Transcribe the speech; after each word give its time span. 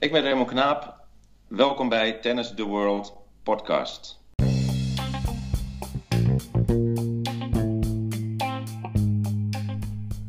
Ik 0.00 0.12
ben 0.12 0.22
Raymond 0.22 0.48
Knaap. 0.48 0.94
Welkom 1.48 1.88
bij 1.88 2.12
Tennis 2.12 2.54
the 2.54 2.64
World 2.64 3.16
podcast. 3.42 4.20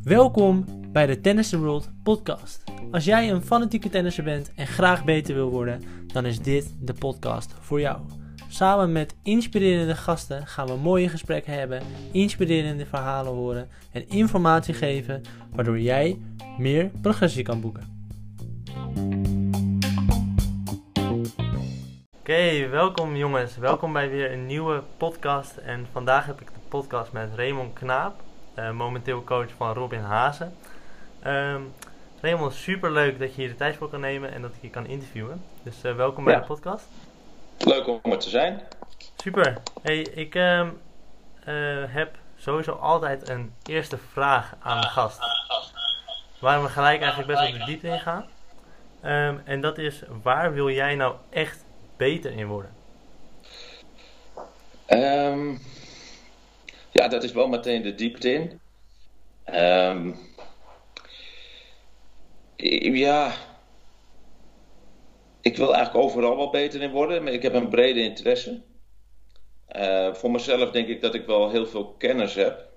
Welkom 0.03 0.65
bij 0.91 1.05
de 1.05 1.21
Tennis 1.21 1.49
the 1.49 1.59
World 1.59 1.89
podcast. 2.03 2.63
Als 2.91 3.05
jij 3.05 3.31
een 3.31 3.41
fanatieke 3.41 3.89
tennisser 3.89 4.23
bent 4.23 4.53
en 4.55 4.67
graag 4.67 5.03
beter 5.03 5.35
wil 5.35 5.49
worden, 5.49 5.81
dan 6.07 6.25
is 6.25 6.39
dit 6.39 6.73
de 6.79 6.93
podcast 6.93 7.53
voor 7.59 7.79
jou. 7.79 7.99
Samen 8.47 8.91
met 8.91 9.15
inspirerende 9.23 9.95
gasten 9.95 10.47
gaan 10.47 10.67
we 10.67 10.75
mooie 10.75 11.09
gesprekken 11.09 11.53
hebben, 11.53 11.81
inspirerende 12.11 12.85
verhalen 12.85 13.33
horen 13.33 13.69
en 13.91 14.09
informatie 14.09 14.73
geven, 14.73 15.21
waardoor 15.51 15.79
jij 15.79 16.19
meer 16.57 16.91
progressie 17.01 17.43
kan 17.43 17.61
boeken. 17.61 18.00
Oké, 22.31 22.67
welkom 22.67 23.15
jongens. 23.15 23.57
Welkom 23.57 23.93
bij 23.93 24.09
weer 24.09 24.31
een 24.31 24.45
nieuwe 24.45 24.83
podcast. 24.97 25.57
En 25.57 25.87
vandaag 25.91 26.25
heb 26.25 26.41
ik 26.41 26.47
de 26.47 26.59
podcast 26.69 27.11
met 27.11 27.29
Raymond 27.35 27.73
Knaap, 27.73 28.21
uh, 28.55 28.71
momenteel 28.71 29.23
coach 29.23 29.49
van 29.57 29.73
Robin 29.73 29.99
Hazen. 29.99 30.55
Um, 31.27 31.73
Raymond, 32.21 32.53
super 32.53 32.91
leuk 32.91 33.19
dat 33.19 33.35
je 33.35 33.41
hier 33.41 33.49
de 33.49 33.55
tijd 33.55 33.75
voor 33.75 33.89
kan 33.89 33.99
nemen 33.99 34.31
en 34.31 34.41
dat 34.41 34.51
ik 34.51 34.61
je 34.61 34.69
kan 34.69 34.85
interviewen. 34.85 35.43
Dus 35.63 35.85
uh, 35.85 35.95
welkom 35.95 36.23
bij 36.23 36.35
de 36.35 36.45
podcast. 36.45 36.85
Leuk 37.57 37.87
om 37.87 38.11
er 38.11 38.19
te 38.19 38.29
zijn. 38.29 38.61
Super. 39.15 39.57
Hey, 39.81 40.01
ik 40.01 40.35
um, 40.35 40.79
uh, 41.47 41.83
heb 41.87 42.15
sowieso 42.37 42.71
altijd 42.71 43.29
een 43.29 43.53
eerste 43.63 43.97
vraag 43.97 44.55
aan 44.59 44.81
de 44.81 44.87
gast. 44.87 45.19
Waar 46.39 46.61
we 46.63 46.69
gelijk 46.69 47.01
eigenlijk 47.01 47.31
best 47.31 47.49
wel 47.49 47.59
de 47.59 47.65
diepte 47.65 47.87
in 47.87 47.99
gaan. 47.99 48.25
Um, 49.03 49.41
en 49.45 49.61
dat 49.61 49.77
is, 49.77 50.03
waar 50.21 50.53
wil 50.53 50.69
jij 50.69 50.95
nou 50.95 51.15
echt 51.29 51.65
beter 52.01 52.31
in 52.37 52.47
worden? 52.47 52.75
Um, 54.87 55.59
ja, 56.91 57.07
dat 57.07 57.23
is 57.23 57.31
wel 57.31 57.47
meteen 57.47 57.81
de 57.81 57.95
diepte 57.95 58.33
in. 58.33 58.59
Um, 59.59 60.15
ja, 62.93 63.33
ik 65.41 65.57
wil 65.57 65.73
eigenlijk 65.73 66.05
overal 66.05 66.37
wel 66.37 66.49
beter 66.49 66.81
in 66.81 66.91
worden, 66.91 67.23
maar 67.23 67.33
ik 67.33 67.41
heb 67.41 67.53
een 67.53 67.69
brede 67.69 68.01
interesse. 68.01 68.61
Uh, 69.75 70.13
voor 70.13 70.31
mezelf 70.31 70.71
denk 70.71 70.87
ik 70.87 71.01
dat 71.01 71.13
ik 71.15 71.25
wel 71.25 71.49
heel 71.49 71.65
veel 71.65 71.87
kennis 71.87 72.35
heb. 72.35 72.69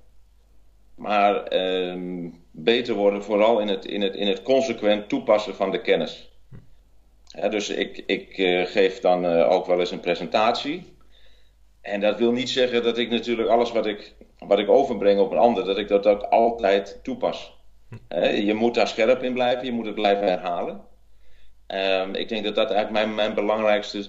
Maar 0.94 1.52
um, 1.52 2.44
beter 2.50 2.94
worden 2.94 3.24
vooral 3.24 3.60
in 3.60 3.68
het, 3.68 3.84
in, 3.84 4.02
het, 4.02 4.14
in 4.14 4.26
het 4.26 4.42
consequent 4.42 5.08
toepassen 5.08 5.54
van 5.54 5.70
de 5.70 5.80
kennis. 5.80 6.33
Dus 7.34 7.68
ik, 7.68 8.02
ik 8.06 8.38
uh, 8.38 8.66
geef 8.66 9.00
dan 9.00 9.24
uh, 9.24 9.50
ook 9.50 9.66
wel 9.66 9.80
eens 9.80 9.90
een 9.90 10.00
presentatie. 10.00 10.96
En 11.80 12.00
dat 12.00 12.18
wil 12.18 12.32
niet 12.32 12.50
zeggen 12.50 12.82
dat 12.82 12.98
ik 12.98 13.10
natuurlijk 13.10 13.48
alles 13.48 13.72
wat 13.72 13.86
ik, 13.86 14.14
wat 14.38 14.58
ik 14.58 14.68
overbreng 14.68 15.20
op 15.20 15.30
een 15.30 15.38
ander, 15.38 15.64
dat 15.64 15.78
ik 15.78 15.88
dat 15.88 16.06
ook 16.06 16.22
altijd 16.22 17.00
toepas. 17.02 17.58
je 18.44 18.54
moet 18.54 18.74
daar 18.74 18.88
scherp 18.88 19.22
in 19.22 19.32
blijven, 19.32 19.64
je 19.64 19.72
moet 19.72 19.86
het 19.86 19.94
blijven 19.94 20.26
herhalen. 20.26 20.80
Um, 21.66 22.14
ik 22.14 22.28
denk 22.28 22.44
dat 22.44 22.54
dat 22.54 22.70
eigenlijk 22.70 23.04
mijn, 23.04 23.14
mijn 23.14 23.34
belangrijkste 23.34 24.06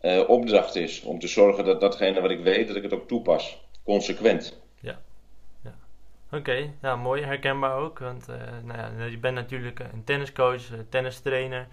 uh, 0.00 0.28
opdracht 0.28 0.74
is. 0.74 1.02
Om 1.02 1.18
te 1.18 1.28
zorgen 1.28 1.64
dat 1.64 1.80
datgene 1.80 2.20
wat 2.20 2.30
ik 2.30 2.40
weet, 2.42 2.66
dat 2.66 2.76
ik 2.76 2.82
het 2.82 2.92
ook 2.92 3.08
toepas. 3.08 3.66
Consequent. 3.84 4.58
Ja. 4.80 4.98
ja. 5.64 5.74
Oké, 6.26 6.36
okay. 6.36 6.72
ja, 6.82 6.96
mooi. 6.96 7.22
Herkenbaar 7.22 7.76
ook. 7.76 7.98
Want 7.98 8.26
nou 8.64 8.78
ja, 8.78 9.04
je 9.04 9.18
bent 9.18 9.34
natuurlijk 9.34 9.78
een 9.78 10.04
tenniscoach, 10.04 10.62
tennistrainer. 10.88 11.66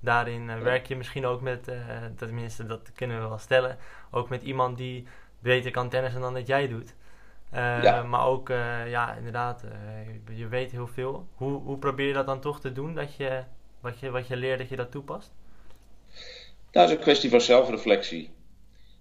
Daarin 0.00 0.48
uh, 0.48 0.58
werk 0.58 0.86
je 0.86 0.96
misschien 0.96 1.26
ook 1.26 1.40
met, 1.40 1.70
tenminste 2.16 2.66
dat 2.66 2.92
kunnen 2.94 3.22
we 3.22 3.28
wel 3.28 3.38
stellen, 3.38 3.78
ook 4.10 4.28
met 4.28 4.42
iemand 4.42 4.76
die 4.76 5.06
beter 5.38 5.70
kan 5.70 5.88
tennissen 5.88 6.20
dan 6.20 6.34
dat 6.34 6.46
jij 6.46 6.68
doet. 6.68 6.94
Ja. 7.52 8.02
Maar 8.02 8.26
ook, 8.26 8.48
ja, 8.86 9.14
inderdaad, 9.14 9.64
je, 10.06 10.36
je 10.36 10.48
weet 10.48 10.70
heel 10.70 10.86
veel. 10.86 11.26
Hoe, 11.34 11.60
hoe 11.62 11.78
probeer 11.78 12.06
je 12.06 12.12
dat 12.12 12.26
dan 12.26 12.40
toch 12.40 12.60
te 12.60 12.72
doen, 12.72 12.94
dat 12.94 13.14
je 13.14 13.42
wat 13.80 13.98
je, 14.00 14.10
wat 14.10 14.26
je 14.26 14.36
leert, 14.36 14.58
dat 14.58 14.68
je 14.68 14.76
dat 14.76 14.90
toepast? 14.90 15.32
Nou, 16.72 16.86
dat 16.86 16.88
is 16.88 16.90
een 16.90 17.02
kwestie 17.02 17.30
van 17.30 17.40
zelfreflectie. 17.40 18.30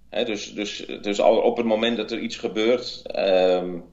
dus, 0.09 0.53
dus, 0.53 0.85
dus 1.01 1.21
al 1.21 1.37
op 1.37 1.57
het 1.57 1.65
moment 1.65 1.97
dat 1.97 2.11
er 2.11 2.19
iets 2.19 2.37
gebeurt, 2.37 3.01
um, 3.15 3.83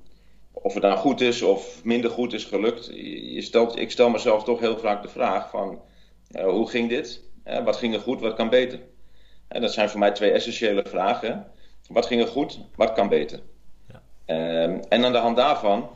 of 0.52 0.74
het 0.74 0.82
nou 0.82 0.96
goed 0.96 1.20
is 1.20 1.42
of 1.42 1.84
minder 1.84 2.10
goed 2.10 2.32
is 2.32 2.44
gelukt, 2.44 2.86
je 3.34 3.42
stelt, 3.42 3.78
ik 3.78 3.90
stel 3.90 4.10
mezelf 4.10 4.44
toch 4.44 4.60
heel 4.60 4.78
vaak 4.78 5.02
de 5.02 5.08
vraag 5.08 5.50
van 5.50 5.80
hoe 6.32 6.70
ging 6.70 6.88
dit? 6.88 7.22
Uh, 7.44 7.65
wat 7.65 7.76
ging 7.76 7.94
er 7.94 8.00
goed, 8.00 8.20
wat 8.20 8.34
kan 8.34 8.48
beter? 8.48 8.81
En 9.48 9.60
dat 9.60 9.72
zijn 9.72 9.88
voor 9.88 10.00
mij 10.00 10.10
twee 10.10 10.31
essentiële 10.31 10.84
vragen. 10.88 11.47
Wat 11.88 12.06
ging 12.06 12.20
er 12.20 12.28
goed, 12.28 12.60
wat 12.76 12.93
kan 12.93 13.09
beter? 13.09 13.41
Ja. 13.88 14.62
Um, 14.62 14.81
en 14.88 15.04
aan 15.04 15.12
de 15.12 15.19
hand 15.19 15.37
daarvan 15.37 15.91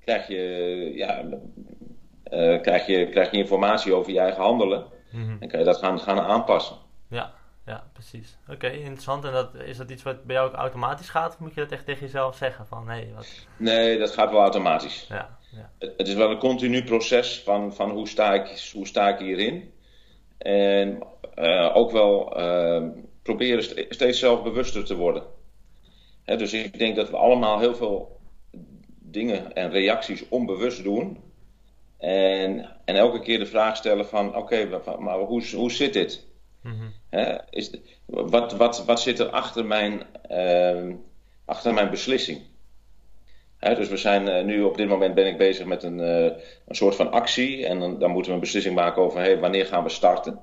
krijg 0.00 0.28
je 0.28 0.92
ja, 0.94 1.24
krijg, 2.58 2.86
je, 2.86 3.08
krijg 3.08 3.30
je 3.30 3.36
informatie 3.36 3.94
over 3.94 4.12
je 4.12 4.18
eigen 4.18 4.42
handelen. 4.42 4.86
En 5.40 5.48
kan 5.48 5.58
je 5.58 5.64
dat 5.64 5.78
gaan, 5.78 6.00
gaan 6.00 6.20
aanpassen. 6.20 6.76
Ja, 7.08 7.32
ja 7.66 7.84
precies. 7.92 8.38
Oké, 8.48 8.68
interessant. 8.68 9.24
En 9.24 9.32
dat, 9.32 9.54
is 9.54 9.76
dat 9.76 9.90
iets 9.90 10.02
wat 10.02 10.24
bij 10.24 10.36
jou 10.36 10.48
ook 10.48 10.54
automatisch 10.54 11.08
gaat? 11.08 11.32
Of 11.32 11.38
moet 11.38 11.54
je 11.54 11.60
dat 11.60 11.72
echt 11.72 11.84
tegen 11.84 12.00
jezelf 12.00 12.36
zeggen? 12.36 12.66
Van, 12.66 12.84
nee, 12.84 13.12
wat... 13.14 13.46
nee, 13.56 13.98
dat 13.98 14.10
gaat 14.10 14.30
wel 14.30 14.40
automatisch. 14.40 15.06
Ja. 15.08 15.38
Het, 15.78 15.92
het, 15.96 16.08
is 16.08 16.14
wel 16.14 16.30
een 16.30 16.38
continu 16.38 16.84
proces 16.84 17.40
van, 17.40 17.74
van 17.74 17.90
hoe, 17.90 18.08
sta 18.08 18.34
ik, 18.34 18.70
hoe 18.72 18.86
sta 18.86 19.08
ik 19.08 19.18
hierin. 19.18 19.72
En 20.38 21.02
uh, 21.38 21.76
ook 21.76 21.90
wel 21.90 22.38
uh, 22.40 22.88
proberen 23.22 23.86
steeds 23.88 24.18
zelfbewuster 24.18 24.84
te 24.84 24.96
worden. 24.96 25.22
Hè, 26.24 26.36
dus 26.36 26.52
ik 26.52 26.78
denk 26.78 26.96
dat 26.96 27.10
we 27.10 27.16
allemaal 27.16 27.58
heel 27.58 27.74
veel 27.74 28.20
dingen 28.98 29.54
en 29.54 29.70
reacties 29.70 30.28
onbewust 30.28 30.82
doen. 30.82 31.22
En, 31.98 32.76
en 32.84 32.96
elke 32.96 33.20
keer 33.20 33.38
de 33.38 33.46
vraag 33.46 33.76
stellen 33.76 34.06
van, 34.06 34.36
oké, 34.36 34.38
okay, 34.38 34.98
maar 34.98 35.18
hoe, 35.18 35.54
hoe 35.54 35.72
zit 35.72 35.92
dit? 35.92 36.26
Mm-hmm. 36.62 36.92
is, 37.50 37.70
wat, 38.06 38.52
wat, 38.52 38.84
wat 38.84 39.00
zit 39.00 39.18
er 39.18 39.28
achter 39.28 39.64
mijn, 39.64 40.02
uh, 40.30 40.94
achter 41.44 41.74
mijn 41.74 41.90
beslissing? 41.90 42.40
Dus 43.62 43.88
we 43.88 43.96
zijn 43.96 44.26
uh, 44.28 44.44
nu 44.44 44.62
op 44.62 44.76
dit 44.76 44.88
moment 44.88 45.14
ben 45.14 45.26
ik 45.26 45.38
bezig 45.38 45.66
met 45.66 45.82
een, 45.82 45.98
uh, 45.98 46.24
een 46.66 46.74
soort 46.74 46.94
van 46.94 47.10
actie. 47.10 47.66
En 47.66 47.80
dan, 47.80 47.98
dan, 47.98 48.10
moeten 48.10 48.30
we 48.30 48.34
een 48.34 48.42
beslissing 48.42 48.74
maken 48.74 49.02
over 49.02 49.20
hey, 49.20 49.38
wanneer 49.38 49.66
gaan 49.66 49.82
we 49.82 49.88
starten. 49.88 50.38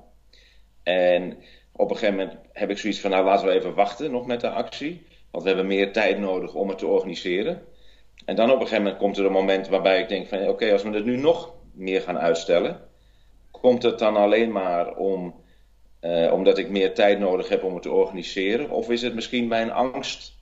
En 0.82 1.38
op 1.72 1.90
een 1.90 1.96
gegeven 1.96 2.18
moment 2.18 2.38
heb 2.52 2.70
ik 2.70 2.78
zoiets 2.78 3.00
van, 3.00 3.10
nou 3.10 3.24
laten 3.24 3.46
we 3.46 3.52
even 3.52 3.74
wachten 3.74 4.10
nog 4.10 4.26
met 4.26 4.40
de 4.40 4.50
actie. 4.50 5.06
Want 5.30 5.42
we 5.42 5.48
hebben 5.48 5.66
meer 5.66 5.92
tijd 5.92 6.18
nodig 6.18 6.54
om 6.54 6.68
het 6.68 6.78
te 6.78 6.86
organiseren. 6.86 7.62
En 8.24 8.36
dan 8.36 8.46
op 8.46 8.54
een 8.54 8.66
gegeven 8.66 8.82
moment 8.82 9.00
komt 9.00 9.18
er 9.18 9.24
een 9.24 9.32
moment 9.32 9.68
waarbij 9.68 10.00
ik 10.00 10.08
denk 10.08 10.26
van 10.26 10.38
oké, 10.38 10.48
okay, 10.48 10.72
als 10.72 10.82
we 10.82 10.90
het 10.90 11.04
nu 11.04 11.16
nog 11.16 11.54
meer 11.72 12.00
gaan 12.00 12.18
uitstellen, 12.18 12.80
komt 13.50 13.82
het 13.82 13.98
dan 13.98 14.16
alleen 14.16 14.52
maar 14.52 14.96
om, 14.96 15.34
uh, 16.00 16.32
omdat 16.32 16.58
ik 16.58 16.70
meer 16.70 16.94
tijd 16.94 17.18
nodig 17.18 17.48
heb 17.48 17.64
om 17.64 17.74
het 17.74 17.82
te 17.82 17.90
organiseren? 17.90 18.70
Of 18.70 18.90
is 18.90 19.02
het 19.02 19.14
misschien 19.14 19.48
mijn 19.48 19.72
angst 19.72 20.38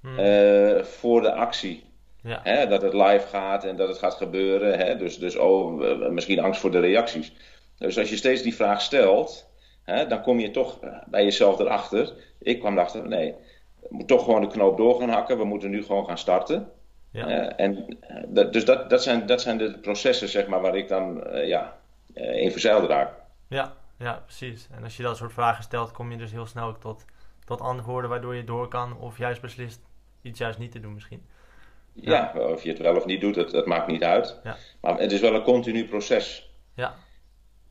hmm. 0.00 0.84
voor 0.84 1.20
de 1.20 1.32
actie? 1.32 1.90
Ja. 2.22 2.40
Hè, 2.42 2.66
dat 2.66 2.82
het 2.82 2.92
live 2.92 3.26
gaat 3.26 3.64
en 3.64 3.76
dat 3.76 3.88
het 3.88 3.98
gaat 3.98 4.14
gebeuren. 4.14 4.78
Hè? 4.78 4.96
Dus, 4.96 5.18
dus 5.18 5.36
oh, 5.36 6.10
misschien 6.10 6.40
angst 6.40 6.60
voor 6.60 6.70
de 6.70 6.80
reacties. 6.80 7.32
Dus 7.78 7.98
als 7.98 8.10
je 8.10 8.16
steeds 8.16 8.42
die 8.42 8.54
vraag 8.54 8.80
stelt, 8.80 9.50
hè, 9.82 10.06
dan 10.06 10.22
kom 10.22 10.38
je 10.40 10.50
toch 10.50 10.78
bij 11.06 11.24
jezelf 11.24 11.58
erachter. 11.58 12.12
Ik 12.38 12.58
kwam 12.58 12.72
erachter, 12.72 13.08
nee, 13.08 13.34
we 13.80 13.88
moeten 13.90 14.16
toch 14.16 14.24
gewoon 14.24 14.40
de 14.40 14.46
knoop 14.46 14.76
door 14.76 15.00
gaan 15.00 15.08
hakken. 15.08 15.38
We 15.38 15.44
moeten 15.44 15.70
nu 15.70 15.82
gewoon 15.82 16.06
gaan 16.06 16.18
starten. 16.18 16.70
Ja. 17.10 17.28
Uh, 17.28 17.52
en, 17.56 17.98
dat, 18.28 18.52
dus 18.52 18.64
dat, 18.64 18.90
dat, 18.90 19.02
zijn, 19.02 19.26
dat 19.26 19.40
zijn 19.40 19.58
de 19.58 19.78
processen 19.78 20.28
zeg 20.28 20.46
maar, 20.46 20.60
waar 20.60 20.76
ik 20.76 20.88
dan 20.88 21.26
uh, 21.26 21.46
ja, 21.46 21.76
uh, 22.14 22.42
in 22.42 22.50
verzeild 22.50 22.88
raak. 22.88 23.12
Ja, 23.48 23.72
ja, 23.98 24.22
precies. 24.24 24.68
En 24.70 24.82
als 24.82 24.96
je 24.96 25.02
dat 25.02 25.16
soort 25.16 25.32
vragen 25.32 25.62
stelt, 25.62 25.92
kom 25.92 26.10
je 26.10 26.16
dus 26.16 26.32
heel 26.32 26.46
snel 26.46 26.78
tot, 26.78 27.04
tot 27.44 27.60
antwoorden 27.60 28.10
waardoor 28.10 28.34
je 28.34 28.44
door 28.44 28.68
kan 28.68 28.98
of 28.98 29.18
juist 29.18 29.40
beslist 29.40 29.80
iets 30.22 30.38
juist 30.38 30.58
niet 30.58 30.72
te 30.72 30.80
doen 30.80 30.94
misschien. 30.94 31.22
Ja, 31.94 32.32
ja 32.34 32.48
of 32.48 32.62
je 32.62 32.68
het 32.68 32.78
wel 32.78 32.96
of 32.96 33.04
niet 33.04 33.20
doet, 33.20 33.34
dat, 33.34 33.50
dat 33.50 33.66
maakt 33.66 33.86
niet 33.86 34.02
uit. 34.02 34.40
Ja. 34.44 34.56
Maar 34.80 34.98
het 34.98 35.12
is 35.12 35.20
wel 35.20 35.34
een 35.34 35.42
continu 35.42 35.84
proces. 35.84 36.50
Ja. 36.76 36.94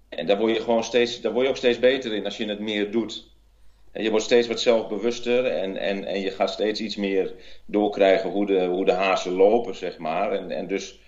En 0.09 0.25
daar 0.25 0.37
word 0.37 0.55
je 0.55 0.61
gewoon 0.61 0.83
steeds, 0.83 1.21
daar 1.21 1.31
word 1.31 1.43
je 1.45 1.51
ook 1.51 1.57
steeds 1.57 1.79
beter 1.79 2.13
in 2.13 2.25
als 2.25 2.37
je 2.37 2.45
het 2.45 2.59
meer 2.59 2.91
doet. 2.91 3.29
Je 3.93 4.09
wordt 4.09 4.25
steeds 4.25 4.47
wat 4.47 4.59
zelfbewuster 4.59 5.45
en, 5.45 5.77
en, 5.77 6.05
en 6.05 6.21
je 6.21 6.31
gaat 6.31 6.49
steeds 6.49 6.79
iets 6.79 6.95
meer 6.95 7.33
doorkrijgen 7.65 8.29
hoe 8.29 8.45
de, 8.45 8.65
hoe 8.65 8.85
de 8.85 8.91
hazen 8.91 9.31
lopen, 9.31 9.75
zeg 9.75 9.97
maar. 9.97 10.31
En, 10.31 10.51
en 10.51 10.67
dus 10.67 10.99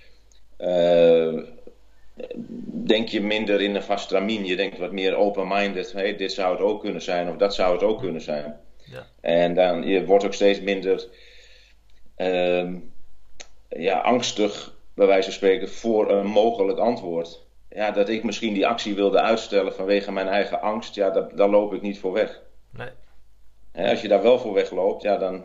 uh, 0.59 1.43
denk 2.85 3.07
je 3.07 3.21
minder 3.21 3.61
in 3.61 3.75
een 3.75 3.83
vast 3.83 4.07
tramien. 4.07 4.45
Je 4.45 4.55
denkt 4.55 4.77
wat 4.77 4.91
meer 4.91 5.15
open-minded. 5.15 5.91
Hey, 5.91 6.15
dit 6.15 6.31
zou 6.31 6.51
het 6.51 6.61
ook 6.61 6.81
kunnen 6.81 7.01
zijn 7.01 7.29
of 7.29 7.35
dat 7.35 7.55
zou 7.55 7.73
het 7.73 7.83
ook 7.83 7.99
kunnen 7.99 8.21
zijn. 8.21 8.59
Ja. 8.85 9.07
En 9.21 9.53
dan, 9.53 9.87
je 9.87 10.05
wordt 10.05 10.25
ook 10.25 10.33
steeds 10.33 10.61
minder 10.61 11.07
uh, 12.17 12.73
ja, 13.75 13.99
angstig, 13.99 14.73
bij 14.93 15.07
wijze 15.07 15.23
van 15.23 15.33
spreken, 15.33 15.69
voor 15.69 16.11
een 16.11 16.25
mogelijk 16.27 16.79
antwoord. 16.79 17.41
ja, 17.69 17.91
dat 17.91 18.09
ik 18.09 18.23
misschien 18.23 18.53
die 18.53 18.67
actie 18.67 18.95
wilde 18.95 19.21
uitstellen 19.21 19.73
vanwege 19.75 20.11
mijn 20.11 20.27
eigen 20.27 20.61
angst, 20.61 20.95
ja, 20.95 21.09
daar, 21.09 21.35
daar 21.35 21.49
loop 21.49 21.73
ik 21.73 21.81
niet 21.81 21.99
voor 21.99 22.11
weg. 22.13 22.41
Nee. 22.69 22.89
Als 23.89 24.01
je 24.01 24.07
daar 24.07 24.21
wel 24.21 24.39
voor 24.39 24.53
wegloopt, 24.53 25.01
ja, 25.01 25.17
dan 25.17 25.43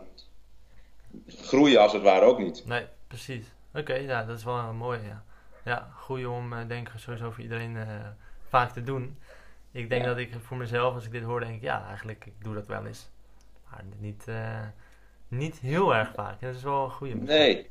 groei 1.27 1.71
je 1.71 1.79
als 1.79 1.93
het 1.93 2.01
ware 2.01 2.25
ook 2.25 2.39
niet. 2.39 2.63
Nee, 2.65 2.85
precies. 3.07 3.45
Oké, 3.73 3.93
ja, 3.93 4.23
dat 4.23 4.37
is 4.37 4.43
wel 4.43 4.57
een 4.57 4.75
mooie. 4.75 5.01
Ja, 5.07 5.23
ja 5.65 5.91
goeie 5.95 6.29
om, 6.29 6.53
uh, 6.53 6.59
denk 6.67 6.87
ik, 6.89 6.93
sowieso 6.99 7.31
voor 7.31 7.43
iedereen 7.43 7.75
uh, 7.75 7.83
vaak 8.49 8.71
te 8.71 8.83
doen. 8.83 9.17
Ik 9.71 9.89
denk 9.89 10.01
Ja. 10.01 10.07
dat 10.07 10.17
ik 10.17 10.33
voor 10.41 10.57
mezelf, 10.57 10.93
als 10.93 11.05
ik 11.05 11.11
dit 11.11 11.23
hoor, 11.23 11.39
denk 11.39 11.55
ik, 11.55 11.61
ja, 11.61 11.85
eigenlijk, 11.87 12.25
ik 12.25 12.33
doe 12.43 12.53
dat 12.53 12.67
wel 12.67 12.85
eens. 12.85 13.09
Maar 13.69 13.83
niet, 13.97 14.27
eh, 14.27 14.61
niet 15.27 15.59
heel 15.59 15.95
erg 15.95 16.11
vaak. 16.13 16.41
En 16.41 16.47
dat 16.47 16.55
is 16.55 16.63
wel 16.63 16.83
een 16.83 16.91
goede. 16.91 17.15
Nee. 17.15 17.69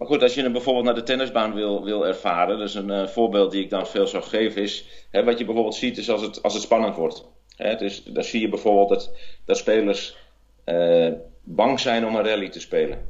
Maar 0.00 0.08
goed, 0.08 0.22
als 0.22 0.34
je 0.34 0.42
hem 0.42 0.52
bijvoorbeeld 0.52 0.84
naar 0.84 0.94
de 0.94 1.02
tennisbaan 1.02 1.54
wil, 1.54 1.84
wil 1.84 2.06
ervaren, 2.06 2.58
dus 2.58 2.74
een 2.74 2.90
eh, 2.90 3.06
voorbeeld 3.06 3.50
die 3.50 3.62
ik 3.62 3.70
dan 3.70 3.86
veel 3.86 4.06
zou 4.06 4.22
geven 4.22 4.62
is, 4.62 4.84
hè, 5.10 5.24
wat 5.24 5.38
je 5.38 5.44
bijvoorbeeld 5.44 5.74
ziet 5.74 5.98
is 5.98 6.10
als 6.10 6.22
het, 6.22 6.42
als 6.42 6.54
het 6.54 6.62
spannend 6.62 6.96
wordt. 6.96 7.24
Hè, 7.56 7.76
dus 7.76 8.02
dan 8.02 8.24
zie 8.24 8.40
je 8.40 8.48
bijvoorbeeld 8.48 8.88
dat, 8.88 9.16
dat 9.44 9.56
spelers 9.56 10.16
eh, 10.64 11.12
bang 11.42 11.80
zijn 11.80 12.06
om 12.06 12.14
een 12.14 12.24
rally 12.24 12.48
te 12.48 12.60
spelen. 12.60 13.08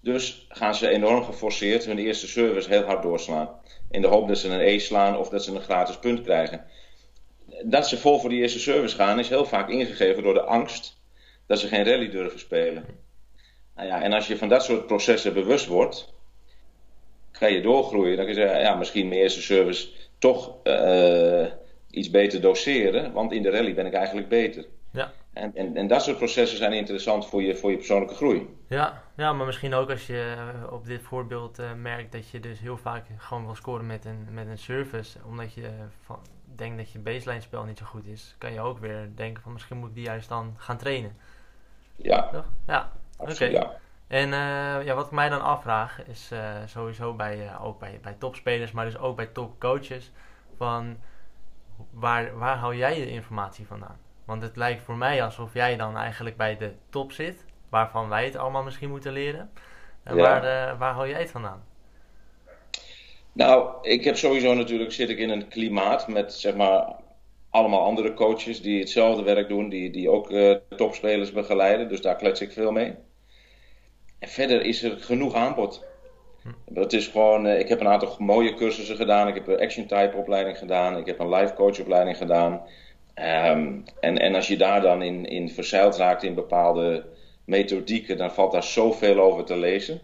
Dus 0.00 0.46
gaan 0.48 0.74
ze 0.74 0.88
enorm 0.88 1.24
geforceerd 1.24 1.84
hun 1.84 1.98
eerste 1.98 2.28
service 2.28 2.68
heel 2.68 2.84
hard 2.84 3.02
doorslaan. 3.02 3.48
In 3.90 4.00
de 4.00 4.08
hoop 4.08 4.28
dat 4.28 4.38
ze 4.38 4.48
een 4.48 4.60
E 4.60 4.78
slaan 4.78 5.18
of 5.18 5.28
dat 5.28 5.44
ze 5.44 5.54
een 5.54 5.60
gratis 5.60 5.98
punt 5.98 6.22
krijgen. 6.22 6.64
Dat 7.64 7.88
ze 7.88 7.98
vol 7.98 8.18
voor 8.18 8.30
die 8.30 8.40
eerste 8.40 8.60
service 8.60 8.96
gaan 8.96 9.18
is 9.18 9.28
heel 9.28 9.44
vaak 9.44 9.68
ingegeven 9.68 10.22
door 10.22 10.34
de 10.34 10.42
angst 10.42 11.00
dat 11.46 11.58
ze 11.58 11.68
geen 11.68 11.84
rally 11.84 12.10
durven 12.10 12.38
spelen. 12.38 13.01
Nou 13.76 13.88
ja, 13.88 14.02
en 14.02 14.12
als 14.12 14.26
je 14.26 14.38
van 14.38 14.48
dat 14.48 14.64
soort 14.64 14.86
processen 14.86 15.34
bewust 15.34 15.66
wordt, 15.66 16.12
ga 17.32 17.46
je 17.46 17.60
doorgroeien. 17.60 18.16
Dan 18.16 18.24
kun 18.24 18.34
je 18.34 18.40
zeggen, 18.40 18.60
ja, 18.60 18.74
misschien 18.74 19.08
mijn 19.08 19.20
eerste 19.20 19.42
service 19.42 19.88
toch 20.18 20.62
eh, 20.62 21.46
iets 21.90 22.10
beter 22.10 22.40
doseren, 22.40 23.12
want 23.12 23.32
in 23.32 23.42
de 23.42 23.50
rally 23.50 23.74
ben 23.74 23.86
ik 23.86 23.92
eigenlijk 23.92 24.28
beter. 24.28 24.66
Ja. 24.90 25.12
En, 25.32 25.56
en, 25.56 25.76
en 25.76 25.86
dat 25.86 26.02
soort 26.02 26.16
processen 26.16 26.58
zijn 26.58 26.72
interessant 26.72 27.26
voor 27.26 27.42
je, 27.42 27.56
voor 27.56 27.70
je 27.70 27.76
persoonlijke 27.76 28.14
groei. 28.14 28.48
Ja, 28.66 29.02
ja, 29.16 29.32
maar 29.32 29.46
misschien 29.46 29.74
ook 29.74 29.90
als 29.90 30.06
je 30.06 30.34
eh, 30.36 30.72
op 30.72 30.86
dit 30.86 31.02
voorbeeld 31.02 31.58
eh, 31.58 31.72
merkt 31.72 32.12
dat 32.12 32.28
je 32.28 32.40
dus 32.40 32.60
heel 32.60 32.76
vaak 32.76 33.06
gewoon 33.18 33.44
wil 33.44 33.54
scoren 33.54 33.86
met 33.86 34.04
een, 34.04 34.28
met 34.30 34.46
een 34.46 34.58
service, 34.58 35.18
omdat 35.26 35.54
je 35.54 35.70
van, 36.04 36.18
denkt 36.56 36.76
dat 36.76 36.92
je 36.92 36.98
baseline 36.98 37.40
spel 37.40 37.64
niet 37.64 37.78
zo 37.78 37.84
goed 37.84 38.06
is, 38.06 38.34
kan 38.38 38.52
je 38.52 38.60
ook 38.60 38.78
weer 38.78 39.10
denken 39.14 39.42
van 39.42 39.52
misschien 39.52 39.76
moet 39.76 39.88
ik 39.88 39.94
die 39.94 40.04
juist 40.04 40.28
dan 40.28 40.54
gaan 40.56 40.76
trainen. 40.78 41.16
Ja, 41.96 42.28
Toch? 42.28 42.44
Ja, 42.66 42.92
Oké. 43.18 43.44
Ja. 43.44 43.80
En 44.06 44.32
eh, 44.32 44.84
ja, 44.84 44.94
wat 44.94 45.06
ik 45.06 45.12
mij 45.12 45.28
dan 45.28 45.42
afvraag 45.42 46.06
is 46.06 46.28
eh, 46.32 46.54
sowieso 46.66 47.14
bij, 47.14 47.46
eh, 47.46 47.64
ook 47.64 47.78
bij, 47.78 47.98
bij 48.02 48.14
topspelers, 48.18 48.72
maar 48.72 48.84
dus 48.84 48.98
ook 48.98 49.16
bij 49.16 49.26
topcoaches, 49.26 50.12
van 50.56 50.96
waar, 51.90 52.38
waar 52.38 52.56
haal 52.56 52.74
jij 52.74 52.98
je 52.98 53.10
informatie 53.10 53.66
vandaan? 53.66 53.98
Want 54.24 54.42
het 54.42 54.56
lijkt 54.56 54.82
voor 54.82 54.96
mij 54.96 55.22
alsof 55.22 55.54
jij 55.54 55.76
dan 55.76 55.96
eigenlijk 55.96 56.36
bij 56.36 56.56
de 56.56 56.72
top 56.90 57.12
zit, 57.12 57.44
waarvan 57.68 58.08
wij 58.08 58.24
het 58.24 58.36
allemaal 58.36 58.62
misschien 58.62 58.90
moeten 58.90 59.12
leren. 59.12 59.50
En 60.02 60.16
Ja. 60.16 60.22
waar, 60.22 60.78
waar 60.78 60.94
haal 60.94 61.08
jij 61.08 61.20
het 61.20 61.30
vandaan? 61.30 61.64
Nou, 63.32 63.74
ik 63.82 64.04
heb 64.04 64.16
sowieso 64.16 64.54
natuurlijk 64.54 64.92
zit 64.92 65.08
ik 65.08 65.18
in 65.18 65.30
een 65.30 65.48
klimaat 65.48 66.08
met 66.08 66.32
zeg 66.32 66.54
maar 66.54 66.94
allemaal 67.52 67.84
andere 67.84 68.14
coaches 68.14 68.62
die 68.62 68.78
hetzelfde 68.78 69.22
werk 69.22 69.48
doen, 69.48 69.68
die, 69.68 69.90
die 69.90 70.10
ook 70.10 70.30
eh, 70.30 70.56
topspelers 70.76 71.32
begeleiden. 71.32 71.88
Dus 71.88 72.00
daar 72.00 72.16
klets 72.16 72.40
ik 72.40 72.52
veel 72.52 72.72
mee. 72.72 72.94
En 74.18 74.28
verder 74.28 74.64
is 74.64 74.82
er 74.82 74.96
genoeg 75.00 75.34
aanbod. 75.34 75.84
Dat 76.66 76.92
is 76.92 77.06
gewoon, 77.06 77.46
eh, 77.46 77.58
ik 77.58 77.68
heb 77.68 77.80
een 77.80 77.88
aantal 77.88 78.16
mooie 78.18 78.54
cursussen 78.54 78.96
gedaan. 78.96 79.28
Ik 79.28 79.34
heb 79.34 79.48
een 79.48 79.60
action 79.60 79.86
type 79.86 80.16
opleiding 80.16 80.58
gedaan. 80.58 80.96
Ik 80.96 81.06
heb 81.06 81.18
een 81.18 81.28
life 81.28 81.54
coach 81.54 81.80
opleiding 81.80 82.16
gedaan. 82.16 82.62
Ehm, 83.14 83.80
en, 84.00 84.18
en 84.18 84.34
als 84.34 84.48
je 84.48 84.56
daar 84.56 84.80
dan 84.80 85.02
in, 85.02 85.26
in 85.26 85.48
verzeild 85.48 85.96
raakt 85.96 86.22
in 86.22 86.34
bepaalde 86.34 87.04
methodieken, 87.44 88.16
dan 88.16 88.32
valt 88.32 88.52
daar 88.52 88.62
zoveel 88.64 89.20
over 89.20 89.44
te 89.44 89.56
lezen. 89.56 90.00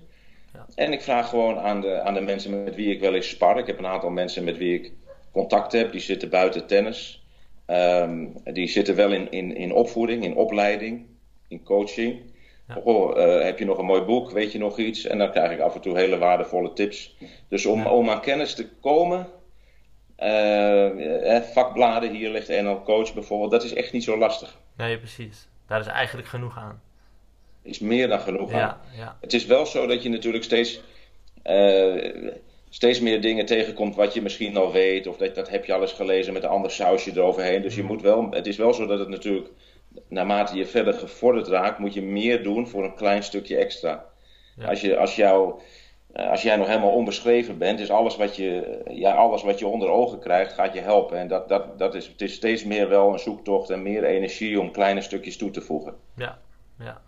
Ja. 0.53 0.67
En 0.75 0.93
ik 0.93 1.03
vraag 1.03 1.29
gewoon 1.29 1.59
aan 1.59 1.81
de, 1.81 2.01
aan 2.01 2.15
de 2.15 2.21
mensen 2.21 2.65
met 2.65 2.75
wie 2.75 2.95
ik 2.95 3.01
wel 3.01 3.15
eens 3.15 3.29
spar. 3.29 3.59
Ik 3.59 3.67
heb 3.67 3.79
een 3.79 3.87
aantal 3.87 4.11
mensen 4.11 4.45
met 4.45 4.57
wie 4.57 4.75
ik 4.75 4.93
contact 5.33 5.73
heb. 5.73 5.93
Die 5.93 6.01
zitten 6.01 6.29
buiten 6.29 6.67
tennis. 6.67 7.23
Ehm, 7.69 8.27
die 8.45 8.69
zitten 8.69 8.95
wel 8.95 9.13
in, 9.13 9.31
in, 9.31 9.57
in 9.57 9.73
opvoeding, 9.73 10.25
in 10.25 10.37
opleiding, 10.37 11.07
in 11.49 11.63
coaching. 11.63 12.21
Ja. 12.69 12.77
Oh, 12.85 13.23
eh, 13.23 13.43
heb 13.45 13.59
je 13.59 13.65
nog 13.65 13.79
een 13.79 13.85
mooi 13.85 14.03
boek? 14.03 14.31
Weet 14.31 14.53
je 14.53 14.59
nog 14.59 14.79
iets? 14.79 15.05
En 15.07 15.19
dan 15.19 15.31
krijg 15.31 15.53
ik 15.53 15.61
af 15.61 15.75
en 15.75 15.81
toe 15.81 15.97
hele 15.97 16.19
waardevolle 16.19 16.73
tips. 16.73 17.17
Dus 17.49 17.67
om, 17.67 17.79
Ja. 17.79 17.91
om 17.91 18.11
aan 18.11 18.21
kennis 18.21 18.55
te 18.55 18.69
komen, 18.81 19.27
eh, 20.17 21.37
eh, 21.37 21.43
vakbladen, 21.43 22.11
hier 22.15 22.31
ligt 22.31 22.49
NL 22.49 22.83
Coach 22.83 23.15
bijvoorbeeld, 23.15 23.51
dat 23.51 23.65
is 23.65 23.75
echt 23.75 23.93
niet 23.93 24.05
zo 24.05 24.19
lastig. 24.19 24.59
Nee, 24.77 24.99
precies. 24.99 25.49
Daar 25.67 25.81
is 25.81 25.87
eigenlijk 25.87 26.29
genoeg 26.29 26.59
aan. 26.59 26.83
Is 27.63 27.79
meer 27.79 28.09
dan 28.09 28.21
genoeg 28.21 28.53
aan. 28.53 28.59
Ja, 28.59 28.81
ja, 28.97 29.19
Het 29.21 29.33
is 29.33 29.47
wel 29.47 29.67
zo 29.67 29.87
dat 29.87 30.03
je 30.03 30.09
natuurlijk 30.09 30.45
steeds, 30.45 30.81
steeds 32.71 33.01
meer 33.01 33.21
dingen 33.21 33.47
tegenkomt 33.47 33.95
wat 33.95 34.15
je 34.15 34.23
misschien 34.23 34.57
al 34.57 34.73
weet. 34.73 35.07
Of 35.07 35.17
dat, 35.17 35.35
dat 35.35 35.49
heb 35.49 35.65
je 35.65 35.73
al 35.73 35.81
eens 35.81 35.93
gelezen 35.93 36.33
met 36.33 36.43
een 36.43 36.49
ander 36.49 36.71
sausje 36.71 37.11
eroverheen. 37.11 37.63
Dus 37.63 37.75
je 37.75 37.83
moet 37.83 38.03
wel, 38.03 38.31
het 38.31 38.47
is 38.47 38.57
wel 38.57 38.75
zo 38.75 38.87
dat 38.87 38.99
het 38.99 39.09
natuurlijk, 39.09 39.51
naarmate 40.09 40.57
je 40.57 40.67
verder 40.67 40.95
gevorderd 40.95 41.49
raakt, 41.49 41.79
moet 41.79 41.95
je 41.95 42.03
meer 42.03 42.43
doen 42.43 42.69
voor 42.69 42.85
een 42.85 42.95
klein 42.95 43.23
stukje 43.23 43.57
extra. 43.57 44.05
Ja. 44.57 44.69
Als, 44.69 44.81
je, 44.81 44.97
als, 44.97 45.17
jou, 45.17 45.61
eh, 46.13 46.31
als 46.31 46.43
jij 46.43 46.57
nog 46.57 46.67
helemaal 46.67 46.93
onbeschreven 46.93 47.59
bent, 47.59 47.81
is 47.81 47.91
alles 47.91 48.17
wat 48.17 48.37
je, 48.37 48.81
ja, 48.91 49.15
alles 49.15 49.43
wat 49.43 49.59
je 49.59 49.67
onder 49.67 49.89
ogen 49.89 50.19
krijgt, 50.19 50.53
gaat 50.53 50.75
je 50.75 50.81
helpen. 50.81 51.19
En 51.19 51.29
dat, 51.29 51.49
dat, 51.49 51.79
dat 51.79 51.95
is, 51.95 52.07
het 52.07 52.21
is 52.21 52.35
steeds 52.35 52.65
meer 52.65 52.89
wel 52.89 53.13
een 53.13 53.19
zoektocht 53.19 53.71
en 53.71 53.83
meer 53.83 54.05
energie 54.05 54.61
om 54.61 54.71
kleine 54.71 55.01
stukjes 55.01 55.37
toe 55.37 55.51
te 55.51 55.61
voegen. 55.61 55.95
ja, 56.17 56.39
ja. 56.79 57.01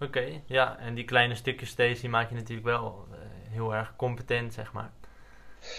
Oké, 0.00 0.40
ja. 0.46 0.78
En 0.78 0.94
die 0.94 1.04
kleine 1.04 1.34
stukjes 1.34 1.68
steeds, 1.68 2.00
die 2.00 2.10
maak 2.10 2.28
je 2.28 2.34
natuurlijk 2.34 2.66
wel 2.66 3.06
eh, 3.12 3.18
heel 3.50 3.74
erg 3.74 3.96
competent, 3.96 4.54
zeg 4.54 4.72
maar. 4.72 4.90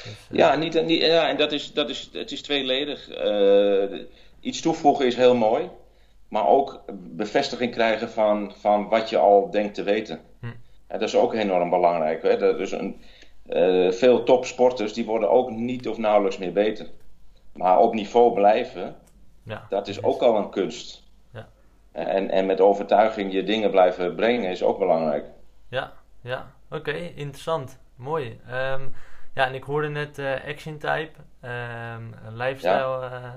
Dus, 0.04 0.14
eh, 0.30 0.38
Ja, 0.38 0.56
niet, 0.56 0.86
niet, 0.86 1.02
ja 1.02 1.30
en 1.30 1.38
dat 1.38 1.52
is, 1.52 1.74
dat 1.74 1.90
is, 1.90 2.10
het 2.14 2.32
is 2.32 2.42
tweeledig. 2.42 3.10
Eh, 3.10 4.00
iets 4.40 4.62
toevoegen 4.62 5.06
is 5.06 5.16
heel 5.16 5.36
mooi, 5.36 5.70
maar 6.28 6.48
ook 6.48 6.84
bevestiging 6.94 7.72
krijgen 7.72 8.10
van, 8.10 8.54
van 8.60 8.90
wat 8.90 9.10
je 9.10 9.18
al 9.18 9.52
denkt 9.52 9.76
te 9.76 9.84
weten. 9.84 10.22
Hm. 10.40 10.46
En 10.88 11.00
dat 11.00 11.08
is 11.08 11.16
ook 11.16 11.34
enorm 11.34 11.70
belangrijk. 11.70 12.22
Hè? 12.22 12.38
Dat 12.38 12.60
is 12.60 12.72
een, 12.72 13.02
eh, 13.46 13.92
veel 13.92 14.24
topsporters 14.24 14.94
die 14.94 15.06
worden 15.06 15.30
ook 15.30 15.50
niet 15.50 15.88
of 15.88 15.98
nauwelijks 15.98 16.38
meer 16.38 16.54
beter. 16.54 16.88
Maar 17.54 17.80
op 17.80 17.94
niveau 17.94 18.34
blijven, 18.34 18.96
ja, 19.44 19.66
dat 19.70 19.88
is 19.88 20.04
ook 20.04 20.22
al 20.22 20.38
een 20.38 20.50
kunst. 20.50 21.04
Ja. 21.34 21.48
En, 21.92 22.30
en 22.30 22.46
met 22.46 22.62
overtuiging 22.62 23.34
je 23.34 23.44
dingen 23.44 23.72
blijven 23.72 24.16
brengen 24.16 24.50
is 24.50 24.64
ook 24.64 24.80
belangrijk. 24.80 25.26
Ja, 25.70 25.94
ja. 26.22 26.54
Oké, 26.72 27.12
interessant. 27.16 27.78
Mooi. 27.96 28.40
Ehm, 28.50 28.82
ja, 29.36 29.46
en 29.46 29.54
ik 29.54 29.64
hoorde 29.64 29.88
net 29.88 30.18
eh, 30.20 30.34
Action 30.48 30.78
Type, 30.78 31.12
ehm, 31.40 32.04
een 32.26 32.38
lifestyle 32.38 33.10
eh, 33.10 33.34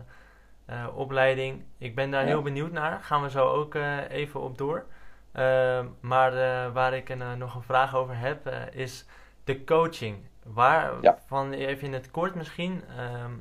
eh, 0.82 0.96
opleiding. 0.96 1.64
Ik 1.78 1.94
ben 1.94 2.10
daar 2.10 2.20
Ja. 2.22 2.26
heel 2.26 2.42
benieuwd 2.42 2.72
naar. 2.72 3.00
Gaan 3.02 3.22
we 3.22 3.30
zo 3.30 3.46
ook 3.48 3.74
even 4.08 4.40
op 4.40 4.58
door. 4.58 4.84
Ehm, 5.32 5.86
maar 6.00 6.32
waar 6.72 6.94
ik 6.94 7.08
een, 7.08 7.38
nog 7.38 7.54
een 7.54 7.62
vraag 7.62 7.94
over 7.96 8.18
heb, 8.18 8.48
is 8.72 9.04
de 9.44 9.64
coaching. 9.64 10.16
Waar, 10.42 10.92
Ja. 11.00 11.18
van, 11.26 11.52
even 11.52 11.86
in 11.86 11.92
het 11.92 12.10
kort 12.10 12.34
misschien, 12.34 12.82
ehm, 12.96 13.32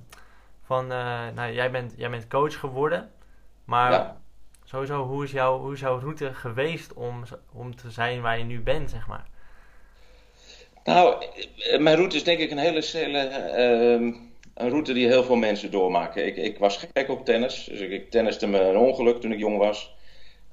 van, 0.63 0.87
nou, 0.87 1.51
jij 1.51 1.71
bent, 1.71 1.93
jij 1.97 2.09
bent 2.09 2.27
coach 2.27 2.59
geworden, 2.59 3.11
maar 3.65 4.15
sowieso, 4.63 5.05
hoe 5.05 5.23
is, 5.23 5.31
jouw, 5.31 5.59
hoe 5.59 5.73
is 5.73 5.79
jouw 5.79 5.99
route 5.99 6.33
geweest 6.33 6.93
om, 6.93 7.23
om 7.51 7.75
te 7.75 7.91
zijn 7.91 8.21
waar 8.21 8.37
je 8.37 8.43
nu 8.43 8.61
bent, 8.61 8.89
zeg 8.89 9.07
maar? 9.07 9.25
Nou, 10.87 11.25
eh, 11.71 11.79
mijn 11.79 11.95
route 11.95 12.15
is 12.15 12.23
denk 12.23 12.39
ik 12.39 12.51
een 12.51 12.57
hele 12.57 12.81
ehm, 12.81 14.03
een 14.53 14.69
route 14.69 14.93
die 14.93 15.07
heel 15.07 15.23
veel 15.23 15.35
mensen 15.35 15.71
doormaken. 15.71 16.25
Ik, 16.25 16.37
ik 16.37 16.57
was 16.57 16.87
gek 16.93 17.09
op 17.09 17.25
tennis, 17.25 17.67
dus 17.69 17.79
ik, 17.79 17.91
ik 17.91 18.11
tenniste 18.11 18.47
me 18.47 18.59
een 18.59 18.77
ongeluk 18.77 19.21
toen 19.21 19.31
ik 19.31 19.39
jong 19.39 19.57
was. 19.57 19.95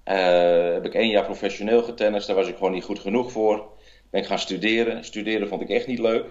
Eh, 0.05 0.73
heb 0.73 0.85
ik 0.85 0.95
één 0.95 1.09
jaar 1.09 1.25
professioneel 1.25 1.83
getennist, 1.83 2.26
daar 2.26 2.37
was 2.37 2.49
ik 2.49 2.57
gewoon 2.57 2.73
niet 2.73 2.85
goed 2.85 2.99
genoeg 2.99 3.33
voor. 3.33 3.67
Ben 4.11 4.21
ik 4.21 4.26
gaan 4.26 4.38
studeren. 4.38 5.05
Studeren 5.05 5.49
vond 5.49 5.61
ik 5.61 5.69
echt 5.69 5.87
niet 5.87 5.99
leuk. 5.99 6.26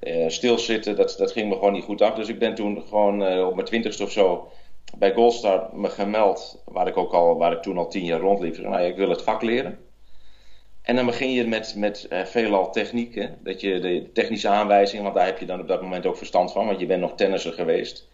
Eh, 0.00 0.28
stilzitten, 0.28 0.96
dat, 0.96 1.14
dat 1.18 1.32
ging 1.32 1.48
me 1.48 1.54
gewoon 1.54 1.72
niet 1.72 1.84
goed 1.84 2.02
af. 2.02 2.14
Dus 2.14 2.28
ik 2.28 2.38
ben 2.38 2.54
toen 2.54 2.82
gewoon 2.88 3.44
op 3.46 3.54
mijn 3.54 3.66
twintigste 3.66 4.02
of 4.02 4.12
zo 4.12 4.48
bij 4.98 5.12
Goldstar 5.12 5.68
me 5.72 5.88
gemeld, 5.88 6.62
waar 6.64 6.86
ik, 6.86 6.96
ook 6.96 7.12
al, 7.12 7.36
waar 7.36 7.52
ik 7.52 7.62
toen 7.62 7.78
al 7.78 7.88
tien 7.88 8.04
jaar 8.04 8.20
rondliep. 8.20 8.54
Ik 8.54 8.62
Nou, 8.62 8.94
wil 8.94 9.08
het 9.08 9.22
vak 9.22 9.42
leren. 9.42 9.78
En 10.84 10.96
dan 10.96 11.06
begin 11.06 11.32
je 11.32 11.46
met, 11.46 11.74
met 11.76 12.08
eh, 12.08 12.24
veelal 12.24 12.70
techniek. 12.70 13.14
Hè? 13.14 13.26
Dat 13.42 13.60
je 13.60 13.80
de 13.80 14.10
technische 14.12 14.48
aanwijzingen, 14.48 15.02
want 15.02 15.14
daar 15.14 15.26
heb 15.26 15.38
je 15.38 15.46
dan 15.46 15.60
op 15.60 15.68
dat 15.68 15.82
moment 15.82 16.06
ook 16.06 16.16
verstand 16.16 16.52
van, 16.52 16.66
want 16.66 16.80
je 16.80 16.86
bent 16.86 17.00
nog 17.00 17.14
tennisser 17.14 17.52
geweest. 17.52 18.08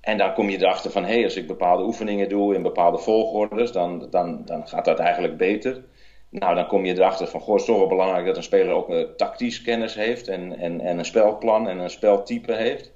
En 0.00 0.18
dan 0.18 0.34
kom 0.34 0.50
je 0.50 0.58
erachter 0.58 0.90
van, 0.90 1.04
hé, 1.04 1.14
hey, 1.14 1.24
als 1.24 1.36
ik 1.36 1.46
bepaalde 1.46 1.84
oefeningen 1.84 2.28
doe 2.28 2.54
in 2.54 2.62
bepaalde 2.62 2.98
volgordes, 2.98 3.72
dan, 3.72 4.06
dan, 4.10 4.42
dan 4.44 4.68
gaat 4.68 4.84
dat 4.84 4.98
eigenlijk 4.98 5.36
beter. 5.36 5.84
Nou, 6.28 6.54
dan 6.54 6.66
kom 6.66 6.84
je 6.84 6.94
erachter 6.94 7.26
van, 7.26 7.40
goh, 7.40 7.52
het 7.52 7.60
is 7.60 7.66
toch 7.66 7.78
wel 7.78 7.86
belangrijk 7.86 8.26
dat 8.26 8.36
een 8.36 8.42
speler 8.42 8.74
ook 8.74 8.90
uh, 8.90 9.00
tactisch 9.16 9.62
kennis 9.62 9.94
heeft 9.94 10.28
en, 10.28 10.58
en, 10.58 10.80
en 10.80 10.98
een 10.98 11.04
spelplan 11.04 11.68
en 11.68 11.78
een 11.78 11.90
speltype 11.90 12.52
heeft. 12.52 12.92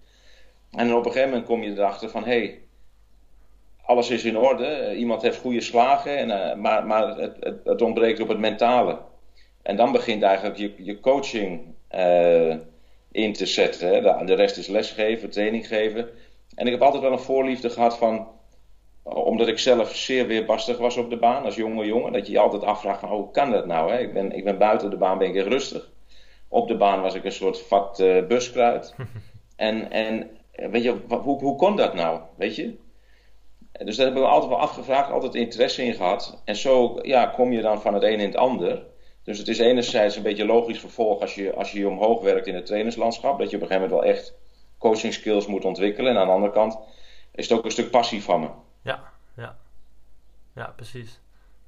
En 0.71 0.95
op 0.95 1.05
een 1.05 1.12
gegeven 1.12 1.28
moment 1.28 1.47
kom 1.47 1.62
je 1.62 1.71
erachter 1.71 2.11
van, 2.11 2.25
hé, 2.25 2.38
hey, 2.38 2.61
alles 3.88 4.11
is 4.11 4.25
in 4.25 4.38
orde. 4.38 4.95
iemand 4.97 5.23
heeft 5.23 5.38
goede 5.38 5.61
slagen, 5.61 6.16
en, 6.16 6.61
maar, 6.61 6.87
maar 6.87 7.16
het, 7.16 7.37
het, 7.64 7.83
ontbreekt 7.83 8.21
op 8.21 8.28
het 8.28 8.38
mentale. 8.38 8.99
En 9.62 9.76
dan 9.76 9.92
begint 9.92 10.23
eigenlijk 10.23 10.57
je, 10.57 10.73
je 10.76 11.00
coaching 11.00 11.61
in 13.12 13.33
te 13.33 13.47
zetten. 13.47 13.88
Hè. 13.88 14.00
De, 14.00 14.25
de 14.25 14.35
rest 14.35 14.57
is 14.57 14.66
lesgeven, 14.66 15.30
training 15.30 15.66
geven. 15.66 16.09
En 16.54 16.66
ik 16.66 16.73
heb 16.73 16.83
altijd 16.83 17.02
wel 17.02 17.12
een 17.12 17.18
voorliefde 17.18 17.71
gehad 17.71 17.99
van 17.99 18.28
omdat 19.02 19.49
ik 19.49 19.59
zelf 19.59 19.95
zeer 19.95 20.26
weerbarstig 20.26 20.78
was 20.78 20.97
op 20.97 21.11
de 21.11 21.16
baan 21.16 21.45
als 21.45 21.54
jonge 21.54 21.87
jongen, 21.87 22.12
dat 22.12 22.26
je 22.26 22.33
je 22.33 22.38
altijd 22.38 22.62
afvraagt 22.62 23.00
van, 23.00 23.11
oh, 23.11 23.16
hoe 23.16 23.30
kan 23.30 23.50
dat 23.50 23.66
nou? 23.66 23.92
Hè? 23.92 23.99
Ik, 23.99 24.12
ben, 24.12 24.33
ik 24.33 24.45
ben 24.45 24.59
buiten 24.59 24.90
de 24.90 24.97
baan 24.97 25.18
ben 25.18 25.35
ik 25.35 25.47
rustig. 25.47 25.90
Op 26.49 26.68
de 26.68 26.76
baan 26.76 27.02
was 27.02 27.14
ik 27.14 27.25
een 27.25 27.33
soort 27.33 27.61
vat 27.61 28.00
uh, 28.00 28.26
buskruid. 28.26 28.95
en, 29.57 29.90
en 29.90 30.30
weet 30.71 30.83
je, 30.83 30.95
hoe, 31.09 31.38
hoe 31.38 31.57
kon 31.57 31.76
dat 31.76 31.95
nou? 31.95 32.21
Weet 32.37 32.57
je? 32.57 32.76
Dus 33.85 33.97
daar 33.97 34.04
hebben 34.04 34.23
we 34.23 34.28
altijd 34.28 34.50
wel 34.50 34.61
afgevraagd, 34.61 35.11
altijd 35.11 35.35
interesse 35.35 35.82
in 35.85 35.94
gehad. 35.94 36.42
En 36.44 36.56
zo 36.56 36.99
ja, 37.02 37.26
kom 37.26 37.52
je 37.52 37.61
dan 37.61 37.80
van 37.80 37.94
het 37.94 38.02
een 38.02 38.20
in 38.20 38.28
het 38.28 38.37
ander. 38.37 38.87
Dus 39.23 39.38
het 39.38 39.49
is 39.49 39.58
enerzijds 39.58 40.16
een 40.16 40.23
beetje 40.23 40.47
logisch 40.47 40.80
vervolg 40.80 41.20
als 41.20 41.35
je, 41.35 41.54
als 41.54 41.73
je 41.73 41.88
omhoog 41.88 42.23
werkt 42.23 42.47
in 42.47 42.54
het 42.54 42.66
trainerslandschap. 42.66 43.38
Dat 43.38 43.50
je 43.50 43.56
op 43.56 43.62
een 43.62 43.68
gegeven 43.68 43.90
moment 43.90 44.06
wel 44.06 44.14
echt 44.14 44.35
coaching 44.78 45.12
skills 45.12 45.47
moet 45.47 45.64
ontwikkelen. 45.64 46.12
En 46.12 46.18
aan 46.18 46.26
de 46.26 46.32
andere 46.32 46.52
kant 46.52 46.78
is 47.35 47.49
het 47.49 47.58
ook 47.58 47.64
een 47.64 47.70
stuk 47.70 47.90
passie 47.90 48.23
van 48.23 48.40
me. 48.40 48.49
Ja, 48.82 49.12
ja. 49.37 49.56
Ja, 50.54 50.73
precies. 50.76 51.20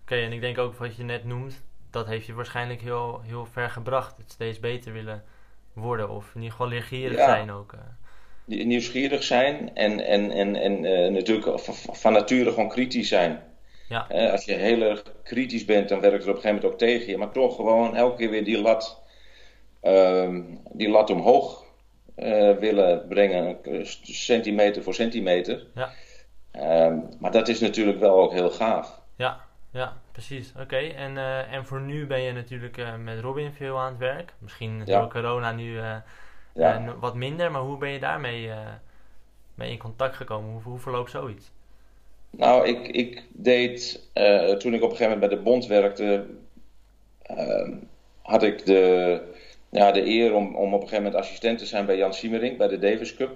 Oké, 0.02 0.14
en 0.14 0.32
ik 0.32 0.40
denk 0.40 0.58
ook 0.58 0.74
wat 0.74 0.96
je 0.96 1.02
net 1.02 1.24
noemt, 1.24 1.62
dat 1.90 2.06
heeft 2.06 2.26
je 2.26 2.34
waarschijnlijk 2.34 2.80
heel, 2.80 3.20
heel 3.20 3.46
ver 3.46 3.70
gebracht. 3.70 4.16
Het 4.16 4.32
steeds 4.32 4.60
beter 4.60 4.92
willen 4.92 5.24
worden 5.72 6.08
of 6.08 6.28
in 6.28 6.40
ieder 6.40 6.50
geval 6.50 6.68
leergierig 6.68 7.18
zijn 7.18 7.50
ook. 7.50 7.74
Nieuwsgierig 8.50 9.22
zijn 9.22 9.74
en, 9.74 10.06
en, 10.06 10.30
en, 10.30 10.56
en 10.56 10.84
uh, 10.84 11.12
natuurlijk 11.12 11.60
van, 11.92 12.12
nature 12.12 12.50
gewoon 12.50 12.68
kritisch 12.68 13.08
zijn. 13.08 13.42
Ja. 13.88 14.06
Uh, 14.12 14.30
als 14.30 14.44
je 14.44 14.52
heel 14.52 14.82
erg 14.82 15.02
kritisch 15.22 15.64
bent, 15.64 15.88
dan 15.88 16.00
werkt 16.00 16.24
het 16.24 16.28
op 16.28 16.34
een 16.34 16.40
gegeven 16.40 16.54
moment 16.54 16.72
ook 16.72 16.78
tegen 16.78 17.10
je. 17.10 17.16
Maar 17.16 17.32
toch 17.32 17.56
gewoon 17.56 17.96
elke 17.96 18.16
keer 18.16 18.30
weer 18.30 18.44
die 18.44 18.60
lat, 18.60 19.02
ehm, 19.80 20.42
die 20.72 20.88
lat 20.88 21.10
omhoog 21.10 21.68
willen 22.58 23.08
brengen, 23.08 23.58
centimeter 24.02 24.82
voor 24.82 24.94
centimeter. 24.94 25.66
Ja. 25.74 25.90
Ehm, 26.50 26.98
maar 27.18 27.30
dat 27.30 27.48
is 27.48 27.60
natuurlijk 27.60 27.98
wel 27.98 28.20
ook 28.20 28.32
heel 28.32 28.50
gaaf. 28.50 29.00
Ja, 29.16 29.40
ja 29.72 29.96
precies. 30.12 30.52
Oké, 30.60 30.76
en, 30.76 31.16
en 31.50 31.66
voor 31.66 31.80
nu 31.80 32.06
ben 32.06 32.20
je 32.20 32.32
natuurlijk 32.32 32.82
met 32.98 33.20
Robin 33.20 33.52
veel 33.52 33.78
aan 33.78 33.90
het 33.90 33.98
werk. 33.98 34.32
Misschien 34.38 34.82
door 34.84 35.08
corona 35.08 35.52
nu 35.52 35.78
ja. 36.60 36.94
wat 37.00 37.14
minder, 37.14 37.50
maar 37.50 37.60
hoe 37.60 37.78
ben 37.78 37.90
je 37.90 37.98
daarmee 37.98 38.50
mee 39.54 39.70
in 39.70 39.78
contact 39.78 40.16
gekomen? 40.16 40.52
Hoe, 40.52 40.62
hoe 40.62 40.78
verloopt 40.78 41.10
zoiets? 41.10 41.50
Nou, 42.30 42.66
ik, 42.66 42.88
ik 42.88 43.22
deed, 43.32 44.08
toen 44.58 44.74
ik 44.74 44.82
op 44.82 44.90
een 44.90 44.96
gegeven 44.96 45.08
moment 45.12 45.20
bij 45.20 45.28
de 45.28 45.42
bond 45.42 45.66
werkte, 45.66 46.26
ehm, 47.22 47.72
had 48.22 48.42
ik 48.42 48.66
de, 48.66 49.20
ja, 49.70 49.92
de 49.92 50.06
eer 50.06 50.34
om, 50.34 50.56
om 50.56 50.74
op 50.74 50.82
een 50.82 50.88
gegeven 50.88 51.04
moment 51.04 51.22
assistent 51.22 51.58
te 51.58 51.66
zijn 51.66 51.86
bij 51.86 51.96
Jan 51.96 52.14
Siemering 52.14 52.56
bij 52.56 52.68
de 52.68 52.78
Davis 52.78 53.14
Cup. 53.14 53.30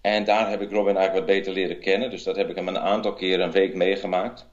En 0.00 0.24
daar 0.24 0.50
heb 0.50 0.60
ik 0.60 0.70
Robin 0.70 0.96
eigenlijk 0.96 1.26
wat 1.26 1.36
beter 1.36 1.52
leren 1.52 1.80
kennen. 1.80 2.10
Dus 2.10 2.22
dat 2.22 2.36
heb 2.36 2.50
ik 2.50 2.56
hem 2.56 2.68
een 2.68 2.78
aantal 2.78 3.12
keren 3.12 3.44
een 3.44 3.52
week 3.52 3.74
meegemaakt. 3.74 4.46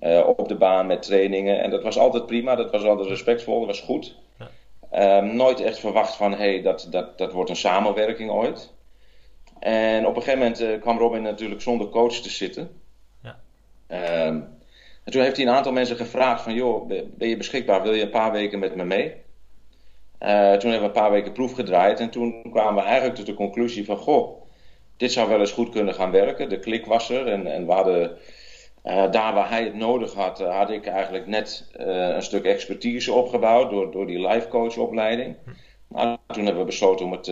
Uh, 0.00 0.26
op 0.26 0.48
de 0.48 0.54
baan 0.54 0.86
met 0.86 1.02
trainingen. 1.02 1.60
En 1.62 1.70
dat 1.70 1.82
was 1.82 1.98
altijd 1.98 2.26
prima, 2.26 2.54
dat 2.54 2.70
was 2.70 2.84
altijd 2.84 3.08
respectvol, 3.08 3.58
dat 3.58 3.66
was 3.66 3.80
goed. 3.80 4.16
Ehm, 4.92 5.36
nooit 5.36 5.60
echt 5.60 5.78
verwacht 5.78 6.14
van, 6.14 6.32
hé, 6.32 6.36
hey, 6.36 6.62
dat, 6.62 6.86
dat, 6.90 7.18
dat 7.18 7.32
wordt 7.32 7.50
een 7.50 7.56
samenwerking 7.56 8.30
ooit. 8.30 8.72
En 9.58 10.06
op 10.06 10.16
een 10.16 10.22
gegeven 10.22 10.38
moment 10.38 10.60
uh, 10.60 10.80
kwam 10.80 10.98
Robin 10.98 11.22
natuurlijk 11.22 11.60
zonder 11.60 11.88
coach 11.88 12.14
te 12.14 12.30
zitten. 12.30 12.80
Ja. 13.22 13.38
Ehm, 13.86 14.40
en 15.04 15.12
toen 15.12 15.22
heeft 15.22 15.36
hij 15.36 15.46
een 15.46 15.52
aantal 15.52 15.72
mensen 15.72 15.96
gevraagd 15.96 16.42
van, 16.42 16.54
joh, 16.54 16.86
ben 16.86 17.28
je 17.28 17.36
beschikbaar? 17.36 17.82
Wil 17.82 17.94
je 17.94 18.02
een 18.02 18.10
paar 18.10 18.32
weken 18.32 18.58
met 18.58 18.74
me 18.74 18.84
mee? 18.84 19.14
Uh, 20.20 20.52
toen 20.52 20.70
hebben 20.70 20.90
we 20.90 20.96
een 20.96 21.02
paar 21.02 21.10
weken 21.10 21.32
proef 21.32 21.52
gedraaid. 21.52 22.00
En 22.00 22.10
toen 22.10 22.50
kwamen 22.50 22.74
we 22.74 22.88
eigenlijk 22.88 23.14
tot 23.14 23.26
de 23.26 23.34
conclusie 23.34 23.84
van, 23.84 23.96
goh, 23.96 24.42
dit 24.96 25.12
zou 25.12 25.28
wel 25.28 25.40
eens 25.40 25.52
goed 25.52 25.70
kunnen 25.70 25.94
gaan 25.94 26.10
werken. 26.10 26.48
De 26.48 26.58
klik 26.58 26.86
was 26.86 27.10
er 27.10 27.26
en, 27.26 27.46
en 27.46 27.66
we 27.66 27.72
hadden, 27.72 28.18
uh, 28.84 29.10
daar 29.10 29.34
waar 29.34 29.48
hij 29.48 29.64
het 29.64 29.74
nodig 29.74 30.14
had, 30.14 30.40
uh, 30.40 30.56
had 30.56 30.70
ik 30.70 30.86
eigenlijk 30.86 31.26
net 31.26 31.70
uh, 31.76 31.86
een 31.86 32.22
stuk 32.22 32.44
expertise 32.44 33.12
opgebouwd 33.12 33.70
door, 33.70 33.90
door 33.90 34.06
die 34.06 34.28
life 34.28 34.48
coach 34.48 34.76
opleiding. 34.76 35.36
Maar 35.88 36.18
toen 36.26 36.44
hebben 36.44 36.62
we 36.62 36.68
besloten 36.68 37.06
om 37.06 37.12
het, 37.12 37.28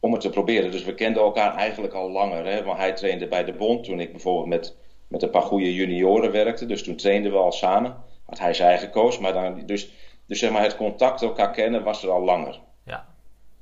om 0.00 0.12
het 0.12 0.20
te 0.20 0.30
proberen. 0.30 0.70
Dus 0.70 0.84
we 0.84 0.94
kenden 0.94 1.22
elkaar 1.22 1.54
eigenlijk 1.54 1.94
al 1.94 2.10
langer. 2.10 2.46
Hè? 2.46 2.64
Want 2.64 2.78
hij 2.78 2.92
trainde 2.92 3.28
bij 3.28 3.44
de 3.44 3.52
Bond 3.52 3.84
toen 3.84 4.00
ik 4.00 4.10
bijvoorbeeld 4.10 4.46
met, 4.46 4.76
met 5.08 5.22
een 5.22 5.30
paar 5.30 5.42
goede 5.42 5.74
junioren 5.74 6.32
werkte. 6.32 6.66
Dus 6.66 6.82
toen 6.82 6.96
trainden 6.96 7.32
we 7.32 7.38
al 7.38 7.52
samen. 7.52 7.96
Had 8.26 8.38
hij 8.38 8.54
zijn 8.54 8.68
eigen 8.68 8.90
coach. 8.90 9.20
Maar 9.20 9.32
dan, 9.32 9.66
dus, 9.66 9.90
dus 10.26 10.38
zeg 10.38 10.50
maar 10.50 10.62
het 10.62 10.76
contact 10.76 11.22
elkaar 11.22 11.50
kennen 11.50 11.82
was 11.82 12.02
er 12.02 12.10
al 12.10 12.24
langer. 12.24 12.60
Ja, 12.84 13.06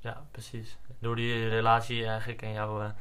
ja 0.01 0.27
precies 0.31 0.77
door 1.05 1.17
die 1.17 1.49
relatie 1.49 2.07
eigenlijk 2.07 2.43
en 2.43 2.53
jouw, 2.53 2.93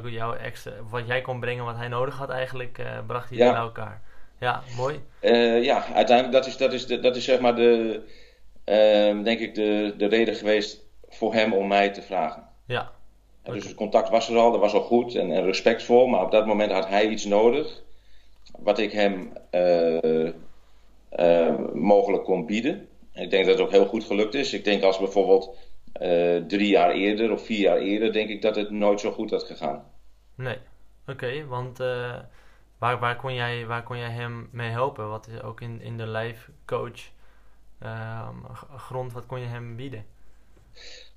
jouw, 0.00 0.10
jouw 0.10 0.34
extra, 0.34 0.72
wat 0.90 1.06
jij 1.06 1.20
kon 1.20 1.40
brengen 1.40 1.64
wat 1.64 1.76
hij 1.76 1.88
nodig 1.88 2.18
had 2.18 2.30
eigenlijk, 2.30 2.78
uh, 2.78 2.86
bracht 3.06 3.28
hij 3.28 3.38
ja. 3.38 3.50
bij 3.50 3.60
elkaar. 3.60 4.02
Ja, 4.38 4.62
mooi. 4.76 5.00
Uh, 5.20 5.62
ja, 5.62 5.84
uiteindelijk 5.94 6.32
dat 6.36 6.46
is, 6.46 6.56
dat 6.56 6.72
is, 6.72 6.86
dat 6.86 7.16
is 7.16 7.24
zeg 7.24 7.40
maar 7.40 7.54
de, 7.54 8.02
ehm, 8.64 9.22
denk 9.22 9.40
ik 9.40 9.54
de, 9.54 9.94
de 9.96 10.06
reden 10.06 10.34
geweest 10.34 10.84
voor 11.08 11.34
hem 11.34 11.52
om 11.52 11.66
mij 11.66 11.90
te 11.90 12.02
vragen. 12.02 12.48
Ja. 12.66 12.90
Dus 13.42 13.64
het 13.64 13.74
contact 13.74 14.08
was 14.08 14.28
er 14.28 14.36
al, 14.36 14.50
dat 14.50 14.60
was 14.60 14.72
al 14.72 14.82
goed 14.82 15.14
en, 15.14 15.32
en, 15.32 15.44
respectvol, 15.44 16.06
maar 16.06 16.22
op 16.22 16.30
dat 16.30 16.46
moment 16.46 16.72
had 16.72 16.88
hij 16.88 17.08
iets 17.08 17.24
nodig 17.24 17.82
wat 18.58 18.78
ik 18.78 18.92
hem 18.92 19.32
mogelijk 21.72 22.24
kon 22.24 22.46
bieden. 22.46 22.88
En 23.12 23.22
ik 23.22 23.30
denk 23.30 23.44
dat 23.44 23.54
het 23.54 23.66
ook 23.66 23.72
heel 23.72 23.86
goed 23.86 24.04
gelukt 24.04 24.34
is. 24.34 24.52
Ik 24.52 24.64
denk 24.64 24.82
als 24.82 24.98
bijvoorbeeld 24.98 25.56
uh, 26.00 26.36
drie 26.46 26.68
jaar 26.68 26.90
eerder 26.90 27.32
of 27.32 27.44
vier 27.44 27.58
jaar 27.58 27.78
eerder 27.78 28.12
denk 28.12 28.28
ik 28.28 28.42
dat 28.42 28.56
het 28.56 28.70
nooit 28.70 29.00
zo 29.00 29.10
goed 29.10 29.30
had 29.30 29.42
gegaan. 29.42 29.84
Nee, 30.34 30.56
oké, 31.06 31.46
want 31.46 31.80
uh, 31.80 32.18
waar, 32.78 32.98
waar, 32.98 33.16
kon 33.16 33.34
jij, 33.34 33.66
waar 33.66 33.82
kon 33.82 33.98
jij 33.98 34.10
hem 34.10 34.48
mee 34.52 34.70
helpen? 34.70 35.08
Wat 35.08 35.26
is 35.26 35.42
ook 35.42 35.60
in, 35.60 35.80
in 35.80 35.96
de 35.96 36.06
life 36.06 36.50
coach 36.66 37.00
uh, 37.82 38.28
grond, 38.76 39.12
wat 39.12 39.26
kon 39.26 39.40
je 39.40 39.46
hem 39.46 39.76
bieden? 39.76 40.04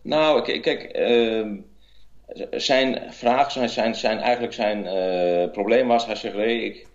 Nou, 0.02 0.60
kijk, 0.60 0.98
uh, 0.98 1.52
zijn 2.52 3.14
vraag, 3.14 3.52
zijn, 3.52 3.70
zijn, 3.70 3.96
zijn, 3.96 4.18
eigenlijk 4.20 4.54
zijn 4.54 4.82
probleem 5.52 5.88
was, 5.88 6.06
hij 6.06 6.16
zegt, 6.16 6.38
ik, 6.38 6.88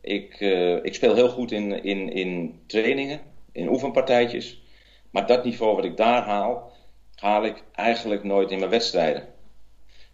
ik, 0.00 0.40
ik 0.82 0.94
speel 0.94 1.14
heel 1.14 1.28
goed 1.28 1.52
in, 1.52 1.82
in, 1.84 2.12
in 2.12 2.60
trainingen, 2.66 3.20
in 3.52 3.68
oefenpartijtjes. 3.68 4.62
Maar 5.10 5.26
dat 5.26 5.44
niveau 5.44 5.76
wat 5.76 5.84
ik 5.84 5.96
daar 5.96 6.22
haal, 6.22 6.72
haal 7.20 7.44
ik 7.44 7.62
eigenlijk 7.74 8.24
nooit 8.24 8.50
in 8.50 8.58
mijn 8.58 8.70
wedstrijden. 8.70 9.28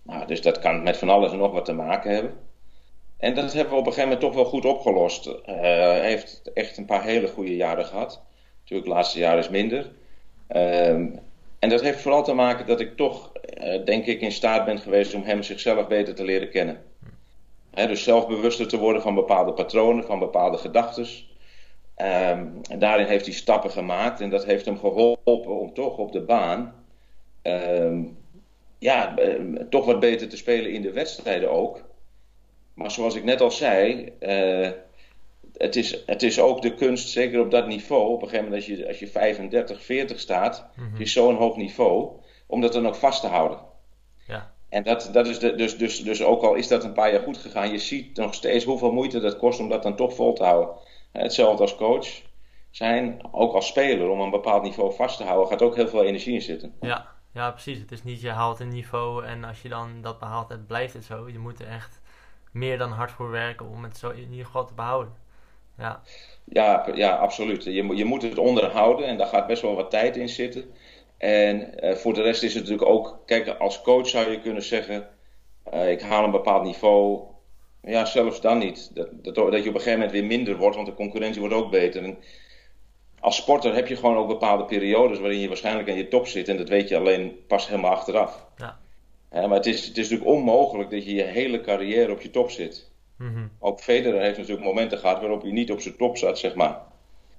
Nou, 0.03 0.27
dus 0.27 0.43
dat 0.43 0.59
kan 0.59 0.83
met 0.83 0.97
van 0.97 1.09
alles 1.09 1.33
en 1.33 1.39
nog 1.39 1.53
wat 1.53 1.65
te 1.65 1.73
maken 1.73 2.11
hebben. 2.11 2.33
En 3.17 3.35
dat 3.35 3.53
hebben 3.53 3.73
we 3.73 3.79
op 3.79 3.87
een 3.87 3.93
gegeven 3.93 4.11
moment 4.13 4.21
toch 4.21 4.35
wel 4.35 4.51
goed 4.51 4.65
opgelost. 4.65 5.27
Uh, 5.27 5.35
heeft 6.01 6.51
echt 6.55 6.77
een 6.77 6.85
paar 6.85 7.05
hele 7.05 7.29
goede 7.29 7.57
jaren 7.57 7.85
gehad. 7.85 8.23
Natuurlijk, 8.61 8.89
het 8.89 8.97
laatste 8.97 9.19
jaar 9.19 9.39
is 9.39 9.49
minder. 9.49 9.91
Ehm, 10.47 11.07
en 11.59 11.69
dat 11.69 11.81
heeft 11.81 12.01
vooral 12.01 12.25
te 12.25 12.33
maken 12.33 12.67
dat 12.67 12.81
ik 12.81 12.97
toch, 12.97 13.33
uh, 13.59 13.85
denk 13.85 14.07
ik, 14.07 14.21
in 14.21 14.33
staat 14.33 14.65
ben 14.65 14.79
geweest 14.79 15.15
om 15.15 15.23
hem 15.23 15.43
zichzelf 15.43 15.87
beter 15.87 16.15
te 16.15 16.25
leren 16.25 16.51
kennen. 16.51 16.83
dus 17.71 18.03
zelfbewuster 18.03 18.69
te 18.69 18.79
worden 18.79 19.03
van 19.03 19.15
bepaalde 19.15 19.53
patronen, 19.53 20.05
van 20.05 20.19
bepaalde 20.19 20.59
gedachten. 20.59 21.07
Um, 21.97 22.61
en 22.71 22.79
daarin 22.79 23.07
heeft 23.07 23.25
hij 23.27 23.35
stappen 23.35 23.71
gemaakt 23.71 24.21
en 24.21 24.31
dat 24.31 24.45
heeft 24.45 24.65
hem 24.65 24.79
geholpen 24.79 25.61
om 25.61 25.75
toch 25.75 25.97
op 25.97 26.13
de 26.13 26.21
baan 26.21 26.84
Ehm, 26.84 26.84
ja, 28.79 29.17
ehm, 29.17 29.69
toch 29.69 29.85
wat 29.85 30.01
beter 30.01 30.29
te 30.29 30.37
spelen 30.37 30.73
in 30.73 30.83
de 30.83 30.93
wedstrijden 30.93 31.51
ook. 31.51 31.81
Maar 32.75 32.91
zoals 32.91 33.15
ik 33.15 33.25
net 33.25 33.41
al 33.41 33.51
zei, 33.51 34.13
uh, 34.21 34.71
het, 35.57 35.77
is, 35.77 36.03
het 36.07 36.23
is 36.23 36.41
ook 36.41 36.63
de 36.63 36.75
kunst, 36.75 37.09
zeker 37.09 37.41
op 37.41 37.51
dat 37.51 37.67
niveau, 37.67 38.13
op 38.13 38.23
een 38.23 38.29
gegeven 38.29 38.45
moment 38.45 38.69
als 38.69 38.79
je, 38.79 38.87
als 38.87 38.99
je 38.99 39.07
35, 39.07 39.83
40 39.83 40.21
staat, 40.21 40.67
mm 40.77 41.01
is 41.01 41.13
zo'n 41.13 41.37
hoog 41.37 41.57
niveau, 41.57 42.11
om 42.47 42.61
dat 42.61 42.73
dan 42.73 42.87
ook 42.87 42.95
vast 42.95 43.21
te 43.21 43.27
houden. 43.27 43.59
Ja. 44.27 44.53
En 44.69 44.83
dat, 44.83 45.11
dat 45.13 45.27
is 45.27 45.39
de, 45.39 45.55
dus, 45.55 45.77
dus, 45.77 46.03
dus 46.03 46.23
ook 46.23 46.43
al 46.43 46.55
is 46.55 46.69
dat 46.69 46.85
een 46.85 46.93
paar 46.93 47.13
jaar 47.13 47.23
goed 47.23 47.37
gegaan, 47.37 47.71
je 47.71 47.79
ziet 47.79 48.17
nog 48.17 48.35
steeds 48.35 48.65
hoeveel 48.65 48.93
moeite 48.93 49.21
dat 49.21 49.37
kost 49.37 49.61
om 49.61 49.69
dat 49.69 49.83
dan 49.83 49.97
toch 49.97 50.15
vol 50.15 50.33
te 50.33 50.45
houden. 50.45 50.75
Hetzelfde 51.13 51.63
als 51.63 51.77
coach 51.77 52.09
zijn, 52.71 53.21
ook 53.31 53.55
als 53.55 53.67
speler, 53.67 54.09
om 54.09 54.21
een 54.21 54.31
bepaald 54.31 54.63
niveau 54.63 54.95
vast 54.95 55.17
te 55.17 55.25
houden, 55.25 55.49
gaat 55.49 55.63
ook 55.63 55.77
heel 55.77 55.89
veel 55.89 56.05
energie 56.05 56.35
in 56.35 56.43
zitten. 56.43 56.75
Ja, 56.81 57.14
ja, 57.35 57.51
precies. 57.51 57.79
Het 57.79 57.93
is 57.93 58.03
niet 58.03 58.21
je 58.21 58.31
haalt 58.31 58.61
een 58.61 58.69
niveau 58.69 59.25
en 59.25 59.45
als 59.45 59.63
je 59.63 59.69
dan 59.69 60.03
dat 60.03 60.19
behaalt, 60.19 60.49
het 60.49 60.67
blijft 60.67 60.95
het 60.95 61.05
zo. 61.05 61.29
Je 61.29 61.39
moet 61.39 61.61
er 61.61 61.69
echt 61.69 62.01
meer 62.53 62.79
dan 62.79 62.91
hard 62.91 63.11
voor 63.11 63.31
werken 63.31 63.69
om 63.69 63.83
het 63.83 63.97
zo 63.97 64.11
in 64.11 64.31
ieder 64.31 64.47
geval 64.47 64.67
te 64.67 64.75
behouden. 64.75 65.15
Ja, 65.79 66.03
ja, 66.45 66.87
ja 66.95 67.17
absoluut. 67.17 67.65
Je, 67.65 67.97
je 67.97 68.05
moet 68.05 68.23
het 68.23 68.39
onderhouden 68.39 69.07
en 69.07 69.17
daar 69.17 69.27
gaat 69.27 69.47
best 69.47 69.63
wel 69.63 69.75
wat 69.75 69.91
tijd 69.91 70.17
in 70.17 70.29
zitten. 70.29 70.65
En 71.19 71.85
uh, 71.85 71.95
voor 71.95 72.15
de 72.15 72.23
rest 72.23 72.43
is 72.43 72.55
het 72.55 72.63
natuurlijk 72.63 72.91
ook, 72.91 73.23
kijk, 73.27 73.49
als 73.49 73.83
coach 73.83 74.09
zou 74.09 74.31
je 74.31 74.41
kunnen 74.41 74.63
zeggen, 74.63 75.09
ik 75.87 76.03
haal 76.03 76.25
een 76.25 76.31
bepaald 76.31 76.65
niveau. 76.65 77.23
Ja, 77.83 78.05
zelfs 78.05 78.41
dan 78.41 78.59
niet. 78.59 78.91
Dat, 78.95 79.09
dat, 79.13 79.35
dat, 79.35 79.63
je 79.63 79.69
op 79.69 79.75
een 79.75 79.81
gegeven 79.81 79.93
moment 79.93 80.13
weer 80.13 80.25
minder 80.25 80.57
wordt, 80.57 80.77
want 80.77 80.87
de 80.87 80.95
concurrentie 80.95 81.41
wordt 81.41 81.55
ook 81.55 81.71
beter. 81.71 82.03
En 82.03 82.19
als 83.25 83.37
sporter 83.37 83.75
heb 83.75 83.87
je 83.87 83.97
gewoon 83.97 84.17
ook 84.17 84.29
bepaalde 84.29 84.65
periodes 84.65 85.19
waarin 85.19 85.39
je 85.39 85.49
waarschijnlijk 85.49 85.89
aan 85.89 85.97
je 85.97 86.09
top 86.09 86.27
zit. 86.27 86.49
En 86.49 86.57
dat 86.57 86.69
weet 86.69 86.89
je 86.89 86.97
alleen 86.97 87.45
pas 87.47 87.69
helemaal 87.69 87.91
achteraf. 87.91 88.47
Ja. 88.57 88.79
maar 89.31 89.57
het 89.57 89.67
is, 89.67 89.87
het 89.87 89.97
is 89.97 90.09
natuurlijk 90.09 90.37
onmogelijk 90.37 90.91
dat 90.91 91.05
je 91.05 91.15
je 91.15 91.23
hele 91.23 91.61
carrière 91.61 92.13
op 92.13 92.21
je 92.21 92.31
top 92.31 92.51
zit. 92.51 92.91
Mm 93.17 93.51
Ook 93.59 93.81
Federer 93.81 94.21
heeft 94.21 94.39
natuurlijk 94.39 94.67
momenten 94.67 94.99
gehad 94.99 95.21
waarop 95.21 95.43
hij 95.43 95.51
niet 95.51 95.71
op 95.71 95.81
zijn 95.81 95.97
top 95.97 96.17
zat, 96.17 96.39
zeg 96.39 96.55
maar. 96.55 96.81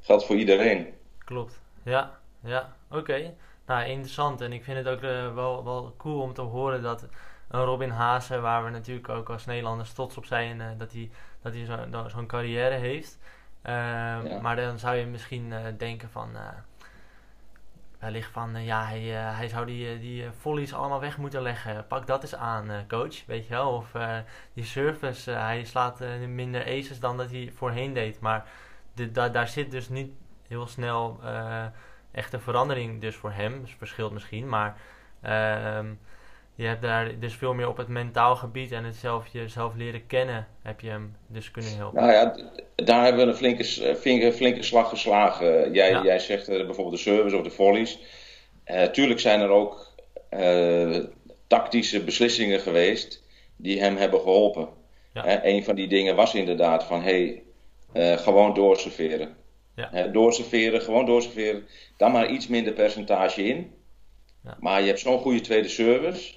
Geldt 0.01 0.25
voor 0.25 0.35
iedereen. 0.35 0.87
Klopt, 1.17 1.59
ja, 1.83 2.19
ja, 2.43 2.75
oké. 2.91 3.33
Nou, 3.65 3.89
interessant. 3.89 4.41
En 4.41 4.53
ik 4.53 4.63
vind 4.63 4.77
het 4.77 4.87
ook 4.87 5.01
uh, 5.01 5.33
wel, 5.33 5.63
wel 5.63 5.93
cool 5.97 6.21
om 6.21 6.33
te 6.33 6.41
horen 6.41 6.81
dat 6.81 7.07
een 7.49 7.63
Robin 7.63 7.89
Haase, 7.89 8.39
waar 8.39 8.63
we 8.63 8.69
natuurlijk 8.69 9.09
ook 9.09 9.29
als 9.29 9.45
Nederlanders 9.45 9.93
trots 9.93 10.17
op 10.17 10.25
zijn, 10.25 10.59
uh, 10.59 10.65
dat 10.77 10.91
hij, 10.91 11.09
dat 11.41 11.53
hij 11.53 11.65
zo'n 11.65 12.09
zo 12.09 12.25
carrière 12.25 12.75
heeft. 12.75 13.17
Uh, 13.67 14.41
Maar 14.41 14.55
dan 14.55 14.79
zou 14.79 14.95
je 14.95 15.05
misschien 15.05 15.45
uh, 15.45 15.59
denken 15.77 16.09
van, 16.09 16.29
wellicht 17.99 18.31
van, 18.31 18.63
ja, 18.63 18.85
hij, 18.85 19.01
hij 19.09 19.47
zou 19.47 19.65
die, 19.65 19.99
die 19.99 20.31
volleys 20.39 20.73
allemaal 20.73 20.99
weg 20.99 21.17
moeten 21.17 21.41
leggen. 21.41 21.87
Pak 21.87 22.07
dat 22.07 22.21
eens 22.21 22.35
aan, 22.35 22.85
coach, 22.87 23.25
weet 23.25 23.47
je 23.47 23.53
wel. 23.53 23.71
Of 23.71 23.91
die 24.53 24.63
service, 24.63 25.31
hij 25.31 25.63
slaat 25.63 25.99
minder 26.27 26.65
aces 26.65 26.99
dan 26.99 27.17
dat 27.17 27.31
hij 27.31 27.51
voorheen 27.55 27.93
deed. 27.93 28.19
Maar 28.19 28.45
de, 28.93 29.11
da, 29.11 29.29
daar 29.29 29.47
zit 29.47 29.71
dus 29.71 29.89
niet 29.89 30.11
heel 30.47 30.67
snel 30.67 31.19
echte 32.11 32.39
verandering 32.39 33.01
dus 33.01 33.15
voor 33.15 33.31
hem. 33.31 33.61
Dus 33.61 33.75
verschilt 33.75 34.11
misschien, 34.11 34.49
maar 34.49 34.77
ehm, 35.21 35.93
je 36.55 36.65
hebt 36.65 36.81
daar 36.81 37.19
dus 37.19 37.33
veel 37.33 37.53
meer 37.53 37.67
op 37.67 37.77
het 37.77 37.87
mentaal 37.87 38.35
gebied 38.35 38.71
en 38.71 38.83
het 38.83 38.95
zelf, 38.95 39.27
jezelf 39.31 39.75
leren 39.75 40.07
kennen 40.07 40.47
heb 40.61 40.81
je 40.81 40.89
hem 40.89 41.15
dus 41.27 41.51
kunnen 41.51 41.75
helpen. 41.75 42.01
Nou 42.01 42.13
ja, 42.13 42.35
daar 42.75 43.03
hebben 43.03 43.25
we 43.25 43.31
een 43.31 43.37
flinke, 43.37 43.63
flinke, 43.95 44.33
flinke 44.33 44.63
slag 44.63 44.89
geslagen. 44.89 45.73
Jij, 45.73 46.01
jij 46.01 46.19
zegt 46.19 46.49
uh, 46.49 46.65
bijvoorbeeld 46.65 46.95
de 46.95 47.01
service 47.01 47.37
of 47.37 47.43
de 47.43 47.49
volleys. 47.49 47.99
Uh, 48.65 48.83
tuurlijk 48.83 49.19
zijn 49.19 49.41
er 49.41 49.49
ook 49.49 49.93
uh, 50.31 51.03
tactische 51.47 52.03
beslissingen 52.03 52.59
geweest 52.59 53.23
die 53.55 53.79
hem 53.79 53.97
hebben 53.97 54.19
geholpen. 54.19 54.67
Ja. 55.13 55.45
een 55.45 55.63
van 55.63 55.75
die 55.75 55.87
dingen 55.87 56.15
was 56.15 56.35
inderdaad 56.35 56.83
van 56.83 57.01
hey, 57.01 57.43
gewoon 57.93 58.53
doorserveren. 58.53 59.35
Ja. 59.75 60.07
doorserveren, 60.07 60.81
gewoon 60.81 61.05
doorserveren. 61.05 61.67
Dan 61.97 62.11
maar 62.11 62.29
iets 62.29 62.47
minder 62.47 62.73
percentage 62.73 63.43
in. 63.43 63.73
Ja. 64.43 64.57
Maar 64.59 64.81
je 64.81 64.87
hebt 64.87 64.99
zo'n 64.99 65.19
goede 65.19 65.41
tweede 65.41 65.67
service. 65.67 66.33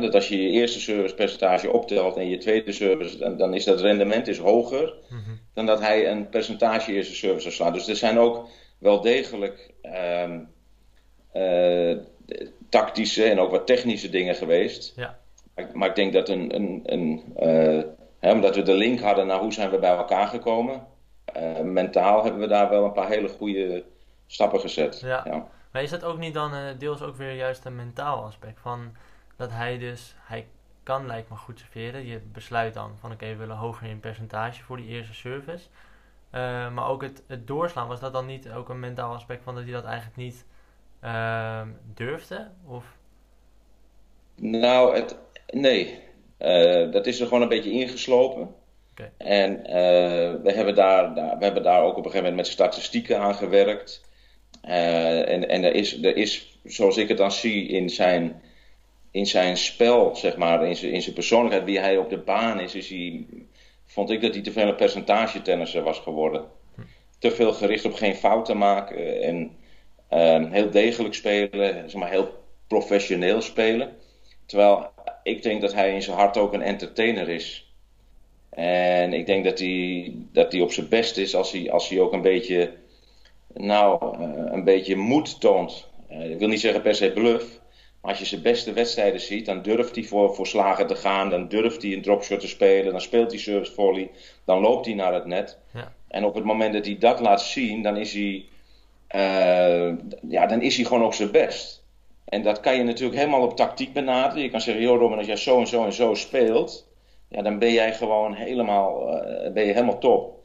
Dat 0.00 0.14
als 0.14 0.28
je 0.28 0.42
je 0.42 0.48
eerste 0.48 0.80
service 0.80 1.14
percentage 1.14 1.72
optelt 1.72 2.16
en 2.16 2.28
je 2.28 2.38
tweede 2.38 2.72
service, 2.72 3.18
dan, 3.18 3.36
dan 3.36 3.54
is 3.54 3.64
dat 3.64 3.80
rendement 3.80 4.28
is 4.28 4.38
hoger 4.38 4.94
mhm. 5.08 5.30
dan 5.54 5.66
dat 5.66 5.80
hij 5.80 6.10
een 6.10 6.28
percentage 6.28 6.92
eerste 6.92 7.14
service 7.14 7.40
zou 7.40 7.54
slaan. 7.54 7.72
Dus 7.72 7.88
er 7.88 7.96
zijn 7.96 8.18
ook 8.18 8.48
wel 8.78 9.00
degelijk 9.00 9.70
ehm, 9.82 10.40
eh, 11.32 11.96
tactische 12.68 13.24
en 13.24 13.38
ook 13.38 13.50
wat 13.50 13.66
technische 13.66 14.10
dingen 14.10 14.34
geweest. 14.34 14.92
Ja. 14.96 15.18
Maar, 15.54 15.68
maar, 15.72 15.88
ik 15.88 15.94
denk 15.94 16.12
dat 16.12 16.28
een, 16.28 16.54
een, 16.54 16.80
een 16.84 17.34
uh, 17.40 17.82
hè, 18.18 18.32
omdat 18.32 18.56
we 18.56 18.62
de 18.62 18.74
link 18.74 19.00
hadden 19.00 19.26
naar 19.26 19.38
hoe 19.38 19.52
zijn 19.52 19.70
we 19.70 19.78
bij 19.78 19.96
elkaar 19.96 20.26
gekomen. 20.26 20.86
Uh, 21.36 21.60
mentaal 21.60 22.22
hebben 22.22 22.40
we 22.40 22.46
daar 22.46 22.68
wel 22.68 22.84
een 22.84 22.92
paar 22.92 23.08
hele 23.08 23.28
goede 23.28 23.84
stappen 24.26 24.60
gezet. 24.60 25.00
Ja. 25.00 25.48
Maar 25.72 25.82
is 25.82 25.90
dat 25.90 26.04
ook 26.04 26.18
niet 26.18 26.34
dan 26.34 26.52
deels 26.78 27.02
ook 27.02 27.16
weer 27.16 27.34
juist 27.34 27.64
een 27.64 27.76
mentaal 27.76 28.24
aspect? 28.24 28.60
Van 28.60 28.96
dat 29.42 29.50
hij 29.50 29.78
dus, 29.78 30.14
hij 30.18 30.46
kan 30.82 31.06
lijkt 31.06 31.30
me 31.30 31.36
goed 31.36 31.58
serveren. 31.58 32.06
Je 32.06 32.20
besluit 32.32 32.74
dan 32.74 32.96
van 33.00 33.12
oké, 33.12 33.26
we 33.26 33.36
willen 33.36 33.56
hoger 33.56 33.88
in 33.88 34.00
percentage 34.00 34.62
voor 34.62 34.76
die 34.76 34.86
eerste 34.86 35.14
service. 35.14 35.66
Uh, 36.34 36.72
maar 36.72 36.88
ook 36.88 37.02
het, 37.02 37.22
het 37.26 37.46
doorslaan, 37.46 37.88
was 37.88 38.00
dat 38.00 38.12
dan 38.12 38.26
niet 38.26 38.50
ook 38.50 38.68
een 38.68 38.80
mentaal 38.80 39.14
aspect 39.14 39.42
van 39.42 39.54
dat 39.54 39.64
hij 39.64 39.72
dat 39.72 39.84
eigenlijk 39.84 40.16
niet 40.16 40.44
uh, 41.04 41.62
durfde? 41.94 42.48
Of? 42.66 42.84
Nou, 44.36 44.96
het, 44.96 45.16
nee. 45.46 46.00
Uh, 46.38 46.92
dat 46.92 47.06
is 47.06 47.20
er 47.20 47.26
gewoon 47.26 47.42
een 47.42 47.48
beetje 47.48 47.70
ingeslopen. 47.70 48.54
Okay. 48.90 49.12
En 49.16 49.62
we, 50.42 50.52
hebben 50.52 50.74
daar, 50.74 51.14
daar, 51.14 51.38
we 51.38 51.44
hebben 51.44 51.62
daar 51.62 51.82
ook 51.82 51.96
op 51.96 52.04
een 52.04 52.10
gegeven 52.10 52.30
moment 52.30 52.36
met 52.36 52.46
statistieken 52.46 53.20
aan 53.20 53.34
gewerkt. 53.34 54.10
En 54.62 55.48
en 55.48 55.64
er, 55.64 55.74
is, 55.74 56.02
er 56.02 56.16
is, 56.16 56.58
zoals 56.64 56.96
ik 56.96 57.08
het 57.08 57.18
dan 57.18 57.32
zie, 57.32 57.68
in 57.68 57.90
zijn, 57.90 58.42
in 59.12 59.26
zijn 59.26 59.56
spel, 59.56 60.16
zeg 60.16 60.36
maar, 60.36 60.66
in 60.66 60.76
zijn, 60.76 60.92
in 60.92 61.02
zijn 61.02 61.14
persoonlijkheid, 61.14 61.64
wie 61.64 61.78
hij 61.78 61.96
op 61.96 62.10
de 62.10 62.18
baan 62.18 62.60
is, 62.60 62.74
is 62.74 62.88
hij, 62.88 63.24
vond 63.86 64.10
ik 64.10 64.20
dat 64.20 64.34
hij 64.34 64.42
te 64.42 64.52
veel 64.52 64.68
een 64.68 64.74
percentagetennisser 64.74 65.82
was 65.82 65.98
geworden. 65.98 66.44
Te 67.18 67.30
veel 67.30 67.52
gericht 67.52 67.84
op 67.84 67.92
geen 67.92 68.14
fouten 68.14 68.58
maken 68.58 69.22
en 69.22 69.56
uh, 70.12 70.50
heel 70.50 70.70
degelijk 70.70 71.14
spelen, 71.14 71.90
zeg 71.90 72.00
maar, 72.00 72.10
heel 72.10 72.34
professioneel 72.66 73.40
spelen. 73.40 73.96
Terwijl 74.46 74.90
ik 75.22 75.42
denk 75.42 75.60
dat 75.60 75.74
hij 75.74 75.94
in 75.94 76.02
zijn 76.02 76.16
hart 76.16 76.36
ook 76.36 76.52
een 76.52 76.62
entertainer 76.62 77.28
is. 77.28 77.74
En 78.50 79.12
ik 79.12 79.26
denk 79.26 79.44
dat 79.44 79.58
hij, 79.58 80.12
dat 80.32 80.52
hij 80.52 80.60
op 80.60 80.72
zijn 80.72 80.88
best 80.88 81.16
is 81.16 81.34
als 81.34 81.52
hij, 81.52 81.70
als 81.70 81.88
hij 81.88 82.00
ook 82.00 82.12
een 82.12 82.22
beetje 82.22 82.72
nou 83.54 84.18
uh, 84.18 84.52
een 84.52 84.64
beetje 84.64 84.96
moed 84.96 85.40
toont. 85.40 85.88
Uh, 86.10 86.30
ik 86.30 86.38
wil 86.38 86.48
niet 86.48 86.60
zeggen 86.60 86.82
per 86.82 86.94
se 86.94 87.12
bluff. 87.12 87.60
Maar 88.02 88.10
als 88.10 88.20
je 88.20 88.26
zijn 88.26 88.42
beste 88.42 88.72
wedstrijden 88.72 89.20
ziet, 89.20 89.46
dan 89.46 89.62
durft 89.62 89.94
hij 89.94 90.04
voor, 90.04 90.34
voor 90.34 90.46
slagen 90.46 90.86
te 90.86 90.94
gaan. 90.94 91.30
Dan 91.30 91.48
durft 91.48 91.82
hij 91.82 91.92
een 91.92 92.02
dropshot 92.02 92.40
te 92.40 92.48
spelen. 92.48 92.92
Dan 92.92 93.00
speelt 93.00 93.30
hij 93.30 93.40
service 93.40 93.72
volley. 93.72 94.10
Dan 94.44 94.60
loopt 94.60 94.86
hij 94.86 94.94
naar 94.94 95.14
het 95.14 95.26
net. 95.26 95.58
Ja. 95.72 95.92
En 96.08 96.24
op 96.24 96.34
het 96.34 96.44
moment 96.44 96.72
dat 96.72 96.86
hij 96.86 96.98
dat 96.98 97.20
laat 97.20 97.42
zien, 97.42 97.82
dan 97.82 97.96
is 97.96 98.12
hij, 98.12 98.44
uh, 99.14 99.96
ja, 100.28 100.46
dan 100.46 100.62
is 100.62 100.76
hij 100.76 100.84
gewoon 100.84 101.04
ook 101.04 101.14
zijn 101.14 101.30
best. 101.30 101.84
En 102.24 102.42
dat 102.42 102.60
kan 102.60 102.76
je 102.76 102.82
natuurlijk 102.82 103.18
helemaal 103.18 103.42
op 103.42 103.56
tactiek 103.56 103.92
benaderen. 103.92 104.42
Je 104.42 104.50
kan 104.50 104.60
zeggen, 104.60 104.82
joh 104.82 104.98
Robin, 104.98 105.18
als 105.18 105.26
jij 105.26 105.36
zo 105.36 105.58
en 105.58 105.66
zo 105.66 105.84
en 105.84 105.92
zo 105.92 106.14
speelt, 106.14 106.88
ja, 107.28 107.42
dan 107.42 107.58
ben 107.58 107.72
jij 107.72 107.94
gewoon 107.94 108.34
helemaal, 108.34 109.04
ben 109.52 109.64
je 109.64 109.72
helemaal 109.72 109.98
top. 109.98 110.40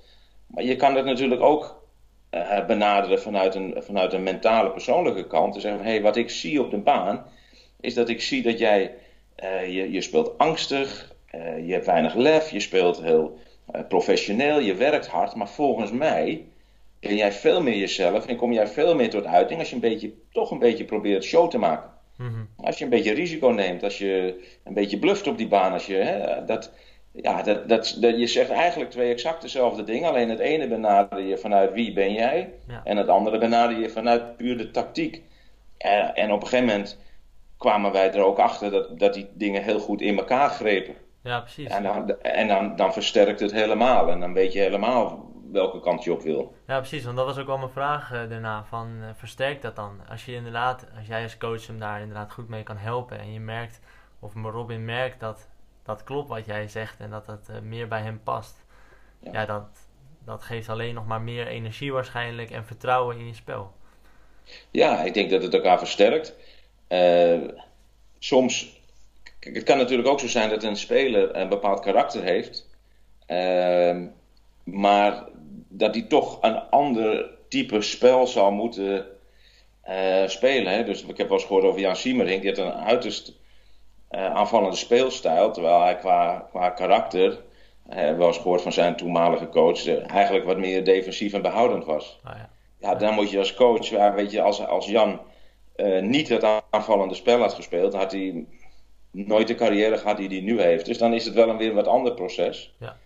Maar 0.47 0.63
je 0.63 0.75
kan 0.75 0.93
dat 0.93 1.05
natuurlijk 1.05 1.41
ook 1.41 1.83
uh, 2.31 2.65
benaderen 2.65 3.21
vanuit 3.21 3.55
een, 3.55 3.75
vanuit 3.77 4.13
een 4.13 4.23
mentale, 4.23 4.71
persoonlijke 4.71 5.27
kant. 5.27 5.53
Te 5.53 5.59
zeggen 5.59 5.79
van, 5.79 5.87
hé, 5.87 5.93
hey, 5.93 6.03
wat 6.03 6.15
ik 6.15 6.29
zie 6.29 6.61
op 6.61 6.71
de 6.71 6.77
baan, 6.77 7.25
is 7.79 7.93
dat 7.93 8.09
ik 8.09 8.21
zie 8.21 8.41
dat 8.41 8.59
jij, 8.59 8.95
uh, 9.43 9.75
je, 9.75 9.91
je 9.91 10.01
speelt 10.01 10.37
angstig, 10.37 11.15
uh, 11.35 11.67
je 11.67 11.73
hebt 11.73 11.85
weinig 11.85 12.15
lef, 12.15 12.51
je 12.51 12.59
speelt 12.59 13.01
heel 13.01 13.39
professioneel, 13.87 14.59
je 14.59 14.75
werkt 14.75 15.07
hard, 15.07 15.35
maar 15.35 15.49
volgens 15.49 15.91
mij 15.91 16.45
ben 16.99 17.15
jij 17.15 17.31
veel 17.31 17.61
meer 17.61 17.77
jezelf 17.77 18.25
en 18.25 18.35
kom 18.35 18.53
jij 18.53 18.67
veel 18.67 18.95
meer 18.95 19.09
tot 19.09 19.25
uiting 19.25 19.59
als 19.59 19.69
je 19.69 19.75
een 19.75 19.81
beetje, 19.81 20.13
toch 20.31 20.51
een 20.51 20.59
beetje 20.59 20.85
probeert 20.85 21.23
show 21.23 21.49
te 21.49 21.57
maken. 21.57 21.89
Mm 22.17 22.27
-hmm. 22.27 22.49
Als 22.65 22.77
je 22.77 22.83
een 22.83 22.89
beetje 22.89 23.13
risico 23.13 23.47
neemt, 23.47 23.83
als 23.83 23.97
je 23.97 24.43
een 24.63 24.73
beetje 24.73 24.99
bluft 24.99 25.27
op 25.27 25.37
die 25.37 25.47
baan, 25.47 25.73
als 25.73 25.85
je, 25.85 25.95
hè, 25.95 26.45
dat, 26.45 26.71
ja, 27.11 27.41
dat, 27.41 27.69
dat, 27.69 27.97
dat, 27.99 28.19
je 28.19 28.27
zegt 28.27 28.49
eigenlijk 28.49 28.91
twee 28.91 29.11
exact 29.11 29.41
dezelfde 29.41 29.83
dingen. 29.83 30.09
Alleen 30.09 30.29
het 30.29 30.39
ene 30.39 30.67
benader 30.67 31.21
je 31.21 31.37
vanuit 31.37 31.73
wie 31.73 31.93
ben 31.93 32.13
jij. 32.13 32.53
En 32.83 32.97
het 32.97 33.07
andere 33.07 33.37
benader 33.37 33.79
je 33.79 33.89
vanuit 33.89 34.37
puur 34.37 34.57
de 34.57 34.71
tactiek. 34.71 35.21
En, 35.77 36.15
en, 36.15 36.31
op 36.31 36.41
een 36.41 36.47
gegeven 36.47 36.65
moment 36.65 36.97
kwamen 37.57 37.91
wij 37.91 38.13
er 38.13 38.23
ook 38.23 38.39
achter 38.39 38.71
dat, 38.71 38.99
dat 38.99 39.13
die 39.13 39.29
dingen 39.33 39.63
heel 39.63 39.79
goed 39.79 40.01
in 40.01 40.17
elkaar 40.17 40.49
grepen. 40.49 40.95
Ja, 41.23 41.39
precies. 41.39 41.69
En, 41.69 41.83
dan, 41.83 42.21
en 42.21 42.47
dan, 42.47 42.75
dan 42.75 42.93
versterkt 42.93 43.39
het 43.39 43.51
helemaal. 43.51 44.09
En 44.09 44.19
dan 44.19 44.33
weet 44.33 44.53
je 44.53 44.59
helemaal 44.59 45.31
welke 45.51 45.79
kant 45.79 46.03
je 46.03 46.11
op 46.11 46.21
wil. 46.21 46.55
Ja, 46.67 46.77
precies. 46.77 47.03
Want 47.03 47.17
dat 47.17 47.25
was 47.25 47.37
ook 47.37 47.47
wel 47.47 47.57
mijn 47.57 47.69
vraag 47.69 48.13
uh, 48.13 48.29
daarna. 48.29 48.63
Van, 48.63 48.97
uh, 49.01 49.07
versterkt 49.15 49.61
dat 49.61 49.75
dan? 49.75 50.01
Als 50.09 50.25
je 50.25 50.33
inderdaad, 50.33 50.85
als 50.97 51.07
jij 51.07 51.23
als 51.23 51.37
coach 51.37 51.67
hem 51.67 51.79
daar 51.79 52.01
inderdaad 52.01 52.31
goed 52.31 52.49
mee 52.49 52.63
kan 52.63 52.77
helpen. 52.77 53.19
En 53.19 53.33
je 53.33 53.39
merkt, 53.39 53.79
of 54.19 54.33
Robin 54.33 54.85
merkt 54.85 55.19
dat 55.19 55.47
dat 55.83 56.03
klopt 56.03 56.29
wat 56.29 56.45
jij 56.45 56.67
zegt 56.67 56.99
en 56.99 57.09
dat 57.09 57.27
het 57.27 57.47
uh, 57.51 57.59
meer 57.59 57.87
bij 57.87 58.01
hem 58.01 58.19
past. 58.23 58.65
Ja, 59.19 59.31
ja 59.31 59.45
dat, 59.45 59.67
dat 60.25 60.43
geeft 60.43 60.69
alleen 60.69 60.93
nog 60.93 61.07
maar 61.07 61.21
meer 61.21 61.47
energie 61.47 61.93
waarschijnlijk 61.93 62.49
en 62.49 62.65
vertrouwen 62.65 63.17
in 63.17 63.27
je 63.27 63.33
spel. 63.33 63.73
Ja, 64.71 65.01
ik 65.03 65.13
denk 65.13 65.29
dat 65.29 65.43
het 65.43 65.53
elkaar 65.53 65.77
versterkt. 65.77 66.35
Uh, 66.89 67.49
soms, 68.19 68.81
het 69.39 69.63
kan 69.63 69.77
natuurlijk 69.77 70.07
ook 70.07 70.19
zo 70.19 70.27
zijn 70.27 70.49
dat 70.49 70.63
een 70.63 70.77
speler 70.77 71.35
een 71.35 71.49
bepaald 71.49 71.79
karakter 71.79 72.23
heeft, 72.23 72.67
uh, 73.27 73.97
maar 74.63 75.23
dat 75.67 75.93
hij 75.93 76.03
toch 76.03 76.37
een 76.41 76.69
ander 76.69 77.29
type 77.47 77.81
spel 77.81 78.27
zou 78.27 78.53
moeten 78.53 79.05
uh, 79.89 80.27
spelen. 80.27 80.73
Hè? 80.73 80.83
Dus 80.83 81.03
ik 81.03 81.17
heb 81.17 81.27
wel 81.27 81.37
eens 81.37 81.47
gehoord 81.47 81.65
over 81.65 81.79
Jan 81.79 81.95
Siemering, 81.95 82.41
die 82.41 82.49
had 82.49 82.59
een 82.59 82.73
uiterst 82.73 83.33
uh, 84.11 84.25
aanvallende 84.25 84.75
speelstijl. 84.75 85.51
Terwijl 85.51 85.81
hij 85.81 85.97
qua, 85.97 86.47
qua 86.49 86.69
karakter, 86.69 87.39
uh, 87.89 88.17
wel 88.17 88.27
eens 88.27 88.37
gehoord 88.37 88.61
van 88.61 88.71
zijn 88.71 88.95
toenmalige 88.95 89.49
coach, 89.49 89.87
eigenlijk 90.07 90.45
wat 90.45 90.57
meer 90.57 90.83
defensief 90.83 91.33
en 91.33 91.41
behoudend 91.41 91.85
was. 91.85 92.19
Ah, 92.23 92.35
ja. 92.35 92.49
ja. 92.79 92.95
dan 92.95 93.13
moet 93.13 93.31
je 93.31 93.37
als 93.37 93.53
coach, 93.53 93.89
weet 94.13 94.31
je, 94.31 94.41
als, 94.41 94.65
als 94.65 94.85
Jan 94.85 95.19
niet 96.01 96.29
het 96.29 96.63
aanvallende 96.69 97.15
spel 97.15 97.39
had 97.39 97.53
gespeeld, 97.53 97.93
had 97.93 98.11
hij 98.11 98.45
nooit 99.11 99.47
de 99.47 99.55
carrière 99.55 99.97
gehad 99.97 100.17
die 100.17 100.27
hij 100.27 100.41
nu 100.41 100.61
heeft. 100.61 100.85
Dus 100.85 100.97
dan 100.97 101.13
is 101.13 101.25
het 101.25 101.33
wel 101.33 101.49
een 101.49 101.57
weer 101.57 101.73
wat 101.73 101.87
ander 101.87 102.13
proces. 102.13 102.75
Ja. 102.77 102.97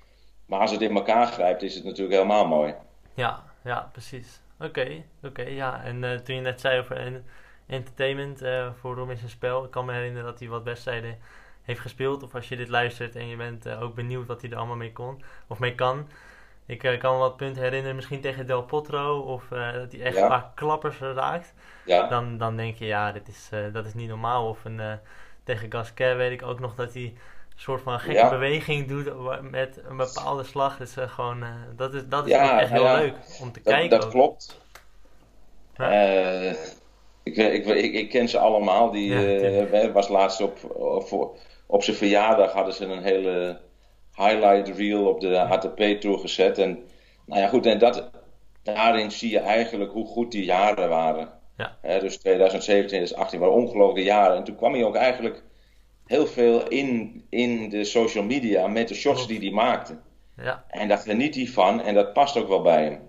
Maar 0.45 0.59
als 0.59 0.71
het 0.71 0.81
in 0.81 0.95
elkaar 0.95 1.27
grijpt, 1.27 1.61
is 1.61 1.75
het 1.75 1.83
natuurlijk 1.83 2.13
helemaal 2.13 2.47
mooi. 2.47 2.73
Ja, 3.13 3.43
ja, 3.63 3.89
precies. 3.91 4.41
Oké, 4.59 5.03
oké, 5.23 5.41
ja. 5.41 5.83
En 5.83 6.03
uh, 6.03 6.15
toen 6.15 6.35
je 6.35 6.41
net 6.41 6.61
zei 6.61 6.79
over 6.79 6.97
en 6.97 7.25
entertainment 7.67 8.41
uh, 8.41 8.71
voor 8.79 8.95
Rom 8.95 9.09
in 9.09 9.17
zijn 9.17 9.29
spel, 9.29 9.63
ik 9.63 9.71
kan 9.71 9.85
me 9.85 9.93
herinneren 9.93 10.25
dat 10.25 10.39
hij 10.39 10.47
wat 10.47 10.63
wedstrijden 10.63 11.17
heeft 11.61 11.79
gespeeld. 11.79 12.23
Of 12.23 12.35
als 12.35 12.49
je 12.49 12.55
dit 12.55 12.69
luistert 12.69 13.15
en 13.15 13.27
je 13.27 13.35
bent 13.35 13.69
ook 13.69 13.95
benieuwd 13.95 14.27
wat 14.27 14.41
hij 14.41 14.49
er 14.49 14.57
allemaal 14.57 14.75
mee 14.75 14.93
kon 14.93 15.23
of 15.47 15.59
mee 15.59 15.75
kan. 15.75 16.07
Ik 16.65 16.83
uh, 16.83 16.99
kan 16.99 17.13
me 17.13 17.19
wat 17.19 17.37
punten 17.37 17.61
herinneren, 17.61 17.95
misschien 17.95 18.21
tegen 18.21 18.47
Del 18.47 18.63
Potro, 18.63 19.19
of 19.19 19.43
uh, 19.53 19.73
dat 19.73 19.91
hij 19.91 20.01
echt 20.01 20.15
ja. 20.15 20.21
een 20.21 20.27
paar 20.27 20.51
klappers 20.55 20.99
raakt. 20.99 21.53
Ja. 21.85 22.07
Dan, 22.07 22.37
dan 22.37 22.55
denk 22.55 22.75
je, 22.75 22.85
ja, 22.85 23.11
dit 23.11 23.27
is, 23.27 23.49
dat 23.73 23.85
is 23.85 23.93
niet 23.93 24.07
normaal. 24.07 24.47
Of 24.47 24.65
een, 24.65 24.99
tegen 25.43 25.71
Gasquet 25.71 26.15
weet 26.15 26.31
ik 26.31 26.43
ook 26.43 26.59
nog 26.59 26.75
dat 26.75 26.93
hij 26.93 27.03
een 27.03 27.17
soort 27.55 27.81
van 27.81 27.99
gekke 27.99 28.19
ja. 28.19 28.29
beweging 28.29 28.87
doet 28.87 29.11
met 29.51 29.79
een 29.89 29.97
bepaalde 29.97 30.43
slag. 30.43 30.77
Dus 30.77 30.95
gewoon, 30.97 31.43
dat 31.75 31.93
is, 31.93 32.01
dat 32.07 32.27
is 32.27 32.33
echt 32.33 32.69
heel 32.69 32.83
leuk 32.83 33.15
om 33.41 33.51
te 33.51 33.61
dat, 33.63 33.73
kijken. 33.73 33.89
Dat 33.89 34.05
ook. 34.05 34.11
klopt. 34.11 34.61
Ik, 37.23 37.37
ik, 37.37 37.65
ik, 37.65 37.93
ik, 37.93 38.09
ken 38.09 38.29
ze 38.29 38.37
allemaal. 38.37 38.91
Die 38.91 39.91
was 39.93 40.07
laatst 40.07 40.41
op, 40.41 40.75
op, 40.75 41.37
op 41.65 41.83
zijn 41.83 41.97
verjaardag 41.97 42.51
hadden 42.51 42.73
ze 42.73 42.85
een 42.85 43.03
hele 43.03 43.59
highlight 44.27 44.77
reel 44.77 45.07
op 45.07 45.19
de 45.21 45.39
ATP 45.39 45.79
Tour 45.99 46.19
gezet. 46.19 46.57
En 46.57 46.79
nou 47.25 47.41
ja, 47.41 47.47
goed, 47.47 47.65
en 47.65 47.77
dat, 47.79 48.09
daarin 48.63 49.11
zie 49.11 49.29
je 49.31 49.39
eigenlijk 49.39 49.91
hoe 49.91 50.05
goed 50.05 50.31
die 50.31 50.43
jaren 50.43 50.89
waren. 50.89 51.29
Ja. 51.57 51.99
Dus 51.99 52.17
2017, 52.17 52.87
2018 52.87 53.39
waren 53.39 53.55
ongelooflijke 53.55 54.03
jaren. 54.09 54.37
En 54.37 54.43
toen 54.43 54.55
kwam 54.55 54.73
hij 54.73 54.83
ook 54.83 54.95
eigenlijk 54.95 55.43
heel 56.05 56.27
veel 56.27 56.67
in, 56.67 57.23
in 57.29 57.69
de 57.69 57.83
social 57.83 58.23
media 58.23 58.67
met 58.67 58.87
de 58.87 58.93
shots 58.95 59.27
die 59.27 59.39
hij 59.39 59.51
maakte. 59.51 59.97
Ja, 60.37 60.63
En 60.67 60.87
daar 60.87 60.97
geniet 60.97 61.35
hij 61.35 61.47
van 61.47 61.81
en 61.81 61.93
dat 61.93 62.13
past 62.13 62.37
ook 62.37 62.47
wel 62.47 62.61
bij 62.61 62.83
hem. 62.83 62.99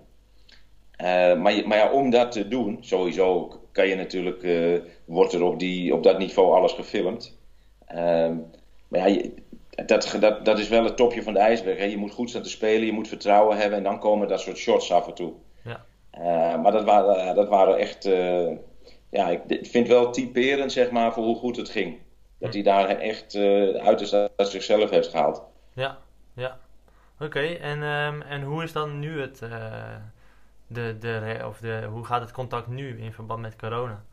Eh, 0.95 1.41
maar, 1.41 1.67
maar 1.67 1.77
ja, 1.77 1.91
om 1.91 2.09
dat 2.09 2.31
te 2.31 2.47
doen, 2.47 2.77
sowieso 2.81 3.59
kan 3.71 3.87
je 3.87 3.95
natuurlijk, 3.95 4.43
eh, 4.43 4.79
wordt 5.05 5.33
er 5.33 5.43
op, 5.43 5.59
die, 5.59 5.93
op 5.93 6.03
dat 6.03 6.17
niveau 6.17 6.55
alles 6.55 6.71
gefilmd. 6.73 7.37
Ehm, 7.87 8.35
maar 8.87 8.99
ja, 8.99 9.05
je- 9.05 9.33
dat, 9.75 10.17
dat, 10.19 10.45
dat 10.45 10.59
is 10.59 10.67
wel 10.67 10.83
het 10.83 10.97
topje 10.97 11.23
van 11.23 11.33
de 11.33 11.39
ijsberg. 11.39 11.77
Hè. 11.77 11.83
Je 11.83 11.97
moet 11.97 12.11
goed 12.11 12.29
staan 12.29 12.41
te 12.41 12.49
spelen, 12.49 12.85
je 12.85 12.93
moet 12.93 13.07
vertrouwen 13.07 13.57
hebben 13.57 13.77
en 13.77 13.83
dan 13.83 13.99
komen 13.99 14.27
dat 14.27 14.39
soort 14.39 14.57
shots 14.57 14.91
af 14.91 15.07
en 15.07 15.13
toe. 15.13 15.33
Ja. 15.61 15.85
Eh, 16.09 16.61
maar 16.61 16.71
dat 16.71 16.83
waren, 16.83 17.35
dat 17.35 17.47
waren 17.47 17.77
echt, 17.77 18.05
eh, 18.05 18.47
ja, 19.09 19.29
ik 19.29 19.67
vind 19.67 19.87
wel 19.87 20.11
typerend 20.11 20.71
zeg 20.71 20.91
maar 20.91 21.13
voor 21.13 21.23
hoe 21.23 21.35
goed 21.35 21.57
het 21.57 21.69
ging. 21.69 21.97
Dat 22.39 22.53
hij 22.53 22.63
daar 22.63 22.87
echt 22.89 23.35
eh 23.35 23.75
uiterst 23.75 24.13
uit 24.13 24.47
zichzelf 24.47 24.89
heeft 24.89 25.07
gehaald. 25.07 25.43
ja, 25.73 25.97
ja. 26.33 26.57
Oké, 27.19 27.39
en, 27.41 27.83
ehm, 27.83 28.21
en 28.21 28.41
hoe 28.41 28.63
is 28.63 28.71
dan 28.71 28.99
nu 28.99 29.21
het, 29.21 29.39
de, 30.67 30.97
de, 30.99 31.41
of 31.47 31.57
de, 31.57 31.87
hoe 31.91 32.05
gaat 32.05 32.21
het 32.21 32.31
contact 32.31 32.67
nu 32.67 32.99
in 32.99 33.13
verband 33.13 33.41
met 33.41 33.55
corona? 33.55 34.03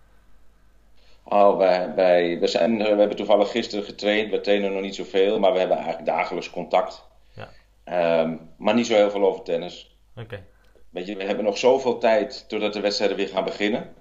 Oh, 1.31 1.57
wij, 1.57 1.95
wij, 1.95 2.39
we, 2.41 2.47
zijn, 2.47 2.79
we 2.79 2.85
hebben 2.85 3.17
toevallig 3.17 3.51
gisteren 3.51 3.85
getraind. 3.85 4.31
We 4.31 4.41
trainen 4.41 4.73
nog 4.73 4.83
niet 4.83 4.95
zoveel, 4.95 5.39
maar 5.39 5.53
we 5.53 5.59
hebben 5.59 5.77
eigenlijk 5.77 6.07
dagelijks 6.07 6.51
contact. 6.51 7.05
Ja. 7.35 7.49
Ehm, 7.85 8.37
maar 8.57 8.75
niet 8.75 8.87
zo 8.87 8.95
heel 8.95 9.11
veel 9.11 9.27
over 9.27 9.43
tennis. 9.43 9.97
Oké, 10.17 10.45
Weet 10.91 11.07
je, 11.07 11.17
we 11.17 11.25
hebben 11.25 11.45
nog 11.45 11.59
zoveel 11.59 11.99
tijd 11.99 12.49
totdat 12.49 12.73
de 12.73 12.81
wedstrijden 12.81 13.17
weer 13.17 13.29
gaan 13.29 13.45
beginnen. 13.45 13.95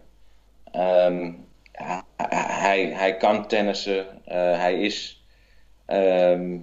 Ehm, 0.72 1.32
hij, 2.62 2.86
hij, 2.86 3.18
kan 3.18 3.48
tennissen. 3.48 4.26
Eh, 4.26 4.36
hij 4.36 4.80
is 4.82 5.24
ehm, 5.86 6.58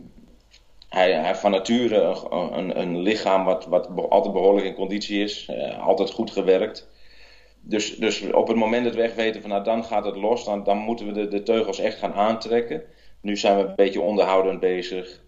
hij, 0.88 1.12
hij 1.12 1.34
van 1.34 1.50
nature 1.50 2.00
een, 2.30 2.58
een, 2.58 2.80
een 2.80 2.98
lichaam 2.98 3.44
wat, 3.44 3.66
wat 3.66 3.88
altijd 4.08 4.32
behoorlijk 4.32 4.66
in 4.66 4.74
conditie 4.74 5.22
is. 5.22 5.46
Eh, 5.48 5.86
altijd 5.86 6.10
goed 6.10 6.30
gewerkt. 6.30 6.88
Dus, 7.68 7.96
dus 7.96 8.30
op 8.32 8.48
het 8.48 8.56
moment 8.56 8.84
dat 8.84 8.94
we 8.94 9.02
echt 9.02 9.14
weten 9.14 9.40
van 9.40 9.50
nou 9.50 9.64
dan 9.64 9.84
gaat 9.84 10.04
het 10.04 10.16
los, 10.16 10.44
dan, 10.44 10.64
dan 10.64 10.78
moeten 10.78 11.06
we 11.06 11.12
de, 11.12 11.28
de 11.28 11.42
teugels 11.42 11.78
echt 11.78 11.98
gaan 11.98 12.14
aantrekken. 12.14 12.82
Nu 13.20 13.36
zijn 13.36 13.56
we 13.56 13.62
een 13.62 13.74
beetje 13.74 14.00
onderhoudend 14.00 14.60
bezig. 14.60 15.20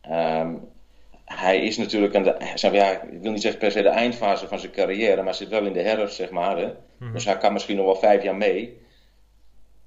Ehm, 0.00 0.54
hij 1.24 1.62
is 1.62 1.76
natuurlijk 1.76 2.16
aan 2.16 2.22
de, 2.22 2.36
zeg 2.54 2.70
maar, 2.70 2.80
ja, 2.80 3.02
ik 3.02 3.22
wil 3.22 3.32
niet 3.32 3.42
zeggen 3.42 3.60
per 3.60 3.70
se 3.70 3.82
de 3.82 3.88
eindfase 3.88 4.48
van 4.48 4.58
zijn 4.58 4.72
carrière, 4.72 5.22
maar 5.22 5.34
zit 5.34 5.48
wel 5.48 5.64
in 5.64 5.72
de 5.72 5.82
herfst, 5.82 6.16
zeg 6.16 6.30
maar. 6.30 6.58
Hè? 6.58 6.72
Mhm. 6.98 7.12
Dus 7.12 7.24
hij 7.24 7.38
kan 7.38 7.52
misschien 7.52 7.76
nog 7.76 7.84
wel 7.84 7.96
vijf 7.96 8.22
jaar 8.22 8.36
mee. 8.36 8.80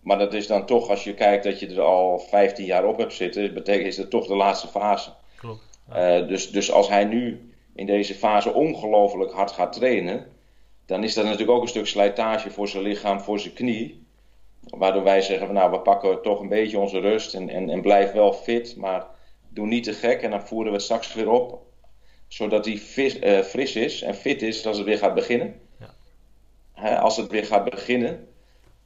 Maar 0.02 0.18
dat 0.18 0.34
is 0.34 0.48
dan 0.48 0.66
toch, 0.66 0.90
als 0.90 1.04
je 1.04 1.14
kijkt 1.14 1.44
dat 1.44 1.60
je 1.60 1.68
er 1.68 1.82
al 1.82 2.20
15 2.20 2.66
jaar 2.66 2.86
op 2.86 2.98
hebt 2.98 3.14
zitten, 3.14 3.54
betekent 3.54 3.88
is 3.88 3.96
dat 3.96 4.10
toch 4.10 4.28
de 4.28 4.36
laatste 4.36 4.68
fase. 4.68 5.10
klopt. 5.36 5.80
Eh, 5.90 6.28
dus, 6.28 6.52
dus 6.52 6.72
als 6.72 6.90
hij 6.90 7.04
nu 7.04 7.54
in 7.76 7.86
deze 7.86 8.14
fase 8.14 8.54
ongelooflijk 8.54 9.32
hard 9.32 9.52
gaat 9.52 9.74
trainen, 9.74 10.26
dan 10.86 11.04
is 11.04 11.14
dat 11.14 11.24
natuurlijk 11.24 11.52
ook 11.52 11.62
een 11.62 11.68
stuk 11.68 11.88
slijtage 11.88 12.52
voor 12.52 12.68
zijn 12.68 12.84
lichaam, 12.84 13.20
voor 13.22 13.40
zijn 13.40 13.54
knie. 13.54 14.04
Waardoor 14.60 15.04
wij 15.04 15.22
zeggen, 15.22 15.54
nou 15.54 15.72
we 15.72 15.80
pakken 15.80 16.22
toch 16.22 16.40
een 16.40 16.50
beetje 16.50 16.80
onze 16.80 17.00
rust 17.00 17.34
en, 17.34 17.50
en, 17.50 17.70
en 17.70 17.82
blijf 17.82 18.12
wel 18.12 18.34
fit, 18.34 18.76
maar 18.76 19.06
doe 19.50 19.68
niet 19.68 19.84
te 19.84 19.94
gek 19.94 20.22
en 20.22 20.30
dan 20.32 20.48
voeren 20.48 20.72
we 20.72 20.78
het 20.78 20.86
straks 20.86 21.14
weer 21.14 21.30
op. 21.30 21.64
Zodat 22.28 22.66
hij 22.66 22.78
vis- 22.78 23.20
eh, 23.20 23.40
fris 23.40 23.76
is 23.76 24.02
en 24.02 24.16
fit 24.16 24.42
is 24.42 24.66
als 24.66 24.78
het 24.78 24.86
weer 24.86 24.98
gaat 24.98 25.14
beginnen. 25.14 25.60
Ja. 25.80 25.94
Hè, 26.74 27.00
als 27.00 27.18
het 27.18 27.32
weer 27.32 27.46
gaat 27.46 27.70
beginnen, 27.70 28.28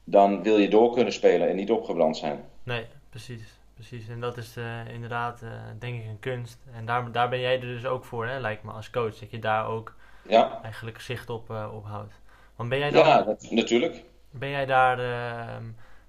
dan 0.03 0.43
wil 0.43 0.57
je 0.57 0.69
door 0.69 0.93
kunnen 0.93 1.13
spelen 1.13 1.49
en 1.49 1.55
niet 1.55 1.71
opgebrand 1.71 2.17
zijn. 2.17 2.45
Nee, 2.63 2.85
precies. 3.09 3.58
Precies, 3.79 4.07
en 4.07 4.19
dat 4.19 4.37
is 4.37 4.57
eh, 4.57 4.93
inderdaad 4.93 5.41
eh, 5.41 5.49
denk 5.79 6.01
ik 6.01 6.07
een 6.07 6.19
kunst. 6.19 6.57
En 6.73 6.85
daar, 6.85 7.11
daar 7.11 7.29
ben 7.29 7.39
jij 7.39 7.53
er 7.53 7.61
dus 7.61 7.85
ook 7.85 8.05
voor, 8.05 8.27
hè, 8.27 8.39
lijkt 8.39 8.63
me, 8.63 8.71
als 8.71 8.89
coach. 8.89 9.19
Dat 9.19 9.31
je 9.31 9.39
daar 9.39 9.67
ook 9.67 9.93
Ja, 10.27 10.59
eigenlijk 10.63 11.01
zicht 11.01 11.29
op, 11.29 11.49
op 11.49 11.85
houdt. 11.85 12.13
Want 12.55 12.69
ben 12.69 12.79
jij 12.79 12.89
dan, 12.89 13.05
ja 13.05 13.21
dat, 13.21 13.47
natuurlijk. 13.49 14.03
ben 14.29 14.49
jij 14.49 14.65
daar 14.65 14.99
ehm, 14.99 15.63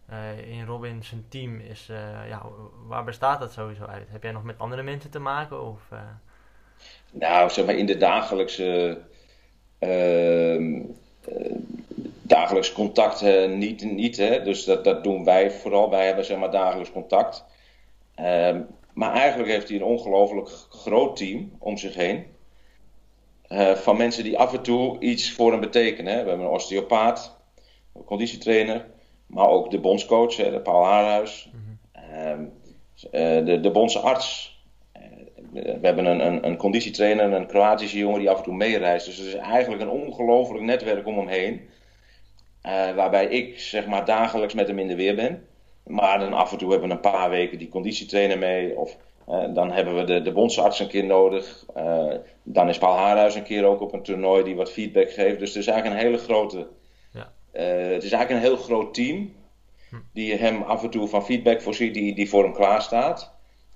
eh, 0.06 0.58
in 0.58 0.64
Robin 0.66 1.04
zijn 1.04 1.24
team, 1.28 1.60
is, 1.60 1.86
ja, 2.28 2.42
waar 2.86 3.04
bestaat 3.04 3.40
dat 3.40 3.52
sowieso 3.52 3.84
uit? 3.84 4.08
Heb 4.10 4.22
jij 4.22 4.32
nog 4.32 4.44
met 4.44 4.58
andere 4.58 4.82
mensen 4.82 5.10
te 5.10 5.18
maken? 5.18 5.62
Of, 5.62 5.80
Nou, 7.10 7.50
zeg 7.50 7.66
maar 7.66 7.74
in 7.74 7.86
de 7.86 7.96
dagelijkse, 7.96 8.98
ehm, 9.78 10.80
eh, 11.24 11.52
dagelijks 12.22 12.72
contact 12.72 13.22
eh, 13.22 13.50
niet, 13.50 13.82
niet 13.82 14.16
hè? 14.16 14.42
dus 14.42 14.64
dat, 14.64 14.84
dat 14.84 15.04
doen 15.04 15.24
wij 15.24 15.50
vooral. 15.50 15.90
Wij 15.90 16.06
hebben 16.06 16.24
zeg 16.24 16.38
maar 16.38 16.50
dagelijks 16.50 16.92
contact. 16.92 17.44
Ehm, 18.22 18.60
maar 18.92 19.12
eigenlijk 19.12 19.50
heeft 19.50 19.68
hij 19.68 19.76
een 19.76 19.84
ongelooflijk 19.84 20.48
groot 20.70 21.16
team 21.16 21.52
om 21.58 21.76
zich 21.76 21.94
heen. 21.94 22.26
Eh, 23.42 23.74
van 23.74 23.96
mensen 23.96 24.24
die 24.24 24.38
af 24.38 24.52
en 24.52 24.62
toe 24.62 24.98
iets 24.98 25.32
voor 25.32 25.50
hem 25.50 25.60
betekenen. 25.60 26.12
Hè? 26.12 26.22
We 26.22 26.28
hebben 26.28 26.46
een 26.46 26.52
osteopaat, 26.52 27.38
een 27.94 28.04
conditietrainer, 28.04 28.86
maar 29.26 29.48
ook 29.48 29.70
de 29.70 29.78
bondscoach, 29.78 30.36
hè, 30.36 30.50
de 30.50 30.60
Paul 30.60 30.84
Haarhuis. 30.84 31.50
Ehm, 31.92 32.44
eh, 33.10 33.44
de, 33.44 33.60
de 33.60 33.70
bondsarts. 33.70 34.58
Eh, 34.92 35.02
we 35.52 35.78
hebben 35.82 36.04
een, 36.04 36.26
een, 36.26 36.46
een 36.46 36.56
conditietrainer, 36.56 37.32
een 37.32 37.46
Kroatische 37.46 37.98
jongen 37.98 38.18
die 38.18 38.30
af 38.30 38.38
en 38.38 38.44
toe 38.44 38.54
meereist. 38.54 39.06
Dus 39.06 39.18
er 39.18 39.26
is 39.26 39.34
eigenlijk 39.34 39.82
een 39.82 39.90
ongelooflijk 39.90 40.64
netwerk 40.64 41.06
om 41.06 41.16
hem 41.16 41.28
heen. 41.28 41.68
waarbij 42.94 43.26
ik 43.26 43.58
zeg 43.58 43.86
maar 43.86 44.04
dagelijks 44.04 44.54
met 44.54 44.68
hem 44.68 44.78
in 44.78 44.88
de 44.88 44.94
weer 44.94 45.14
ben. 45.14 45.48
Maar 45.90 46.18
dan 46.18 46.32
af 46.32 46.52
en 46.52 46.58
toe 46.58 46.70
hebben 46.70 46.88
we 46.88 46.94
een 46.94 47.00
paar 47.00 47.30
weken 47.30 47.58
die 47.58 47.68
conditietrainer 47.68 48.38
mee. 48.38 48.76
Of 48.76 48.96
eh, 49.26 49.54
dan 49.54 49.70
hebben 49.72 49.96
we 49.96 50.04
de, 50.04 50.22
de 50.22 50.32
bondsarts 50.32 50.80
een 50.80 50.88
keer 50.88 51.04
nodig. 51.04 51.64
Eh, 51.74 52.14
dan 52.42 52.68
is 52.68 52.78
Paul 52.78 52.96
Haarhuis 52.96 53.34
een 53.34 53.42
keer 53.42 53.64
ook 53.64 53.80
op 53.80 53.92
een 53.92 54.02
toernooi 54.02 54.44
die 54.44 54.56
wat 54.56 54.72
feedback 54.72 55.10
geeft. 55.10 55.38
Dus 55.38 55.48
het 55.48 55.58
is 55.58 55.66
eigenlijk 55.66 56.00
een 56.00 56.06
hele 56.06 56.22
grote. 56.22 56.68
Ja. 57.12 57.32
eh, 57.52 57.92
het 57.92 58.02
is 58.02 58.12
eigenlijk 58.12 58.30
een 58.30 58.50
heel 58.50 58.56
groot 58.56 58.94
team 58.94 59.32
die 60.12 60.34
hem 60.34 60.62
af 60.62 60.82
en 60.82 60.90
toe 60.90 61.08
van 61.08 61.24
feedback 61.24 61.62
voorziet 61.62 61.94
die, 61.94 62.14
die 62.14 62.28
voor 62.28 62.42
hem 62.42 62.52
klaar 62.52 62.82
staat. 62.82 63.32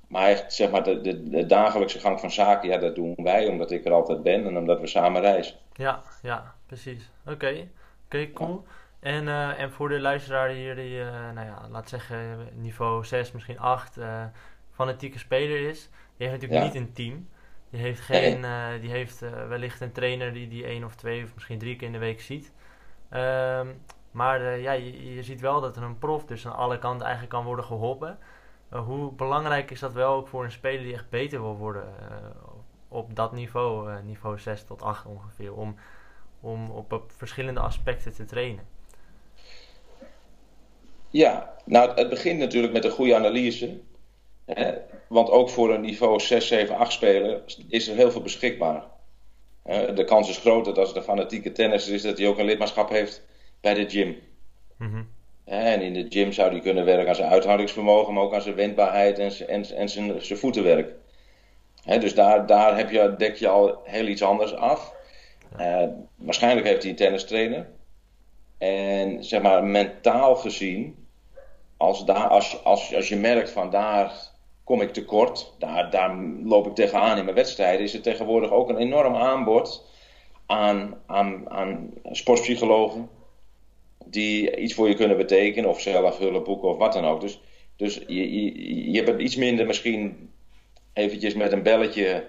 Maar 0.09 0.29
echt, 0.29 0.53
zeg 0.53 0.71
maar, 0.71 0.85
de, 0.85 1.01
de, 1.01 1.29
de 1.29 1.47
dagelijkse 1.47 1.99
gang 1.99 2.21
van 2.21 2.31
zaken, 2.31 2.69
ja, 2.69 2.79
dat 2.79 2.95
doen 2.95 3.15
wij 3.17 3.47
omdat 3.47 3.71
ik 3.71 3.85
er 3.85 3.93
altijd 3.93 4.23
ben 4.23 4.47
en 4.47 4.57
omdat 4.57 4.81
we 4.81 4.87
samen 4.87 5.21
reizen. 5.21 5.57
Ja, 5.73 6.03
ja, 6.23 6.55
precies. 6.67 7.11
Oké, 7.27 7.69
oké, 8.05 8.33
cool. 8.33 8.65
En, 9.05 9.29
eh, 9.29 9.61
en 9.61 9.73
voor 9.73 9.89
de 9.89 10.01
luisteraar 10.01 10.49
hier 10.49 10.75
die, 10.75 11.01
eh, 11.01 11.31
nou 11.35 11.47
ja, 11.47 11.69
laat 11.71 11.89
zeggen 11.89 12.49
niveau 12.55 13.05
6, 13.05 13.33
misschien 13.33 13.59
8, 13.59 13.97
eh, 13.97 14.25
fanatieke 14.71 15.19
speler 15.19 15.69
is, 15.69 15.91
die 16.17 16.29
heeft 16.29 16.33
natuurlijk 16.33 16.61
Ja. 16.61 16.67
niet 16.67 16.75
een 16.75 16.93
team. 16.93 17.29
Die 17.71 17.81
heeft, 17.81 18.01
geen, 18.01 18.41
die 18.81 18.91
heeft 18.91 19.21
wellicht 19.49 19.81
een 19.81 19.93
trainer 19.93 20.33
die 20.33 20.49
die 20.49 20.65
één 20.65 20.85
of 20.85 20.95
twee 20.95 21.25
of 21.25 21.35
misschien 21.35 21.59
drie 21.59 21.77
keer 21.77 21.87
in 21.87 21.93
de 21.93 21.99
week 21.99 22.21
ziet. 22.21 22.53
Ehm, 23.09 23.69
maar 24.11 24.59
ja, 24.59 24.73
je, 24.73 25.15
je 25.15 25.23
ziet 25.23 25.41
wel 25.41 25.61
dat 25.61 25.77
er 25.77 25.83
een 25.83 25.99
prof 25.99 26.25
dus 26.25 26.47
aan 26.47 26.57
alle 26.57 26.79
kanten 26.79 27.03
eigenlijk 27.03 27.35
kan 27.35 27.45
worden 27.45 27.65
geholpen. 27.65 28.19
Eh, 28.69 28.85
hoe 28.85 29.13
belangrijk 29.13 29.71
is 29.71 29.81
dat 29.81 29.93
wel 29.93 30.15
ook 30.15 30.29
voor 30.29 30.45
een 30.45 30.51
speler 30.51 30.83
die 30.83 30.95
echt 30.95 31.09
beter 31.11 31.41
wil 31.41 31.57
worden 31.57 31.85
op 32.89 33.17
dat 33.17 33.33
niveau, 33.33 34.03
niveau 34.03 34.39
6 34.39 34.65
tot 34.65 34.83
8 34.83 35.07
ongeveer, 35.07 35.55
om, 35.55 35.77
om 36.41 36.71
op, 36.71 36.93
op 36.93 37.13
verschillende 37.17 37.61
aspecten 37.61 38.13
te 38.13 38.25
trainen? 38.25 38.74
Ja, 41.15 41.55
nou 41.65 41.95
het 41.95 42.09
begint 42.09 42.39
natuurlijk 42.39 42.73
met 42.73 42.85
een 42.85 42.91
goede 42.91 43.15
analyse. 43.15 43.81
Hè? 44.45 44.75
Want 45.09 45.31
ook 45.31 45.51
voor 45.51 45.75
een 45.75 45.81
niveau 45.81 46.21
6, 46.21 46.47
7, 46.49 46.77
8 46.77 46.93
speler 46.93 47.43
is 47.69 47.89
er 47.89 47.97
heel 47.97 48.11
veel 48.11 48.21
beschikbaar. 48.23 48.85
de 49.95 50.05
kans 50.05 50.29
is 50.29 50.39
groot 50.39 50.65
dat 50.65 50.79
als 50.79 50.89
het 50.89 50.97
een 50.97 51.03
fanatieke 51.03 51.53
tennisser 51.53 51.95
is, 51.95 52.03
dat 52.03 52.19
hij 52.19 52.27
ook 52.27 52.39
een 52.39 52.45
lidmaatschap 52.45 52.89
heeft 52.89 53.23
bij 53.61 53.75
de 53.75 53.91
gym. 53.91 54.17
Mhm. 54.79 55.03
En 55.45 55.81
in 55.83 55.93
de 55.93 56.07
gym 56.09 56.33
zou 56.33 56.51
hij 56.51 56.61
kunnen 56.61 56.85
werken 56.85 57.09
aan 57.09 57.15
zijn 57.15 57.31
uithoudingsvermogen, 57.31 58.15
maar 58.15 58.23
ook 58.23 58.35
aan 58.35 58.43
zijn 58.43 58.55
wendbaarheid 58.55 59.19
en, 59.19 59.31
zijn- 59.33 59.49
en, 59.49 59.77
en 59.77 59.89
zijn, 59.89 60.23
zijn 60.23 60.39
voetenwerk. 60.39 60.93
Dus 61.85 62.15
daar, 62.15 62.47
daar 62.47 62.77
heb 62.77 62.91
je, 62.91 63.15
dek 63.19 63.37
je 63.37 63.49
al 63.49 63.81
heel 63.85 64.07
iets 64.07 64.23
anders 64.23 64.55
af. 64.55 64.95
Eh, 65.57 65.89
waarschijnlijk 66.17 66.67
heeft 66.67 66.83
hij 66.83 66.91
een 66.91 66.97
tennistrainer. 66.97 67.69
En 68.59 69.25
zeg 69.25 69.43
maar, 69.43 69.65
mentaal 69.65 70.35
gezien, 70.37 71.04
als, 71.85 72.05
daar, 72.05 72.29
als, 72.29 72.65
als, 72.65 72.95
als 72.95 73.09
je 73.09 73.17
merkt 73.17 73.51
van 73.51 73.71
daar 73.71 74.33
kom 74.65 74.81
ik 74.81 74.93
tekort, 74.93 75.55
daar, 75.59 75.91
daar 75.91 76.17
loop 76.45 76.67
ik 76.67 76.75
tegenaan 76.75 77.19
in 77.19 77.25
mijn 77.25 77.37
wedstrijden, 77.37 77.85
is 77.85 77.95
er 77.95 78.03
tegenwoordig 78.03 78.51
ook 78.51 78.69
een 78.69 78.77
enorm 78.77 79.15
aanbod 79.15 79.85
aan, 80.47 80.95
aan, 81.07 81.51
aan 81.51 81.91
sportpsychologen 82.11 83.09
die 84.05 84.57
iets 84.57 84.75
voor 84.75 84.89
je 84.89 84.95
kunnen 84.95 85.17
betekenen, 85.17 85.71
of 85.71 85.81
zelf 85.81 86.19
hulp 86.19 86.45
boeken 86.45 86.69
of 86.69 86.77
wat 86.77 86.93
dan 86.93 87.05
ook. 87.05 87.21
Dus, 87.21 87.41
dus 87.77 88.01
je, 88.07 88.43
je, 88.43 88.91
je 88.91 89.03
hebt 89.03 89.21
iets 89.21 89.37
minder 89.37 89.67
misschien 89.67 90.31
eventjes 90.93 91.35
met 91.35 91.53
een 91.53 91.63
belletje 91.63 92.25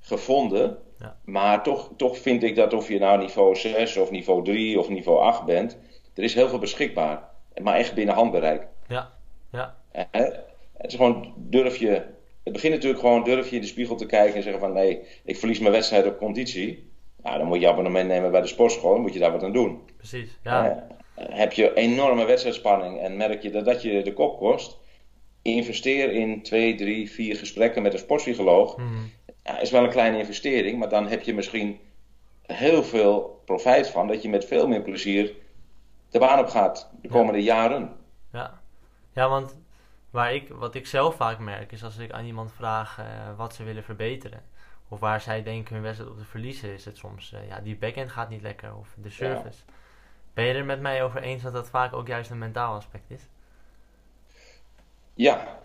gevonden. 0.00 0.78
Ja. 0.98 1.16
Maar 1.24 1.62
toch, 1.62 1.90
toch 1.96 2.18
vind 2.18 2.42
ik 2.42 2.56
dat 2.56 2.72
of 2.72 2.88
je 2.88 2.98
nou 2.98 3.18
niveau 3.18 3.56
6 3.56 3.96
of 3.96 4.10
niveau 4.10 4.44
3 4.44 4.78
of 4.78 4.88
niveau 4.88 5.18
8 5.18 5.44
bent, 5.44 5.78
er 6.14 6.22
is 6.22 6.34
heel 6.34 6.48
veel 6.48 6.58
beschikbaar. 6.58 7.28
Maar 7.62 7.76
echt 7.76 7.94
binnen 7.94 8.14
handbereik. 8.14 8.66
Het 9.92 10.90
is 10.92 10.94
gewoon 10.94 11.32
durf 11.36 11.76
je. 11.76 12.04
Het 12.44 12.52
begint 12.52 12.72
natuurlijk 12.74 13.00
gewoon 13.00 13.24
durf 13.24 13.48
je 13.48 13.54
in 13.56 13.60
de 13.62 13.66
spiegel 13.66 13.96
te 13.96 14.06
kijken 14.06 14.34
en 14.36 14.42
zeggen 14.42 14.60
van 14.60 14.72
nee, 14.72 15.00
ik 15.24 15.36
verlies 15.36 15.58
mijn 15.58 15.72
wedstrijd 15.72 16.06
op 16.06 16.18
conditie. 16.18 16.90
Nou, 17.22 17.38
dan 17.38 17.46
moet 17.46 17.60
je 17.60 17.68
abonnement 17.68 18.08
nemen 18.08 18.30
bij 18.30 18.40
de 18.40 18.46
sportschool, 18.46 18.92
dan 18.92 19.00
moet 19.00 19.12
je 19.12 19.18
daar 19.18 19.32
wat 19.32 19.42
aan 19.42 19.52
doen. 19.52 19.80
precies. 19.96 20.38
Ja, 20.42 20.86
heb 21.14 21.52
je 21.52 21.74
enorme 21.74 22.24
wedstrijdspanning 22.24 22.98
en 23.00 23.16
merk 23.16 23.42
je 23.42 23.50
dat 23.50 23.64
dat 23.64 23.82
je 23.82 24.02
de 24.02 24.12
kop 24.12 24.38
kost, 24.38 24.78
investeer 25.42 26.12
in 26.12 26.42
twee, 26.42 26.74
drie, 26.74 27.10
vier 27.10 27.36
gesprekken 27.36 27.82
met 27.82 27.92
een 27.92 27.98
sportpsycholoog. 27.98 28.76
Mhm. 28.76 28.86
Ja, 29.44 29.58
is 29.58 29.70
wel 29.70 29.84
een 29.84 29.90
kleine 29.90 30.18
investering, 30.18 30.78
maar 30.78 30.88
dan 30.88 31.06
heb 31.08 31.22
je 31.22 31.34
misschien 31.34 31.78
heel 32.42 32.82
veel 32.82 33.42
profijt 33.44 33.88
van 33.88 34.06
dat 34.08 34.22
je 34.22 34.28
met 34.28 34.44
veel 34.44 34.68
meer 34.68 34.82
plezier 34.82 35.34
de 36.10 36.18
baan 36.18 36.38
op 36.38 36.46
gaat 36.46 36.90
de 37.02 37.08
Ja. 37.08 37.14
komende 37.14 37.42
jaren. 37.42 37.96
Ja, 38.32 38.60
ja 39.14 39.28
want 39.28 39.56
waar 40.10 40.34
ik, 40.34 40.48
wat 40.48 40.74
ik 40.74 40.86
zelf 40.86 41.14
vaak 41.14 41.38
merk 41.38 41.72
is 41.72 41.84
als 41.84 41.96
ik 41.98 42.10
aan 42.12 42.24
iemand 42.24 42.52
vraag 42.52 42.98
eh, 42.98 43.06
wat 43.36 43.54
ze 43.54 43.64
willen 43.64 43.84
verbeteren. 43.84 44.42
Of 44.88 45.00
waar 45.00 45.20
zij 45.20 45.42
denken 45.42 45.74
hun 45.74 45.82
wedstrijd 45.82 46.10
op 46.12 46.18
te 46.18 46.24
verliezen, 46.24 46.72
is 46.72 46.84
het 46.84 46.96
soms, 46.96 47.32
eh, 47.32 47.48
ja, 47.48 47.60
die 47.60 47.76
backhand 47.76 48.10
gaat 48.10 48.28
niet 48.28 48.42
lekker 48.42 48.74
of 48.76 48.94
de 49.02 49.10
service. 49.10 49.62
Ben 50.34 50.44
je 50.44 50.54
er 50.54 50.64
met 50.64 50.80
mij 50.80 51.02
over 51.04 51.22
eens 51.22 51.42
dat 51.42 51.52
dat 51.52 51.68
vaak 51.70 51.92
ook 51.92 52.06
juist 52.06 52.30
een 52.30 52.38
mentaal 52.38 52.74
aspect 52.74 53.10
is? 53.10 53.28
Ja, 55.14 55.58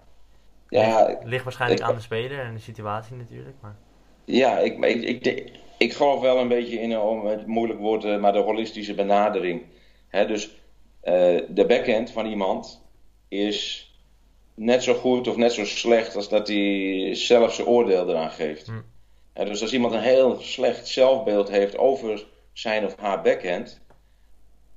ja, 0.69 1.05
ligt, 1.05 1.23
ligt 1.23 1.43
waarschijnlijk 1.43 1.81
ik- 1.81 1.87
aan 1.87 1.95
de 1.95 2.01
speler 2.01 2.39
en 2.39 2.53
de 2.53 2.59
situatie 2.59 3.15
natuurlijk, 3.15 3.55
maar 3.61 3.75
ja 4.25 4.57
ik, 4.59 4.83
ik, 4.85 5.25
ik, 5.25 5.51
ik 5.77 5.93
geloof 5.93 6.21
wel 6.21 6.37
een 6.39 6.47
beetje 6.47 6.79
in, 6.79 6.97
om 6.97 7.25
het 7.25 7.47
moeilijk 7.47 7.79
woord, 7.79 8.03
eh, 8.03 8.19
maar 8.19 8.33
de 8.33 8.39
holistische 8.39 8.93
benadering. 8.95 9.65
Hè, 10.07 10.25
dus 10.27 10.61
eh, 11.01 11.41
de 11.49 11.65
backhand 11.67 12.11
van 12.11 12.25
iemand 12.25 12.83
is 13.27 13.89
net 14.55 14.83
zo 14.83 14.93
goed 14.93 15.27
of 15.27 15.37
net 15.37 15.53
zo 15.53 15.65
slecht 15.65 16.15
als 16.15 16.29
dat 16.29 16.47
hij 16.47 17.09
zelf 17.15 17.53
zijn 17.53 17.67
oordeel 17.67 18.09
eraan 18.09 18.31
geeft. 18.31 18.65
Hm. 18.65 18.81
Hè, 19.33 19.45
dus 19.45 19.61
als 19.61 19.73
iemand 19.73 19.93
een 19.93 20.01
heel 20.01 20.41
slecht 20.41 20.87
zelfbeeld 20.87 21.49
heeft 21.49 21.77
over 21.77 22.25
zijn 22.53 22.85
of 22.85 22.95
haar 22.95 23.21
backhand, 23.21 23.81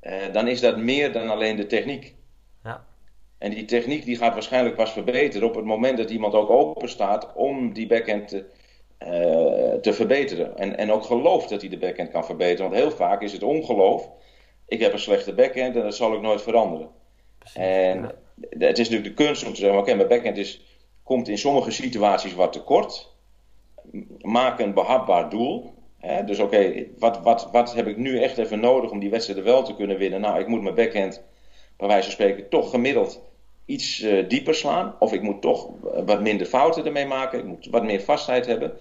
eh, 0.00 0.32
dan 0.32 0.48
is 0.48 0.60
dat 0.60 0.76
meer 0.76 1.12
dan 1.12 1.28
alleen 1.28 1.56
de 1.56 1.66
techniek. 1.66 2.14
Ja. 2.64 2.84
En 3.38 3.50
die 3.50 3.64
techniek 3.64 4.04
die 4.04 4.16
gaat 4.16 4.32
waarschijnlijk 4.32 4.76
pas 4.76 4.92
verbeteren 4.92 5.48
op 5.48 5.54
het 5.54 5.64
moment 5.64 5.98
dat 5.98 6.10
iemand 6.10 6.34
ook 6.34 6.50
open 6.50 6.88
staat 6.88 7.32
om 7.34 7.72
die 7.72 7.86
backhand 7.86 8.28
te, 8.28 8.44
eh, 8.98 9.80
te 9.80 9.92
verbeteren. 9.92 10.56
En, 10.56 10.76
en 10.76 10.92
ook 10.92 11.04
gelooft 11.04 11.48
dat 11.48 11.60
hij 11.60 11.70
de 11.70 11.78
backhand 11.78 12.10
kan 12.10 12.24
verbeteren. 12.24 12.70
Want 12.70 12.82
heel 12.82 12.90
vaak 12.90 13.22
is 13.22 13.32
het 13.32 13.42
ongeloof. 13.42 14.10
Ik 14.66 14.80
heb 14.80 14.92
een 14.92 14.98
slechte 14.98 15.34
backhand 15.34 15.76
en 15.76 15.82
dat 15.82 15.94
zal 15.94 16.14
ik 16.14 16.20
nooit 16.20 16.42
veranderen. 16.42 16.88
precies. 17.38 17.56
En 17.56 18.00
ja. 18.00 18.14
Het 18.51 18.79
is 18.79 18.88
natuurlijk 18.88 19.16
de 19.16 19.24
kunst 19.24 19.46
om 19.46 19.53
te 19.53 19.61
zeggen: 19.61 19.79
oké, 19.79 19.94
mijn 19.94 20.09
backhand 20.09 20.37
is, 20.37 20.61
komt 21.03 21.29
in 21.29 21.38
sommige 21.38 21.70
situaties 21.70 22.35
wat 22.35 22.53
tekort. 22.53 23.16
Maak 24.20 24.59
een 24.59 24.74
behapbaar 24.74 25.31
doel. 25.31 25.74
Hè? 25.98 26.24
Dus 26.24 26.38
oké, 26.38 26.87
wat, 26.98 27.20
wat, 27.22 27.48
wat 27.53 27.74
heb 27.74 27.87
ik 27.87 27.96
nu 27.96 28.22
echt 28.22 28.38
even 28.38 28.61
nodig 28.61 28.90
om 28.90 28.98
die 28.98 29.11
wedstrijden 29.11 29.44
wel 29.44 29.62
te 29.62 29.74
kunnen 29.74 29.98
winnen? 29.98 30.20
Nou, 30.20 30.40
ik 30.40 30.46
moet 30.46 30.62
mijn 30.62 30.74
backhand, 30.74 31.22
bij 31.77 31.88
wijze 31.88 32.03
van 32.03 32.12
spreken, 32.12 32.48
toch 32.48 32.70
gemiddeld 32.70 33.20
iets 33.68 34.01
eh, 34.01 34.29
dieper 34.29 34.55
slaan. 34.55 34.94
Of 34.98 35.12
ik 35.12 35.22
moet 35.22 35.42
toch 35.42 35.68
wat 36.07 36.20
minder 36.20 36.46
fouten 36.46 36.87
ermee 36.87 37.07
maken. 37.07 37.38
Ik 37.38 37.44
moet 37.44 37.68
wat 37.70 37.85
meer 37.85 38.01
vastheid 38.01 38.46
hebben. 38.46 38.79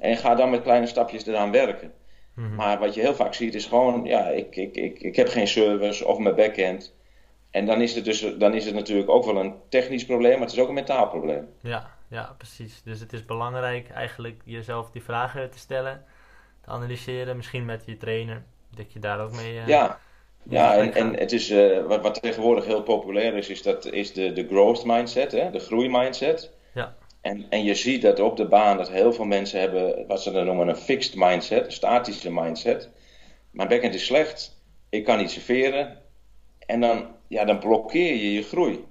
En 0.00 0.16
ga 0.16 0.34
dan 0.34 0.50
met 0.50 0.62
kleine 0.62 0.86
stapjes 0.86 1.26
eraan 1.26 1.50
werken. 1.50 1.92
Mhm. 2.34 2.54
Maar 2.54 2.78
wat 2.78 2.94
je 2.94 3.00
heel 3.00 3.14
vaak 3.14 3.34
ziet 3.34 3.54
is 3.54 3.66
gewoon, 3.66 4.04
ja, 4.04 4.28
ik, 4.28 4.56
ik, 4.56 4.76
ik, 4.76 5.00
ik 5.00 5.16
heb 5.16 5.28
geen 5.28 5.48
service 5.48 6.06
of 6.06 6.18
mijn 6.18 6.34
backhand. 6.34 6.94
En 7.58 7.66
dan 7.66 7.80
is, 7.82 7.94
het 7.94 8.04
dus, 8.04 8.26
dan 8.38 8.54
is 8.54 8.64
het 8.64 8.74
natuurlijk 8.74 9.10
ook 9.10 9.24
wel 9.24 9.36
een 9.36 9.54
technisch 9.68 10.04
probleem, 10.06 10.32
maar 10.32 10.46
het 10.46 10.56
is 10.56 10.58
ook 10.62 10.68
een 10.68 10.74
mentaal 10.74 11.08
probleem. 11.08 11.48
Ja, 11.60 11.90
ja, 12.08 12.34
precies. 12.36 12.82
Dus 12.84 13.00
het 13.00 13.12
is 13.12 13.24
belangrijk 13.24 13.90
eigenlijk 13.90 14.40
jezelf 14.44 14.90
die 14.90 15.02
vragen 15.02 15.50
te 15.50 15.58
stellen, 15.58 16.04
te 16.64 16.70
analyseren, 16.70 17.36
misschien 17.36 17.64
met 17.64 17.82
je 17.86 17.96
trainer, 17.96 18.42
dat 18.76 18.92
je 18.92 18.98
daar 18.98 19.20
ook 19.20 19.32
mee. 19.32 19.58
eh, 19.58 19.66
Ja, 19.66 19.98
ja 20.42 20.76
en, 20.76 20.94
en 20.94 21.14
het 21.18 21.32
is, 21.32 21.50
eh, 21.50 21.84
wat, 21.86 22.02
wat 22.02 22.22
tegenwoordig 22.22 22.64
heel 22.64 22.82
populair 22.82 23.34
is, 23.34 23.48
is, 23.48 23.62
dat, 23.62 23.84
is 23.92 24.12
de, 24.12 24.32
de 24.32 24.46
growth 24.46 24.84
mindset, 24.84 25.32
hè, 25.32 25.50
de 25.50 25.58
groeimindset. 25.58 26.50
Ja. 26.74 26.94
En, 27.20 27.46
en 27.50 27.64
je 27.64 27.74
ziet 27.74 28.02
dat 28.02 28.20
op 28.20 28.36
de 28.36 28.46
baan 28.46 28.76
dat 28.76 28.90
heel 28.90 29.12
veel 29.12 29.24
mensen 29.24 29.60
hebben 29.60 30.06
wat 30.06 30.22
ze 30.22 30.30
dan 30.30 30.46
noemen 30.46 30.68
een 30.68 30.76
fixed 30.76 31.14
mindset, 31.16 31.64
een 31.66 31.72
statische 31.72 32.32
mindset. 32.32 32.88
Mijn 33.50 33.68
backhand 33.68 33.94
is 33.94 34.06
slecht, 34.06 34.60
ik 34.88 35.04
kan 35.04 35.18
niet 35.18 35.30
serveren. 35.30 35.98
En 36.66 36.80
dan, 36.80 37.16
ja, 37.28 37.44
dan 37.44 37.58
blokkeer 37.58 38.14
je 38.14 38.32
je 38.32 38.42
groei. 38.42 38.84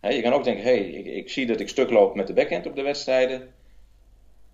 Je 0.00 0.22
kan 0.22 0.32
ook 0.32 0.44
denken, 0.44 0.64
hé, 0.64 0.76
hey, 0.76 0.88
ik, 0.88 1.06
ik 1.06 1.30
zie 1.30 1.46
dat 1.46 1.60
ik 1.60 1.68
stuk 1.68 1.90
loop 1.90 2.14
met 2.14 2.26
de 2.26 2.32
backhand 2.32 2.66
op 2.66 2.76
de 2.76 2.82
wedstrijden. 2.82 3.48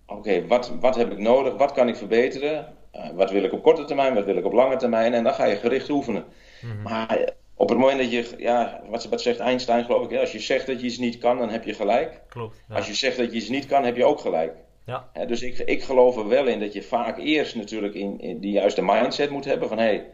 Oké, 0.05 0.47
wat, 0.47 0.71
wat 0.79 0.95
heb 0.95 1.11
ik 1.11 1.17
nodig? 1.17 1.55
Wat 1.55 1.71
kan 1.71 1.87
ik 1.87 1.95
verbeteren? 1.95 2.73
Eh, 2.91 3.09
wat 3.13 3.31
wil 3.31 3.43
ik 3.43 3.53
op 3.53 3.63
korte 3.63 3.85
termijn? 3.85 4.13
Wat 4.13 4.25
wil 4.25 4.37
ik 4.37 4.45
op 4.45 4.53
lange 4.53 4.75
termijn? 4.75 5.13
En 5.13 5.23
dan 5.23 5.33
ga 5.33 5.45
je 5.45 5.55
gericht 5.55 5.89
oefenen. 5.89 6.25
Mhm. 6.61 6.81
Maar 6.81 7.17
eh, 7.17 7.27
op 7.55 7.69
het 7.69 7.77
moment 7.77 7.99
dat 7.99 8.11
je, 8.11 8.33
ja, 8.37 8.81
wat, 8.89 9.05
wat 9.05 9.21
zegt 9.21 9.39
Einstein 9.39 9.85
geloof 9.85 10.03
ik, 10.03 10.09
hè, 10.09 10.19
als 10.19 10.31
je 10.31 10.39
zegt 10.39 10.67
dat 10.67 10.79
je 10.79 10.85
iets 10.85 10.97
niet 10.97 11.17
kan, 11.17 11.37
dan 11.37 11.49
heb 11.49 11.63
je 11.63 11.73
gelijk. 11.73 12.21
Klopt. 12.29 12.63
Ja. 12.69 12.75
Als 12.75 12.87
je 12.87 12.93
zegt 12.93 13.17
dat 13.17 13.31
je 13.31 13.37
iets 13.37 13.49
niet 13.49 13.65
kan, 13.65 13.83
heb 13.83 13.95
je 13.95 14.05
ook 14.05 14.19
gelijk. 14.19 14.53
Ja. 14.85 15.25
Dus 15.27 15.41
ik, 15.41 15.57
ik 15.57 15.83
geloof 15.83 16.17
er 16.17 16.27
wel 16.27 16.47
in 16.47 16.59
dat 16.59 16.73
je 16.73 16.81
vaak 16.81 17.17
eerst 17.17 17.55
natuurlijk 17.55 17.93
in, 17.93 18.19
in 18.19 18.39
die 18.39 18.51
juiste 18.51 18.81
mindset 18.81 19.29
moet 19.29 19.45
hebben 19.45 19.67
van 19.67 19.77
hé, 19.77 19.83
hey, 19.83 20.05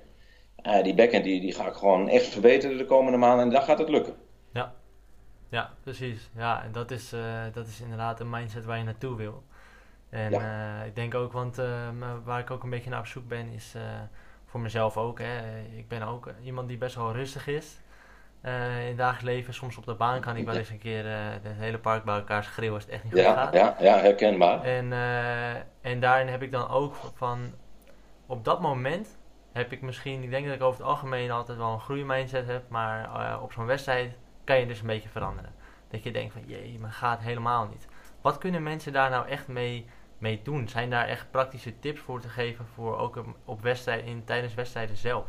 die 0.83 0.93
backhand 0.93 1.23
die, 1.23 1.41
die 1.41 1.53
ga 1.53 1.67
ik 1.67 1.73
gewoon 1.73 2.09
echt 2.09 2.25
verbeteren 2.25 2.77
de 2.77 2.85
komende 2.85 3.17
maanden 3.17 3.45
en 3.45 3.51
dan 3.51 3.61
gaat 3.61 3.79
het 3.79 3.89
lukken. 3.89 4.15
Ja, 5.49 5.69
precies. 5.83 6.29
Ja, 6.35 6.63
en 6.63 6.71
dat 6.71 6.91
is, 6.91 7.13
eh, 7.13 7.43
dat 7.53 7.67
is 7.67 7.81
inderdaad 7.81 8.19
een 8.19 8.29
mindset 8.29 8.65
waar 8.65 8.77
je 8.77 8.83
naartoe 8.83 9.15
wil. 9.15 9.43
En 10.09 10.33
eh, 10.33 10.85
ik 10.85 10.95
denk 10.95 11.15
ook, 11.15 11.31
want 11.31 11.61
waar 12.23 12.39
ik 12.39 12.51
ook 12.51 12.63
een 12.63 12.69
beetje 12.69 12.89
naar 12.89 12.99
op 12.99 13.05
zoek 13.05 13.27
ben, 13.27 13.47
is 13.49 13.75
voor 14.45 14.59
mezelf 14.59 14.97
ook. 14.97 15.19
Hè. 15.19 15.59
Ik 15.77 15.87
ben 15.87 16.01
ook 16.01 16.33
iemand 16.43 16.67
die 16.67 16.77
best 16.77 16.95
wel 16.95 17.13
rustig 17.13 17.47
is. 17.47 17.81
in 18.43 18.51
het 18.87 18.97
dagelijks 18.97 19.23
leven, 19.23 19.53
soms 19.53 19.77
op 19.77 19.85
de 19.85 19.93
baan 19.95 20.21
kan 20.21 20.35
ik 20.37 20.45
wel 20.45 20.55
eens 20.55 20.69
een 20.69 20.77
keer 20.77 21.05
eh 21.05 21.13
het 21.43 21.53
hele 21.57 21.79
park 21.79 22.03
bij 22.03 22.15
elkaar 22.15 22.43
schreeuwen 22.43 22.75
als 22.75 22.83
het 22.83 22.93
echt 22.93 23.03
niet 23.03 23.13
goed 23.13 23.21
Ja, 23.21 23.33
gaat. 23.33 23.53
ja, 23.53 23.75
ja, 23.79 23.97
herkenbaar. 23.97 24.63
En, 24.63 24.93
en 25.81 25.99
daarin 25.99 26.27
heb 26.27 26.41
ik 26.41 26.51
dan 26.51 26.69
ook 26.69 26.95
van, 27.13 27.53
op 28.25 28.45
dat 28.45 28.61
moment 28.61 29.17
heb 29.55 29.71
ik 29.71 29.81
misschien, 29.81 30.23
ik 30.23 30.29
denk 30.29 30.45
dat 30.45 30.55
ik 30.55 30.61
over 30.61 30.79
het 30.79 30.89
algemeen 30.89 31.31
altijd 31.31 31.57
wel 31.57 31.71
een 31.71 31.79
groeimindset 31.79 32.47
heb, 32.47 32.69
maar 32.69 33.03
eh, 33.03 33.41
op 33.43 33.51
zo'n 33.51 33.65
wedstrijd 33.65 34.13
kan 34.43 34.59
je 34.59 34.65
dus 34.67 34.79
een 34.79 34.87
beetje 34.87 35.09
veranderen. 35.09 35.55
Dat 35.89 36.03
je 36.03 36.11
denkt 36.11 36.33
van, 36.33 36.43
jee, 36.45 36.77
maar 36.79 36.91
gaat 36.91 37.19
helemaal 37.21 37.67
niet. 37.67 37.87
Wat 38.21 38.37
kunnen 38.37 38.63
mensen 38.63 38.93
daar 38.93 39.09
nou 39.09 39.27
echt 39.27 39.47
mee, 39.47 39.85
mee 40.17 40.41
doen? 40.43 40.67
Zijn 40.69 40.89
daar 40.89 41.07
echt 41.07 41.31
praktische 41.31 41.79
tips 41.79 41.99
voor 41.99 42.21
te 42.21 42.29
geven 42.29 42.65
voor 42.73 42.97
ook 42.97 43.15
op- 43.15 43.37
op 43.45 43.61
wedstrijd, 43.61 44.05
in, 44.05 44.23
tijdens 44.25 44.53
wedstrijden 44.53 44.97
zelf? 44.97 45.27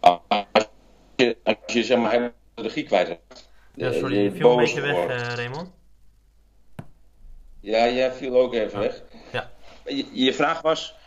Als 0.00 0.68
je, 1.16 1.36
als 1.44 1.56
je 1.66 1.84
zeg 1.84 1.98
maar 1.98 2.10
helemaal 2.10 2.32
de 2.54 2.62
regie 2.62 2.84
kwijt 2.84 3.08
hebt. 3.08 3.50
Ja, 3.74 3.90
eh, 3.90 3.98
sorry, 3.98 4.16
je 4.16 4.22
je 4.22 4.32
viel 4.32 4.50
een 4.50 4.56
beetje 4.56 4.80
weg, 4.80 5.06
eh, 5.06 5.34
Raymond. 5.34 5.72
Ja, 7.60 7.88
jij 7.88 8.12
viel 8.12 8.36
ook 8.40 8.54
even 8.54 8.80
Ja. 8.80 8.86
weg. 8.86 9.02
Ja. 9.32 9.50
Je, 9.84 10.24
je 10.24 10.34
vraag 10.34 10.60
was 10.60 10.98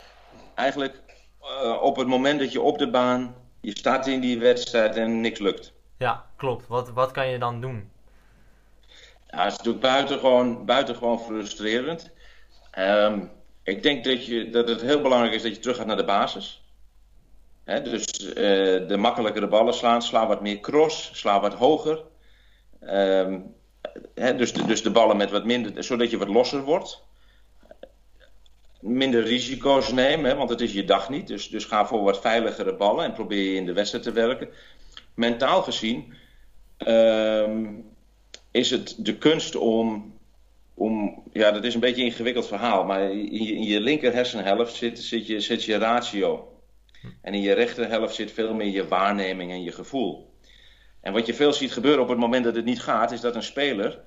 eigenlijk 0.56 1.02
eh, 1.42 1.82
op 1.82 1.96
het 1.96 2.08
moment 2.08 2.40
dat 2.40 2.52
je 2.52 2.62
op 2.62 2.78
de 2.78 2.90
baan 2.90 3.36
je 3.62 3.78
staat 3.78 4.08
in 4.08 4.20
die 4.20 4.40
wedstrijd 4.40 4.96
en 4.96 5.22
niks 5.22 5.40
lukt. 5.40 5.74
Ja, 5.98 6.26
klopt. 6.36 6.68
Wat, 6.68 6.90
wat 6.90 7.12
kan 7.12 7.28
je 7.28 7.38
dan 7.38 7.62
doen? 7.62 7.92
Ja, 9.28 9.44
het 9.44 9.52
is 9.52 9.58
natuurlijk 9.58 9.84
buitengewoon, 9.84 10.66
buitengewoon 10.66 11.20
frustrerend. 11.20 12.12
Ehm, 12.72 13.20
ik 13.64 13.84
denk 13.84 14.04
dat, 14.04 14.26
je, 14.26 14.50
dat 14.50 14.68
het 14.68 14.82
heel 14.82 15.02
belangrijk 15.02 15.34
is 15.34 15.42
dat 15.42 15.56
je 15.56 15.60
terug 15.60 15.78
gaat 15.78 15.86
naar 15.86 15.98
de 15.98 16.06
basis. 16.06 16.64
dus 17.66 18.20
uh, 18.20 18.36
de 18.88 18.98
makkelijkere 18.98 19.48
ballen 19.48 19.74
slaan, 19.74 20.02
sla 20.02 20.28
wat 20.28 20.42
meer 20.42 20.60
cross, 20.60 21.10
sla 21.14 21.40
wat 21.40 21.54
hoger. 21.54 22.04
Ehm, 22.80 23.40
dus, 24.14 24.54
de, 24.54 24.66
dus 24.66 24.84
de 24.84 24.92
ballen 24.92 25.18
met 25.18 25.32
wat 25.32 25.46
minder, 25.46 25.84
zodat 25.84 26.10
je 26.10 26.18
wat 26.18 26.28
losser 26.28 26.62
wordt. 26.62 27.04
Minder 28.86 29.24
risico's 29.24 29.92
nemen, 29.92 30.38
want 30.38 30.50
het 30.50 30.62
is 30.62 30.74
je 30.74 30.84
dag 30.84 31.10
niet. 31.10 31.28
Dus, 31.28 31.50
dus 31.50 31.66
ga 31.66 31.86
voor 31.86 32.04
wat 32.04 32.22
veiligere 32.22 32.76
ballen 32.76 33.06
en 33.06 33.14
probeer 33.14 33.52
je 33.52 33.56
in 33.56 33.66
de 33.66 33.74
wedstrijd 33.74 34.04
te 34.04 34.12
werken. 34.12 34.50
Mentaal 35.16 35.62
gezien 35.62 36.14
ehm, 36.78 37.66
is 38.52 38.70
het 38.70 38.96
de 38.98 39.18
kunst 39.18 39.56
om, 39.56 40.14
om. 40.74 41.24
Ja, 41.32 41.52
dat 41.52 41.64
is 41.64 41.74
een 41.74 41.80
beetje 41.80 42.02
een 42.02 42.08
ingewikkeld 42.08 42.48
verhaal. 42.48 42.84
Maar 42.84 43.12
in 43.12 43.44
je, 43.44 43.54
in 43.54 43.64
je 43.64 43.80
linker 43.80 44.14
hersenhelft 44.14 44.76
zit, 44.76 45.00
zit, 45.00 45.28
je, 45.28 45.40
zit 45.40 45.64
je 45.64 45.78
ratio. 45.78 46.48
En 47.22 47.34
in 47.34 47.42
je 47.42 47.54
rechterhelft 47.54 48.16
zit 48.16 48.32
veel 48.32 48.54
meer 48.54 48.72
je 48.72 48.88
waarneming 48.88 49.52
en 49.52 49.64
je 49.64 49.72
gevoel. 49.72 50.34
En 51.02 51.14
wat 51.14 51.26
je 51.26 51.34
veel 51.34 51.54
ziet 51.54 51.72
gebeuren 51.72 52.02
op 52.02 52.10
het 52.10 52.18
moment 52.18 52.44
dat 52.44 52.56
het 52.56 52.66
niet 52.66 52.82
gaat, 52.82 53.12
is 53.12 53.22
dat 53.22 53.36
een 53.36 53.44
speler 53.44 54.00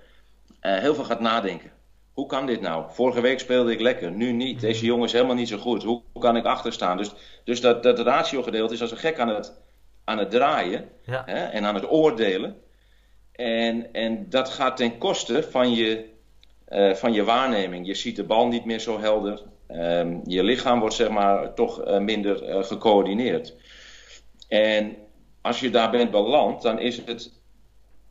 uh, 0.62 0.78
heel 0.78 0.94
veel 0.94 1.04
gaat 1.04 1.20
nadenken. 1.20 1.72
Hoe 2.16 2.26
kan 2.26 2.46
dit 2.46 2.60
nou? 2.60 2.84
Vorige 2.88 3.20
week 3.20 3.40
speelde 3.40 3.72
ik 3.72 3.80
lekker, 3.80 4.10
nu 4.10 4.32
niet. 4.32 4.60
Deze 4.60 4.84
jongen 4.84 5.04
is 5.04 5.12
helemaal 5.12 5.34
niet 5.34 5.48
zo 5.48 5.58
goed. 5.58 5.82
Hoe, 5.82 6.02
kan 6.18 6.36
ik 6.36 6.44
achterstaan? 6.44 6.96
Dus, 6.96 7.10
dus 7.44 7.60
dat, 7.60 7.82
dat 7.82 7.98
ratio 7.98 8.42
gedeelte 8.42 8.74
is 8.74 8.80
als 8.80 8.90
een 8.90 8.96
gek 8.96 9.18
aan 9.18 9.28
het, 9.28 9.52
aan 10.04 10.18
het 10.18 10.30
draaien 10.30 10.88
ja. 11.04 11.22
hè, 11.26 11.44
en 11.44 11.64
aan 11.64 11.74
het 11.74 11.90
oordelen. 11.90 12.56
En, 13.32 13.92
en 13.92 14.26
dat 14.28 14.48
gaat 14.48 14.76
ten 14.76 14.98
koste 14.98 15.42
van 15.42 15.74
je, 15.74 16.04
uh, 16.68 16.94
van 16.94 17.12
je 17.12 17.24
waarneming. 17.24 17.86
Je 17.86 17.94
ziet 17.94 18.16
de 18.16 18.24
bal 18.24 18.46
niet 18.46 18.64
meer 18.64 18.80
zo 18.80 19.00
helder. 19.00 19.42
Um, 19.70 20.20
je 20.24 20.42
lichaam 20.42 20.80
wordt 20.80 20.94
zeg 20.94 21.08
maar 21.08 21.54
toch 21.54 21.86
uh, 21.86 21.98
minder 21.98 22.48
uh, 22.48 22.64
gecoördineerd. 22.64 23.54
En 24.48 24.96
als 25.42 25.60
je 25.60 25.70
daar 25.70 25.90
bent 25.90 26.10
beland, 26.10 26.62
dan 26.62 26.78
is 26.78 27.02
het 27.04 27.32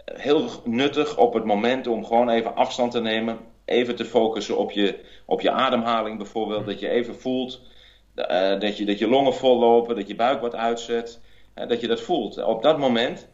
heel 0.05 0.49
nuttig 0.63 1.17
op 1.17 1.33
het 1.33 1.45
moment 1.45 1.87
om 1.87 2.05
gewoon 2.05 2.29
even 2.29 2.55
afstand 2.55 2.91
te 2.91 3.01
nemen. 3.01 3.53
Even 3.65 3.95
te 3.95 4.05
focussen 4.05 4.57
op 4.57 4.71
je, 4.71 4.99
op 5.25 5.41
je 5.41 5.51
ademhaling 5.51 6.17
bijvoorbeeld. 6.17 6.65
Dat 6.65 6.79
je 6.79 6.89
even 6.89 7.15
voelt 7.15 7.61
uh, 8.15 8.59
dat, 8.59 8.77
je, 8.77 8.85
dat 8.85 8.99
je 8.99 9.07
longen 9.07 9.33
vollopen, 9.33 9.95
dat 9.95 10.07
je 10.07 10.15
buik 10.15 10.41
wat 10.41 10.55
uitzet. 10.55 11.21
Uh, 11.55 11.67
dat 11.67 11.81
je 11.81 11.87
dat 11.87 12.01
voelt. 12.01 12.43
Op 12.43 12.61
dat 12.61 12.77
moment 12.77 13.29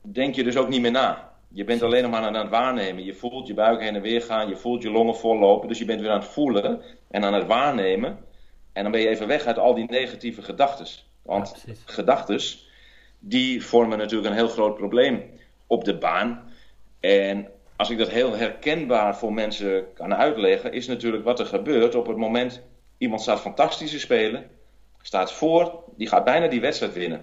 denk 0.00 0.34
je 0.34 0.44
dus 0.44 0.56
ook 0.56 0.68
niet 0.68 0.80
meer 0.80 0.90
na. 0.90 1.34
Je 1.48 1.64
bent 1.64 1.82
alleen 1.82 2.02
nog 2.02 2.10
maar 2.10 2.22
aan 2.22 2.34
het 2.34 2.48
waarnemen. 2.48 3.04
Je 3.04 3.14
voelt 3.14 3.46
je 3.46 3.54
buik 3.54 3.80
heen 3.80 3.94
en 3.94 4.02
weer 4.02 4.22
gaan. 4.22 4.48
Je 4.48 4.56
voelt 4.56 4.82
je 4.82 4.90
longen 4.90 5.16
vollopen. 5.16 5.68
Dus 5.68 5.78
je 5.78 5.84
bent 5.84 6.00
weer 6.00 6.10
aan 6.10 6.20
het 6.20 6.28
voelen 6.28 6.82
en 7.10 7.24
aan 7.24 7.34
het 7.34 7.46
waarnemen. 7.46 8.18
En 8.72 8.82
dan 8.82 8.92
ben 8.92 9.00
je 9.00 9.08
even 9.08 9.26
weg 9.26 9.44
uit 9.44 9.58
al 9.58 9.74
die 9.74 9.90
negatieve 9.90 10.42
gedachten. 10.42 10.86
Want 11.22 11.64
ja, 11.66 11.72
gedachten, 11.84 12.40
die 13.18 13.64
vormen 13.64 13.98
natuurlijk 13.98 14.30
een 14.30 14.36
heel 14.36 14.48
groot 14.48 14.74
probleem 14.74 15.22
op 15.66 15.84
de 15.84 15.98
baan. 15.98 16.52
En 17.00 17.48
als 17.76 17.90
ik 17.90 17.98
dat 17.98 18.08
heel 18.08 18.36
herkenbaar 18.36 19.16
voor 19.16 19.32
mensen 19.32 19.92
kan 19.94 20.14
uitleggen, 20.14 20.72
is 20.72 20.86
natuurlijk 20.86 21.24
wat 21.24 21.38
er 21.38 21.46
gebeurt 21.46 21.94
op 21.94 22.06
het 22.06 22.16
moment 22.16 22.62
iemand 22.98 23.20
staat 23.20 23.40
fantastisch 23.40 23.90
te 23.90 23.98
spelen, 23.98 24.50
staat 25.02 25.32
voor, 25.32 25.84
die 25.96 26.08
gaat 26.08 26.24
bijna 26.24 26.48
die 26.48 26.60
wedstrijd 26.60 26.92
winnen. 26.92 27.18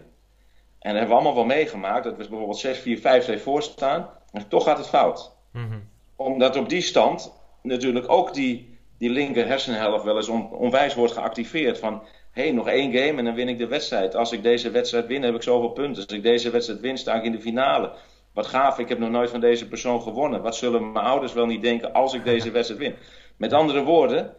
En 0.79 0.89
dat 0.89 0.99
hebben 0.99 1.07
we 1.07 1.13
allemaal 1.13 1.35
wel 1.35 1.55
meegemaakt, 1.55 2.03
dat 2.03 2.17
we 2.17 2.27
bijvoorbeeld 2.27 2.57
6, 2.57 2.79
4, 2.79 2.97
5, 2.97 3.23
2 3.23 3.37
voor 3.37 3.61
staan, 3.61 4.09
en 4.31 4.47
toch 4.47 4.63
gaat 4.63 4.77
het 4.77 4.87
fout. 4.87 5.35
Mm 5.51 5.69
-hmm. 5.69 5.89
Omdat 6.15 6.55
op 6.55 6.69
die 6.69 6.81
stand 6.81 7.33
natuurlijk 7.61 8.09
ook 8.11 8.33
die, 8.33 8.77
die 8.97 9.09
linker 9.09 9.47
hersenhelft 9.47 10.03
wel 10.03 10.15
eens 10.15 10.27
on, 10.27 10.51
onwijs 10.51 10.95
wordt 10.95 11.13
geactiveerd 11.13 11.79
van 11.79 12.03
hé, 12.31 12.43
hey, 12.43 12.51
nog 12.51 12.67
één 12.67 12.93
game 12.93 13.17
en 13.17 13.25
dan 13.25 13.33
win 13.33 13.49
ik 13.49 13.57
de 13.57 13.67
wedstrijd. 13.67 14.15
Als 14.15 14.31
ik 14.31 14.43
deze 14.43 14.71
wedstrijd 14.71 15.07
win, 15.07 15.23
heb 15.23 15.35
ik 15.35 15.43
zoveel 15.43 15.69
punten. 15.69 16.03
Als 16.03 16.13
ik 16.13 16.23
deze 16.23 16.49
wedstrijd 16.49 16.79
win, 16.79 16.97
sta 16.97 17.13
ik 17.13 17.23
in 17.23 17.31
de 17.31 17.41
finale. 17.41 17.91
Wat 18.33 18.47
gaaf, 18.47 18.79
ik 18.79 18.89
heb 18.89 18.99
nog 18.99 19.09
nooit 19.09 19.29
van 19.29 19.39
deze 19.39 19.67
persoon 19.67 20.01
gewonnen. 20.01 20.41
Wat 20.41 20.55
zullen 20.55 20.91
mijn 20.91 21.05
ouders 21.05 21.33
wel 21.33 21.45
niet 21.45 21.61
denken 21.61 21.93
als 21.93 22.13
ik 22.13 22.23
deze 22.23 22.51
wedstrijd 22.57 22.81
win? 22.81 22.95
Met 23.37 23.53
andere 23.53 23.83
woorden, 23.83 24.35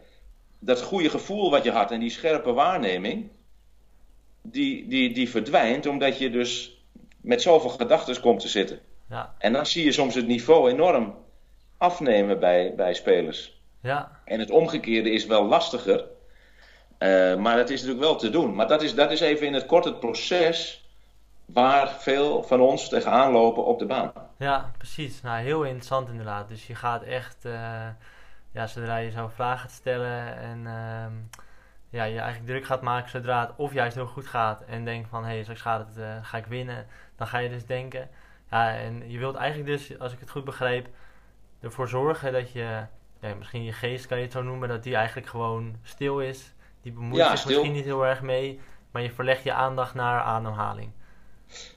dat 0.58 0.82
goede 0.82 1.10
gevoel 1.10 1.50
wat 1.50 1.64
je 1.64 1.70
had 1.70 1.90
en 1.90 2.00
die 2.00 2.10
scherpe 2.10 2.52
waarneming, 2.52 3.30
die, 4.42 4.88
die, 4.88 5.12
die 5.12 5.30
verdwijnt 5.30 5.86
omdat 5.86 6.18
je 6.18 6.30
dus 6.30 6.82
met 7.20 7.42
zoveel 7.42 7.70
gedachten 7.70 8.20
komt 8.20 8.40
te 8.40 8.48
zitten. 8.48 8.78
Ja. 9.08 9.34
En 9.38 9.52
dan 9.52 9.66
zie 9.66 9.84
je 9.84 9.92
soms 9.92 10.14
het 10.14 10.26
niveau 10.26 10.70
enorm 10.70 11.14
afnemen 11.78 12.40
bij, 12.40 12.74
bij 12.76 12.94
spelers. 12.94 13.62
Ja. 13.80 14.20
En 14.24 14.40
het 14.40 14.50
omgekeerde 14.50 15.10
is 15.10 15.26
wel 15.26 15.44
lastiger, 15.44 16.04
uh, 16.98 17.36
maar 17.36 17.58
het 17.58 17.70
is 17.70 17.80
natuurlijk 17.80 18.06
wel 18.06 18.16
te 18.16 18.30
doen. 18.30 18.54
Maar 18.54 18.68
dat 18.68 18.82
is, 18.82 18.94
dat 18.94 19.10
is 19.10 19.20
even 19.20 19.46
in 19.46 19.54
het 19.54 19.66
kort 19.66 19.84
het 19.84 20.00
proces 20.00 20.83
waar 21.44 21.88
veel 21.88 22.42
van 22.42 22.60
ons 22.60 22.88
tegenaan 22.88 23.32
lopen 23.32 23.64
op 23.64 23.78
de 23.78 23.86
baan. 23.86 24.12
Ja, 24.36 24.70
precies. 24.76 25.20
Nou, 25.22 25.42
heel 25.42 25.62
interessant 25.62 26.08
inderdaad. 26.08 26.48
Dus 26.48 26.66
je 26.66 26.74
gaat 26.74 27.02
echt, 27.02 27.44
uh, 27.44 27.52
ja, 28.50 28.66
zodra 28.66 28.96
je 28.96 29.10
zo'n 29.10 29.30
vraag 29.30 29.60
gaat 29.60 29.70
stellen 29.70 30.36
en 30.36 30.58
uh, 30.58 31.40
ja, 31.90 32.04
je 32.04 32.18
eigenlijk 32.18 32.46
druk 32.46 32.64
gaat 32.64 32.82
maken 32.82 33.10
zodra 33.10 33.40
het 33.40 33.52
of 33.56 33.72
juist 33.72 33.94
heel 33.94 34.06
goed 34.06 34.26
gaat 34.26 34.64
en 34.64 34.84
denkt 34.84 35.08
van, 35.08 35.24
hé, 35.24 35.32
hey, 35.32 35.42
straks 35.42 35.60
gaat 35.60 35.86
het, 35.86 35.96
uh, 35.98 36.16
ga 36.22 36.38
ik 36.38 36.46
winnen, 36.46 36.86
dan 37.16 37.26
ga 37.26 37.38
je 37.38 37.48
dus 37.48 37.66
denken. 37.66 38.08
Ja, 38.50 38.76
en 38.76 39.10
je 39.10 39.18
wilt 39.18 39.36
eigenlijk 39.36 39.70
dus, 39.70 39.98
als 39.98 40.12
ik 40.12 40.20
het 40.20 40.30
goed 40.30 40.44
begreep, 40.44 40.88
ervoor 41.60 41.88
zorgen 41.88 42.32
dat 42.32 42.52
je, 42.52 42.86
ja, 43.20 43.34
misschien 43.34 43.64
je 43.64 43.72
geest 43.72 44.06
kan 44.06 44.16
je 44.16 44.24
het 44.24 44.32
zo 44.32 44.42
noemen, 44.42 44.68
dat 44.68 44.82
die 44.82 44.96
eigenlijk 44.96 45.28
gewoon 45.28 45.76
stil 45.82 46.20
is. 46.20 46.54
Die 46.82 46.92
bemoeit 46.92 47.22
ja, 47.22 47.30
zich 47.30 47.38
stil. 47.38 47.50
misschien 47.50 47.72
niet 47.72 47.84
heel 47.84 48.06
erg 48.06 48.22
mee, 48.22 48.60
maar 48.90 49.02
je 49.02 49.10
verlegt 49.10 49.42
je 49.42 49.52
aandacht 49.52 49.94
naar 49.94 50.20
ademhaling 50.20 50.92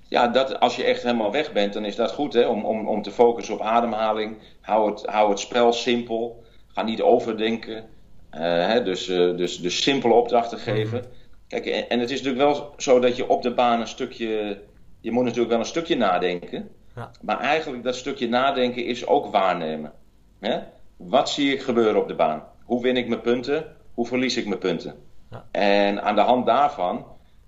ja, 0.10 0.28
dat, 0.28 0.60
als 0.60 0.76
je 0.76 0.84
echt 0.84 1.04
helemaal 1.04 1.32
weg 1.32 1.52
bent, 1.52 1.74
dan 1.74 1.86
is 1.86 1.96
dat 1.96 2.12
goed 2.12 2.34
hè, 2.34 2.46
om, 2.46 2.66
om, 2.66 2.88
om 2.88 3.02
te 3.02 3.12
focussen 3.12 3.54
op 3.54 3.62
ademhaling. 3.62 4.38
Hou 4.62 4.92
het, 4.92 5.06
hou 5.06 5.30
het 5.30 5.40
spel 5.40 5.74
simpel. 5.74 6.44
Ga 6.68 6.82
niet 6.82 7.02
overdenken. 7.02 7.76
Uh, 7.76 8.42
hè, 8.42 8.84
dus, 8.84 9.10
uh, 9.10 9.38
dus, 9.38 9.62
dus 9.62 9.82
simpele 9.82 10.14
opdrachten 10.14 10.60
geven. 10.60 10.98
Mhm. 10.98 11.08
Kijk, 11.48 11.66
en, 11.66 11.90
en, 11.90 12.00
het 12.00 12.10
is 12.10 12.22
natuurlijk 12.22 12.52
wel 12.52 12.74
zo 12.78 13.00
dat 13.00 13.16
je 13.16 13.30
op 13.30 13.42
de 13.42 13.54
baan 13.54 13.80
een 13.80 13.88
stukje. 13.88 14.62
Je 15.02 15.12
moet 15.12 15.24
natuurlijk 15.24 15.50
wel 15.50 15.60
een 15.60 15.66
stukje 15.66 15.98
nadenken. 15.98 16.70
Ja. 16.96 17.12
Maar 17.22 17.40
eigenlijk 17.40 17.84
dat 17.84 17.96
stukje 17.96 18.30
nadenken 18.30 18.86
is 18.86 19.08
ook 19.08 19.26
waarnemen. 19.26 19.92
Hè? 20.40 20.60
Wat 20.98 21.30
zie 21.30 21.54
ik 21.54 21.62
gebeuren 21.62 22.02
op 22.02 22.08
de 22.08 22.16
baan? 22.16 22.44
Hoe 22.64 22.82
win 22.82 22.98
ik 22.98 23.08
mijn 23.08 23.22
punten? 23.22 23.66
Hoe 23.94 24.08
verlies 24.08 24.38
ik 24.38 24.48
mijn 24.48 24.60
punten? 24.60 24.96
Ja. 25.32 25.46
En 25.52 26.04
aan 26.04 26.16
de 26.16 26.22
hand 26.22 26.46
daarvan 26.46 27.06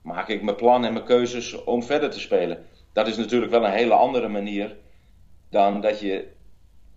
maak 0.10 0.28
ik 0.28 0.42
mijn 0.42 0.56
plan 0.56 0.86
en 0.86 0.94
mijn 0.94 1.06
keuzes 1.06 1.64
om 1.64 1.84
verder 1.84 2.10
te 2.10 2.20
spelen. 2.20 2.66
Dat 2.94 3.08
is 3.08 3.18
natuurlijk 3.18 3.52
wel 3.52 3.66
een 3.66 3.72
hele 3.72 3.94
andere 3.94 4.28
manier 4.28 4.76
dan 5.50 5.82
dat 5.82 6.00
je 6.00 6.28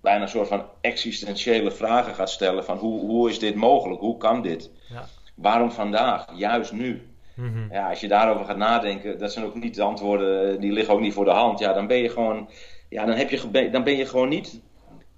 bijna 0.01 0.22
een 0.22 0.29
soort 0.29 0.48
van 0.48 0.64
existentiële 0.81 1.70
vragen 1.70 2.14
gaat 2.14 2.31
stellen 2.31 2.64
van 2.64 2.77
hoe, 2.77 3.01
hoe 3.01 3.29
is 3.31 3.38
dit 3.38 3.55
mogelijk? 3.55 4.01
Hoe 4.01 4.16
kan 4.16 4.42
dit? 4.42 4.70
Ja. 4.88 5.09
Waarom 5.35 5.70
vandaag? 5.70 6.27
Juist 6.35 6.72
nu? 6.72 7.03
Mm-hmm. 7.35 7.68
Ja, 7.70 7.88
als 7.88 8.01
je 8.01 8.09
daarover 8.09 8.44
gaat 8.44 8.57
nadenken, 8.57 9.18
dat 9.18 9.33
zijn 9.33 9.44
ook 9.44 9.55
niet 9.55 9.75
de 9.75 9.83
antwoorden, 9.83 10.61
die 10.61 10.72
liggen 10.72 10.94
ook 10.94 11.01
niet 11.01 11.12
voor 11.12 11.25
de 11.25 11.31
hand. 11.31 11.59
Ja, 11.59 11.72
dan 11.72 11.87
ben 11.87 11.98
je 11.98 12.09
gewoon, 12.09 12.48
ja, 12.88 13.05
dan, 13.05 13.16
heb 13.16 13.31
je, 13.31 13.70
dan 13.70 13.85
ben 13.85 13.96
je 13.96 14.07
gewoon 14.07 14.29
niet, 14.29 14.61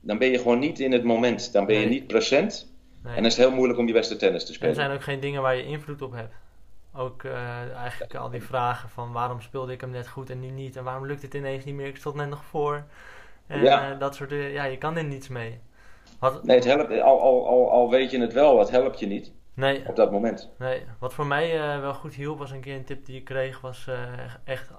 dan 0.00 0.18
ben 0.18 0.30
je 0.30 0.38
gewoon 0.38 0.59
niet 0.59 0.80
in 0.80 0.92
het 0.92 1.04
moment. 1.04 1.52
Dan 1.52 1.66
ben 1.66 1.80
je 1.80 1.87
niet 1.87 2.07
present. 2.07 2.72
Nee. 3.02 3.14
En 3.14 3.22
dan 3.22 3.30
is 3.30 3.37
het 3.37 3.46
heel 3.46 3.54
moeilijk 3.54 3.78
om 3.78 3.87
je 3.87 3.92
beste 3.92 4.16
tennis 4.16 4.44
te 4.44 4.52
spelen. 4.52 4.74
En 4.74 4.80
er 4.80 4.85
zijn 4.85 4.96
ook 4.96 5.04
geen 5.04 5.20
dingen 5.20 5.42
waar 5.42 5.57
je 5.57 5.66
invloed 5.66 6.02
op 6.02 6.12
hebt. 6.12 6.35
Ook 6.96 7.22
uh, 7.22 7.76
eigenlijk 7.76 8.14
al 8.14 8.30
die 8.30 8.42
vragen 8.42 8.88
van 8.88 9.12
waarom 9.12 9.40
speelde 9.40 9.73
ik 9.73 9.81
hem 9.81 9.90
net 9.90 10.08
goed 10.08 10.31
en 10.31 10.40
nu 10.40 10.50
niet. 10.50 10.77
En 10.77 10.85
waarom 10.85 11.06
lukt 11.06 11.23
het 11.23 11.35
ineens 11.35 11.64
niet 11.64 11.75
meer? 11.75 11.87
Ik 11.87 11.96
stond 11.96 12.14
net 12.14 12.29
nog 12.29 12.44
voor. 12.44 12.85
En 13.46 13.62
ja. 13.62 13.92
Uh, 13.92 13.98
dat 13.98 14.14
soort 14.14 14.31
dingen. 14.31 14.50
Ja, 14.50 14.64
je 14.64 14.79
kan 14.79 14.96
er 14.96 15.04
niets 15.04 15.29
mee. 15.29 15.60
Wat, 16.19 16.44
nee, 16.44 16.56
het 16.56 16.64
helpt, 16.64 17.00
al, 17.00 17.21
al, 17.21 17.48
al, 17.48 17.71
al 17.71 17.90
weet 17.90 18.10
je 18.10 18.21
het 18.21 18.33
wel, 18.33 18.58
het 18.58 18.71
helpt 18.71 18.98
je 18.98 19.06
niet. 19.06 19.33
Nee. 19.54 19.88
Op 19.88 19.96
dat 19.96 20.10
moment. 20.10 20.50
Nee. 20.58 20.85
Wat 20.98 21.14
voor 21.14 21.27
mij 21.27 21.75
uh, 21.75 21.81
wel 21.81 21.94
goed 21.94 22.14
hielp, 22.14 22.38
was 22.38 22.50
een 22.50 22.60
keer 22.60 22.77
een 22.77 22.85
tip 22.85 23.06
die 23.06 23.16
ik 23.16 23.25
kreeg, 23.25 23.60
was 23.60 23.88
echt 24.44 24.71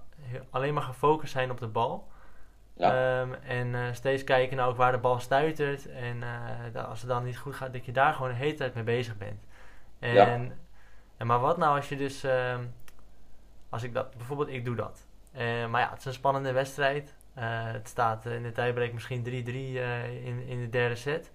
alleen 0.50 0.74
maar 0.74 0.84
gefocust 0.84 1.32
zijn 1.32 1.52
op 1.52 1.60
de 1.60 1.68
bal. 1.68 2.08
Ja. 2.78 3.22
Um, 3.22 3.34
en 3.34 3.96
steeds 3.96 4.24
kijken 4.24 4.58
naar 4.58 4.68
ook 4.68 4.78
waar 4.78 4.92
de 4.92 4.98
bal 4.98 5.20
stuitert. 5.20 5.90
En 5.90 6.24
als 6.88 7.02
het 7.02 7.10
dan 7.10 7.24
niet 7.24 7.38
goed 7.38 7.56
gaat, 7.56 7.74
dat 7.74 7.86
je 7.86 7.92
daar 7.92 8.14
gewoon 8.14 8.30
de 8.30 8.36
hele 8.36 8.54
tijd 8.54 8.74
mee 8.74 8.84
bezig 8.84 9.18
bent. 9.18 9.44
En 10.00 10.14
ja. 10.14 10.40
En 11.18 11.28
maar 11.28 11.40
wat 11.40 11.58
nou 11.58 11.76
als 11.76 11.90
je 11.90 11.98
dus, 11.98 12.24
uh, 12.24 12.58
als 13.70 13.84
ik 13.84 13.94
dat, 13.94 14.16
bijvoorbeeld 14.18 14.50
ik 14.50 14.66
doe 14.66 14.76
dat. 14.76 15.08
Uh, 15.36 15.42
maar 15.68 15.82
ja, 15.82 15.90
het 15.90 16.00
is 16.00 16.06
een 16.06 16.14
spannende 16.14 16.52
wedstrijd. 16.52 17.14
Uh, 17.38 17.44
het 17.72 17.88
staat 17.88 18.26
in 18.26 18.44
de 18.44 18.52
tijdbreek 18.52 18.94
misschien 18.94 19.24
3-3 19.24 19.28
in, 19.28 20.44
in 20.48 20.60
de 20.60 20.70
derde 20.70 20.96
set. 20.96 21.32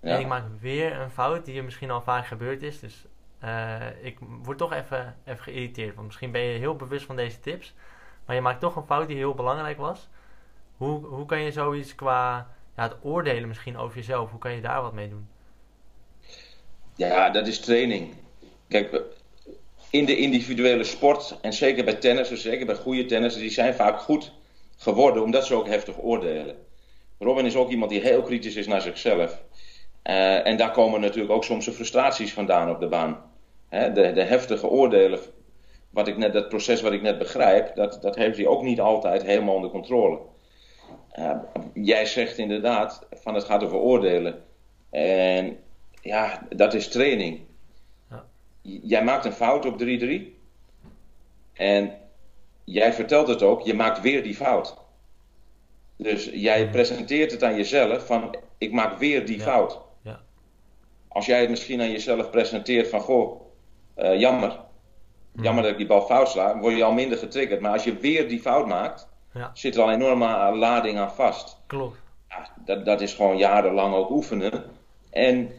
Ja. 0.00 0.14
En 0.14 0.20
ik 0.20 0.26
maak 0.26 0.44
weer 0.60 1.00
een 1.00 1.10
fout 1.10 1.44
die 1.44 1.58
er 1.58 1.64
misschien 1.64 1.90
al 1.90 2.02
vaak 2.02 2.26
gebeurd 2.26 2.62
is. 2.62 2.80
Dus 2.80 3.04
ik 4.00 4.18
word 4.42 4.58
toch 4.58 4.72
even, 4.72 5.16
even 5.24 5.42
geïrriteerd. 5.42 5.94
Want 5.94 6.06
misschien 6.06 6.30
ben 6.30 6.40
je 6.40 6.58
heel 6.58 6.76
bewust 6.76 7.06
van 7.06 7.16
deze 7.16 7.40
tips. 7.40 7.74
Maar 8.24 8.34
je 8.34 8.42
maakt 8.42 8.60
toch 8.60 8.76
een 8.76 8.86
fout 8.86 9.08
die 9.08 9.16
heel 9.16 9.34
belangrijk 9.34 9.78
was. 9.78 10.08
Hoe, 10.76 11.06
hoe 11.06 11.26
kan 11.26 11.40
je 11.40 11.52
zoiets 11.52 11.94
qua 11.94 12.48
ja, 12.76 12.82
het 12.82 12.96
oordelen 13.02 13.48
misschien 13.48 13.76
over 13.76 13.96
jezelf, 13.96 14.30
hoe 14.30 14.38
kan 14.38 14.52
je 14.52 14.60
daar 14.60 14.82
wat 14.82 14.92
mee 14.92 15.08
doen? 15.08 15.28
Ja, 16.94 17.30
dat 17.30 17.46
is 17.46 17.60
training. 17.60 18.14
Kijk, 18.68 19.02
in 19.90 20.04
de 20.04 20.16
individuele 20.16 20.84
sport, 20.84 21.38
en 21.42 21.52
zeker 21.52 21.84
bij 21.84 21.94
tennissers, 21.94 22.42
zeker 22.42 22.66
bij 22.66 22.74
goede 22.74 23.04
tennissers, 23.04 23.42
die 23.42 23.52
zijn 23.52 23.74
vaak 23.74 24.00
goed 24.00 24.32
geworden 24.76 25.22
omdat 25.22 25.46
ze 25.46 25.54
ook 25.54 25.66
heftig 25.66 26.02
oordelen. 26.02 26.56
Robin 27.18 27.46
is 27.46 27.56
ook 27.56 27.70
iemand 27.70 27.90
die 27.90 28.00
heel 28.00 28.22
kritisch 28.22 28.56
is 28.56 28.66
naar 28.66 28.80
zichzelf. 28.80 29.42
Uh, 30.04 30.46
en 30.46 30.56
daar 30.56 30.70
komen 30.70 31.00
natuurlijk 31.00 31.32
ook 31.32 31.44
soms 31.44 31.64
de 31.64 31.72
frustraties 31.72 32.32
vandaan 32.32 32.70
op 32.70 32.80
de 32.80 32.88
baan. 32.88 33.22
Hè, 33.68 33.92
de, 33.92 34.12
de, 34.12 34.22
heftige 34.22 34.68
oordelen, 34.68 35.18
wat 35.90 36.08
ik 36.08 36.16
net, 36.16 36.32
dat 36.32 36.48
proces 36.48 36.80
wat 36.80 36.92
ik 36.92 37.02
net 37.02 37.18
begrijp, 37.18 37.74
dat, 37.74 37.98
dat 38.02 38.16
heeft 38.16 38.36
hij 38.36 38.46
ook 38.46 38.62
niet 38.62 38.80
altijd 38.80 39.22
helemaal 39.22 39.54
onder 39.54 39.70
controle. 39.70 40.18
Uh, 41.18 41.38
jij 41.74 42.06
zegt 42.06 42.38
inderdaad, 42.38 43.06
van 43.10 43.34
het 43.34 43.44
gaat 43.44 43.64
over 43.64 43.78
oordelen. 43.78 44.42
En 44.90 45.56
ja, 46.00 46.46
dat 46.56 46.74
is 46.74 46.88
training. 46.88 47.45
Jij 48.82 49.04
maakt 49.04 49.24
een 49.24 49.32
fout 49.32 49.66
op 49.66 49.82
3-3. 49.82 49.84
En 51.52 51.98
jij 52.64 52.92
vertelt 52.92 53.28
het 53.28 53.42
ook, 53.42 53.60
je 53.60 53.74
maakt 53.74 54.00
weer 54.00 54.22
die 54.22 54.34
fout. 54.34 54.76
Dus 55.96 56.24
jij 56.24 56.70
presenteert 56.70 57.30
het 57.30 57.42
aan 57.42 57.56
jezelf 57.56 58.06
van 58.06 58.36
ik 58.58 58.72
maak 58.72 58.98
weer 58.98 59.26
die 59.26 59.40
fout. 59.40 59.80
Ja. 60.02 60.20
Als 61.08 61.26
jij 61.26 61.40
het 61.40 61.50
misschien 61.50 61.80
aan 61.80 61.90
jezelf 61.90 62.30
presenteert 62.30 62.88
van 62.88 63.00
goh, 63.00 63.40
uh, 63.96 64.20
jammer. 64.20 64.64
Jammer 65.32 65.62
dat 65.62 65.72
ik 65.72 65.78
die 65.78 65.86
bal 65.86 66.02
fout 66.02 66.28
sla, 66.28 66.58
word 66.58 66.76
je 66.76 66.84
al 66.84 66.92
minder 66.92 67.18
getriggerd. 67.18 67.60
Maar 67.60 67.72
als 67.72 67.84
je 67.84 67.96
weer 67.96 68.28
die 68.28 68.40
fout 68.40 68.66
maakt, 68.66 69.08
ja. 69.32 69.50
zit 69.54 69.74
er 69.74 69.82
al 69.82 69.88
een 69.88 69.94
enorme 69.94 70.56
lading 70.56 70.98
aan 70.98 71.12
vast. 71.12 71.58
Klopt. 71.66 71.96
Dat, 72.64 72.84
dat 72.84 73.00
is 73.00 73.14
gewoon 73.14 73.36
jarenlang 73.36 73.94
ook 73.94 74.10
oefenen. 74.10 74.64
En 75.10 75.50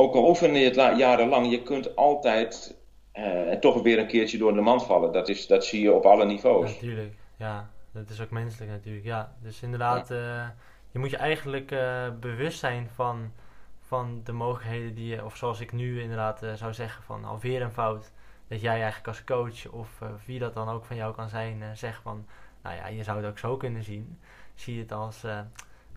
ook 0.00 0.14
al 0.14 0.28
oefen 0.28 0.54
je 0.54 0.64
het 0.64 0.98
jarenlang, 0.98 1.50
je 1.50 1.62
kunt 1.62 1.96
altijd 1.96 2.78
uh, 3.14 3.52
toch 3.52 3.82
weer 3.82 3.98
een 3.98 4.06
keertje 4.06 4.38
door 4.38 4.54
de 4.54 4.60
mand 4.60 4.84
vallen. 4.84 5.12
Dat, 5.12 5.28
is, 5.28 5.46
dat 5.46 5.64
zie 5.64 5.82
je 5.82 5.92
op 5.92 6.04
alle 6.04 6.24
niveaus. 6.24 6.72
Natuurlijk, 6.72 7.14
ja. 7.36 7.70
Dat 7.92 8.08
is 8.08 8.20
ook 8.20 8.30
menselijk 8.30 8.70
natuurlijk, 8.70 9.04
ja. 9.04 9.32
Dus 9.42 9.62
inderdaad, 9.62 10.10
uh, 10.10 10.46
je 10.90 10.98
moet 10.98 11.10
je 11.10 11.16
eigenlijk 11.16 11.70
uh, 11.70 12.06
bewust 12.20 12.58
zijn 12.58 12.88
van, 12.94 13.32
van 13.80 14.20
de 14.24 14.32
mogelijkheden 14.32 14.94
die 14.94 15.06
je, 15.06 15.24
of 15.24 15.36
zoals 15.36 15.60
ik 15.60 15.72
nu 15.72 16.02
inderdaad 16.02 16.46
zou 16.54 16.74
zeggen, 16.74 17.02
van 17.02 17.24
alweer 17.24 17.62
een 17.62 17.72
fout. 17.72 18.12
Dat 18.48 18.60
jij 18.60 18.74
eigenlijk 18.74 19.06
als 19.06 19.24
coach, 19.24 19.72
of 19.72 19.88
wie 20.26 20.38
dat 20.38 20.54
dan 20.54 20.68
ook 20.68 20.84
van 20.84 20.96
jou 20.96 21.14
kan 21.14 21.28
zijn, 21.28 21.62
zegt 21.74 22.02
van, 22.02 22.26
nou 22.62 22.76
ja, 22.76 22.86
je 22.86 23.02
zou 23.02 23.18
het 23.18 23.26
ook 23.26 23.38
zo 23.38 23.56
kunnen 23.56 23.84
zien. 23.84 24.18
Zie 24.54 24.74
je 24.74 24.80
het 24.80 24.92
als, 24.92 25.24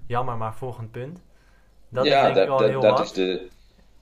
jammer, 0.06 0.38
maar 0.38 0.56
volgend 0.56 0.92
punt. 0.92 1.22
Dat 1.90 2.06
ja, 2.06 2.28
is 2.28 2.34
denk 2.34 2.48
dat, 2.48 2.62
ik 2.62 2.66
wel 2.66 2.70
heel 2.70 2.82
dat. 2.82 3.00
Is 3.00 3.12
de, 3.12 3.50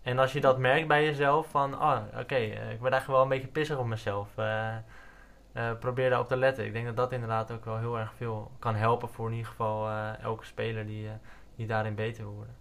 en 0.03 0.19
als 0.19 0.33
je 0.33 0.39
dat 0.41 0.57
merkt 0.57 0.87
bij 0.87 1.03
jezelf, 1.03 1.47
van, 1.47 1.79
ah, 1.79 2.01
oké, 2.19 2.35
eh, 2.35 2.49
ik 2.49 2.81
ben 2.81 2.91
eigenlijk 2.91 3.07
wel 3.07 3.21
een 3.21 3.29
beetje 3.29 3.47
pissig 3.47 3.77
op 3.77 3.85
mezelf. 3.85 4.27
Uh, 4.39 4.75
uh, 5.55 5.71
probeer 5.79 6.09
daarop 6.09 6.27
te 6.27 6.37
letten. 6.37 6.65
Ik 6.65 6.73
denk 6.73 6.85
dat 6.85 6.95
dat 6.95 7.11
inderdaad 7.11 7.51
ook 7.51 7.65
wel 7.65 7.77
heel 7.77 7.97
erg 7.97 8.13
veel 8.17 8.51
kan 8.59 8.75
helpen 8.75 9.09
voor 9.09 9.27
in 9.27 9.35
ieder 9.35 9.49
geval 9.49 9.89
elke 10.21 10.45
speler 10.45 10.85
die, 10.85 11.07
die 11.55 11.67
daarin 11.67 11.95
beter 11.95 12.23
wil 12.23 12.33
worden. 12.33 12.55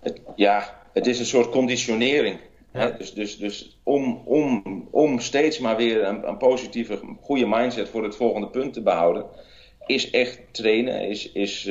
Het, 0.00 0.20
ja, 0.36 0.80
het 0.92 1.06
is 1.06 1.18
een 1.18 1.24
soort 1.24 1.50
conditionering. 1.50 2.40
Hè? 2.70 2.96
Dus, 2.96 3.14
dus, 3.14 3.38
dus 3.38 3.78
om, 3.82 4.22
om, 4.24 4.62
om 4.90 5.20
steeds 5.20 5.58
maar 5.58 5.76
weer 5.76 6.04
een, 6.04 6.28
een 6.28 6.36
positieve, 6.36 7.00
goede 7.20 7.46
mindset 7.46 7.88
voor 7.88 8.02
het 8.02 8.16
volgende 8.16 8.48
punt 8.48 8.72
te 8.72 8.82
behouden, 8.82 9.26
is 9.86 10.10
echt 10.10 10.40
trainen. 10.50 11.08
Is, 11.08 11.32
is, 11.32 11.70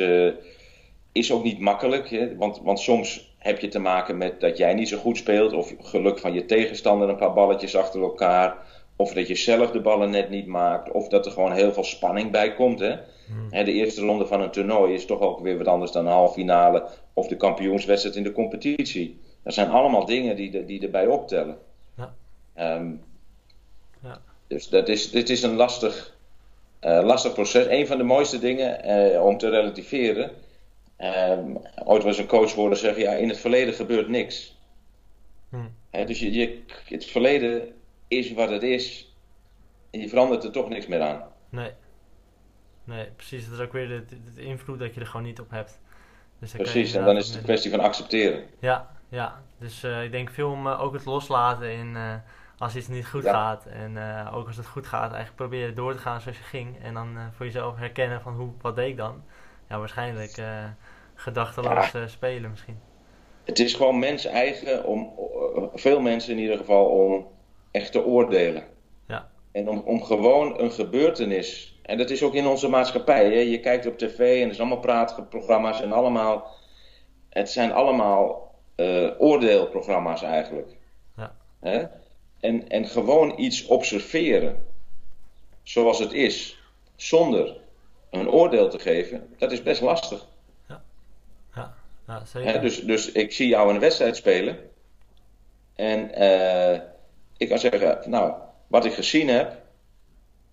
is 1.12 1.32
ook 1.32 1.44
niet 1.44 1.60
makkelijk. 1.60 2.10
Hè? 2.10 2.36
Want, 2.36 2.62
want 2.62 2.80
soms 2.80 3.33
heb 3.44 3.60
je 3.60 3.68
te 3.68 3.80
maken 3.80 4.18
met 4.18 4.40
dat 4.40 4.58
jij 4.58 4.74
niet 4.74 4.88
zo 4.88 4.98
goed 4.98 5.18
speelt, 5.18 5.54
of 5.54 5.74
geluk 5.80 6.20
van 6.20 6.34
je 6.34 6.46
tegenstander 6.46 7.10
een 7.10 7.16
paar 7.16 7.34
balletjes 7.34 7.76
achter 7.76 8.02
elkaar, 8.02 8.58
of 8.96 9.14
dat 9.14 9.28
je 9.28 9.36
zelf 9.36 9.72
de 9.72 9.82
ballen 9.82 10.10
net 10.10 10.30
niet 10.30 10.46
maakt, 10.46 10.92
of 10.92 11.08
dat 11.08 11.26
er 11.26 11.32
gewoon 11.32 11.52
heel 11.52 11.74
veel 11.74 11.84
spanning 11.84 12.32
bij 12.32 12.54
komt. 12.54 12.80
Hè? 12.80 12.96
Hmm. 13.28 13.50
de 13.50 13.72
eerste 13.72 14.02
ronde 14.02 14.26
van 14.26 14.42
een 14.42 14.52
toernooi 14.52 14.94
is 14.94 15.06
toch 15.06 15.20
ook 15.20 15.40
weer 15.40 15.58
wat 15.58 15.68
anders 15.68 15.92
dan 15.92 16.06
een 16.06 16.12
halve 16.12 16.34
finale 16.34 16.88
of 17.14 17.28
de 17.28 17.36
kampioenswedstrijd 17.36 18.16
in 18.16 18.24
de 18.24 18.32
competitie. 18.32 19.20
Dat 19.44 19.54
zijn 19.54 19.70
allemaal 19.70 20.06
dingen 20.06 20.36
die, 20.36 20.66
die 20.66 20.82
erbij 20.82 21.08
optellen. 21.08 21.58
Ja. 21.98 22.14
Ehm, 22.54 22.92
ja. 24.04 24.22
Dus 24.48 24.70
dat 24.70 24.90
is, 24.90 25.12
dit 25.12 25.30
is 25.30 25.44
een 25.44 25.56
lastig, 25.56 26.16
uh, 26.82 27.04
lastig 27.04 27.34
proces. 27.34 27.66
Een 27.68 27.88
van 27.88 27.98
de 27.98 28.04
mooiste 28.04 28.40
dingen 28.40 28.90
uh, 29.14 29.26
om 29.26 29.38
te 29.38 29.50
relativeren 29.50 30.32
Um, 31.04 31.58
ooit 31.84 32.04
was 32.04 32.18
een 32.18 32.26
coach 32.26 32.54
horen 32.54 32.78
zeggen, 32.78 33.04
ja, 33.04 33.12
in 33.12 33.30
het 33.30 33.40
verleden 33.40 33.74
gebeurt 33.74 34.08
niks. 34.08 34.58
Hmm. 35.50 35.76
dus 35.92 36.20
je, 36.20 36.32
je, 36.32 36.64
het 36.86 37.06
verleden 37.06 37.74
is 38.08 38.34
wat 38.34 38.50
het 38.50 38.64
is. 38.64 39.14
En 39.92 40.00
je 40.00 40.10
verandert 40.10 40.44
er 40.44 40.52
toch 40.52 40.70
niks 40.70 40.88
meer 40.88 41.02
aan. 41.02 41.24
Nee. 41.50 41.72
Nee, 42.84 43.06
precies. 43.06 43.46
Dat 43.46 43.60
is 43.60 43.66
ook 43.66 43.72
weer 43.72 43.88
de, 43.88 44.06
de, 44.36 44.42
invloed 44.42 44.80
dat 44.80 44.94
je 44.94 45.00
er 45.00 45.06
gewoon 45.06 45.26
niet 45.26 45.40
op 45.40 45.50
hebt. 45.50 45.80
Dus 46.40 46.52
precies, 46.52 46.94
en 46.94 47.06
dan 47.06 47.18
is 47.18 47.28
het 47.28 47.36
een 47.36 47.44
kwestie 47.44 47.72
van 47.72 47.80
accepteren. 47.80 48.44
Ja, 48.60 48.92
ja. 49.10 49.42
Dus 49.58 49.84
uh, 49.84 50.04
ik 50.04 50.12
denk 50.12 50.30
veel 50.30 50.52
om 50.52 50.68
uh, 50.68 50.82
ook 50.82 50.94
het 50.94 51.06
loslaten 51.06 51.72
in 51.72 51.96
uh, 51.96 52.16
als 52.58 52.76
iets 52.76 52.88
niet 52.88 53.08
goed 53.08 53.24
gaat. 53.24 53.66
En 53.66 53.98
ook 54.32 54.48
als 54.48 54.58
het 54.58 54.68
goed 54.68 54.88
gaat, 54.88 55.12
eigenlijk 55.12 55.36
proberen 55.36 55.76
door 55.76 55.94
te 55.94 56.00
gaan 56.00 56.22
zoals 56.22 56.38
je 56.38 56.44
ging. 56.44 56.84
En 56.84 56.94
dan 56.94 57.18
voor 57.36 57.46
jezelf 57.46 57.78
herkennen 57.78 58.22
van 58.22 58.34
hoe, 58.34 58.52
wat 58.62 58.76
deed 58.76 58.90
ik 58.90 58.98
dan? 58.98 59.24
Ja, 59.70 59.80
waarschijnlijk 59.80 60.42
gedachteloos 61.16 61.92
ja. 61.92 62.08
spelen 62.08 62.50
misschien. 62.50 62.80
Het 63.44 63.60
is 63.60 63.74
gewoon 63.74 64.00
mens 64.00 64.26
eigen 64.26 64.86
om, 64.86 65.14
uh, 65.56 65.64
veel 65.74 66.00
mensen 66.00 66.32
in 66.34 66.40
ieder 66.40 66.58
geval, 66.58 66.86
om 66.86 67.28
echt 67.72 67.92
te 67.92 68.06
oordelen. 68.06 68.64
Ja. 69.08 69.30
En 69.52 69.70
om, 69.70 69.80
om 69.80 70.04
gewoon 70.04 70.60
een 70.60 70.72
gebeurtenis, 70.72 71.80
en 71.82 71.98
dat 71.98 72.10
is 72.10 72.24
ook 72.24 72.34
in 72.34 72.48
onze 72.48 72.70
maatschappij. 72.70 73.26
Hè? 73.26 73.40
Je 73.40 73.60
kijkt 73.60 73.86
op 73.86 73.98
tv 73.98 74.20
en 74.20 74.50
er 74.50 74.56
zijn 74.56 74.68
allemaal 74.68 74.86
praatprogramma's 74.86 75.82
en 75.82 75.92
allemaal, 75.92 76.48
het 77.30 77.50
zijn 77.50 77.72
allemaal 77.72 78.52
uh, 78.76 79.10
oordeelprogramma's 79.18 80.22
eigenlijk. 80.22 80.76
Ja. 81.18 81.36
Hè? 81.60 81.84
En, 82.40 82.70
en 82.70 82.86
gewoon 82.86 83.40
iets 83.40 83.66
observeren, 83.66 84.66
zoals 85.64 86.00
het 86.00 86.14
is, 86.14 86.64
zonder 86.96 87.62
een 88.20 88.30
oordeel 88.30 88.70
te 88.70 88.80
geven, 88.80 89.34
dat 89.38 89.52
is 89.52 89.64
best 89.64 89.82
lastig. 89.82 90.26
Ja, 92.08 92.26
zeker. 92.26 92.62
dus, 92.62 92.84
dus 92.84 93.12
ik 93.12 93.32
zie 93.32 93.48
jou 93.48 93.74
een 93.74 93.80
wedstrijd 93.80 94.16
spelen. 94.16 94.58
En 95.76 96.22
uh, 96.22 96.82
ik 97.38 97.50
kan 97.50 97.60
zeggen, 97.60 98.10
nou, 98.10 98.34
wat 98.68 98.86
ik 98.86 98.94
gezien 98.94 99.28
heb, 99.28 99.62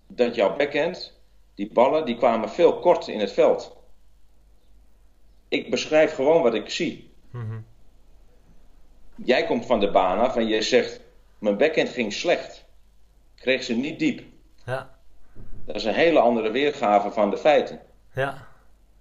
dat 0.07 0.35
jouw 0.35 0.55
backhand, 0.55 1.19
die 1.55 1.71
ballen, 1.71 2.05
die 2.05 2.17
kwamen 2.17 2.49
veel 2.49 2.79
kort 2.79 3.07
in 3.07 3.19
het 3.19 3.31
veld. 3.31 3.77
Ik 5.47 5.69
beschrijf 5.69 6.13
gewoon 6.15 6.41
wat 6.41 6.53
ik 6.53 6.69
zie. 6.69 7.11
Mm 7.31 7.69
Jij 9.15 9.45
komt 9.45 9.65
van 9.65 9.79
de 9.79 9.91
baan 9.91 10.19
af 10.19 10.35
en 10.35 10.47
je 10.47 10.61
zegt, 10.61 11.01
mijn 11.39 11.57
backhand 11.57 11.89
ging 11.89 12.13
slecht. 12.13 12.65
Kreeg 13.35 13.63
ze 13.63 13.73
niet 13.73 13.99
diep. 13.99 14.23
Ja. 14.65 14.90
Dat 15.71 15.81
is 15.81 15.87
een 15.87 15.93
hele 15.93 16.19
andere 16.19 16.51
weergave 16.51 17.11
van 17.11 17.29
de 17.29 17.37
feiten. 17.37 17.79
Ja. 18.13 18.33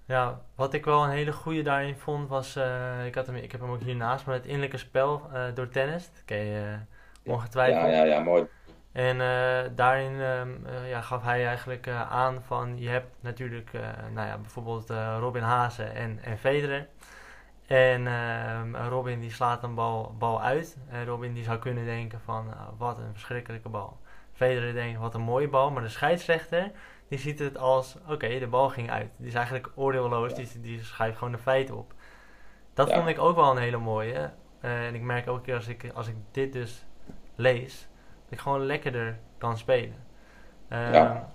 Ja, 0.06 0.40
wat 0.54 0.74
ik 0.74 0.84
wel 0.84 1.04
een 1.04 1.10
hele 1.10 1.32
goede 1.32 1.62
daarin 1.62 1.96
vond 1.96 2.28
was, 2.28 2.56
uh, 2.56 3.06
ik, 3.06 3.14
had 3.14 3.26
hem, 3.26 3.36
ik 3.36 3.52
heb 3.52 3.60
hem 3.60 3.70
ook 3.70 3.80
hier 3.80 3.96
naast 3.96 4.26
me, 4.26 4.32
het 4.32 4.44
innerlijke 4.44 4.76
spel 4.76 5.22
uh, 5.32 5.42
door 5.54 5.68
tennis. 5.68 6.10
Dat 6.12 6.24
ken 6.24 6.44
je 6.44 6.76
uh, 7.24 7.32
ongetwijfeld. 7.32 7.86
Ja, 7.86 7.96
ja, 7.96 8.04
ja, 8.04 8.20
mooi. 8.20 8.46
En 8.92 9.18
daarin 9.74 10.12
um, 10.12 10.66
ja, 10.86 11.00
gaf 11.00 11.22
hij 11.22 11.46
eigenlijk 11.46 11.88
aan 12.10 12.42
van, 12.42 12.78
je 12.78 12.88
hebt 12.88 13.14
natuurlijk 13.20 13.70
nou 14.12 14.26
ja, 14.26 14.38
bijvoorbeeld 14.38 14.90
Robin 15.18 15.42
Hazen 15.42 15.94
en, 15.94 16.18
en 16.24 16.38
Federer. 16.38 16.86
En 17.66 18.06
ehm, 18.06 18.74
Robin 18.88 19.20
die 19.20 19.32
slaat 19.32 19.62
een 19.62 19.74
bal, 19.74 20.14
bal 20.18 20.42
uit. 20.42 20.76
En 20.88 21.04
Robin 21.04 21.34
die 21.34 21.44
zou 21.44 21.58
kunnen 21.58 21.84
denken 21.84 22.20
van, 22.24 22.54
wat 22.78 22.98
een 22.98 23.12
verschrikkelijke 23.12 23.68
bal. 23.68 23.98
Federer 24.44 24.72
denkt, 24.72 25.00
wat 25.00 25.14
een 25.14 25.20
mooie 25.20 25.48
bal. 25.48 25.70
Maar 25.70 25.82
de 25.82 25.88
scheidsrechter 25.88 26.70
die 27.08 27.18
ziet 27.18 27.38
het 27.38 27.58
als, 27.58 27.96
oké, 28.08 28.38
de 28.38 28.46
bal 28.46 28.68
ging 28.68 28.90
uit. 28.90 29.10
Die 29.16 29.26
is 29.26 29.34
eigenlijk 29.34 29.70
oordeelloos, 29.74 30.34
die, 30.34 30.60
die 30.60 30.84
schrijft 30.84 31.18
gewoon 31.18 31.32
de 31.32 31.38
feiten 31.38 31.76
op. 31.76 31.94
Dat 32.74 32.92
vond 32.92 33.08
ik 33.08 33.18
ook 33.18 33.36
wel 33.36 33.50
een 33.50 33.62
hele 33.62 33.78
mooie. 33.78 34.30
Uh, 34.64 34.86
en 34.86 34.94
ik 34.94 35.02
merk 35.02 35.28
ook 35.28 35.42
keer 35.42 35.54
als 35.54 35.68
ik, 35.68 35.90
als 35.94 36.08
ik 36.08 36.14
dit 36.30 36.52
dus 36.52 36.84
lees, 37.34 37.88
dat 38.24 38.32
ik 38.32 38.38
gewoon 38.38 38.66
lekkerder 38.66 39.18
kan 39.38 39.58
spelen. 39.58 39.96
Uh, 40.68 40.92
ja. 40.92 41.32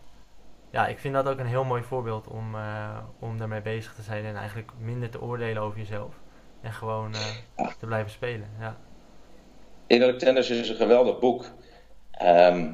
ja, 0.70 0.88
ik 0.88 0.99
vind 0.99 1.14
dat 1.14 1.28
ook 1.28 1.39
een 1.39 1.45
heel 1.45 1.64
mooi 1.64 1.84
voorbeeld 1.84 2.28
om, 2.28 2.56
uh, 2.56 2.97
om 3.20 3.38
daarmee 3.38 3.62
bezig 3.62 3.93
te 3.93 4.01
zijn 4.01 4.26
en 4.26 4.36
eigenlijk 4.36 4.72
minder 4.80 5.10
te 5.10 5.22
oordelen 5.22 5.62
over 5.62 5.78
jezelf. 5.78 6.14
En 6.62 6.74
gewoon 6.74 7.14
eh, 7.14 7.68
te 7.80 7.86
blijven 7.86 8.12
spelen. 8.12 8.49
Ja. 8.60 8.78
Innerlijk 9.88 10.20
Tennis 10.20 10.49
is 10.49 10.70
een 10.70 10.76
geweldig 10.76 11.20
boek. 11.20 11.45
Ehm, 12.12 12.74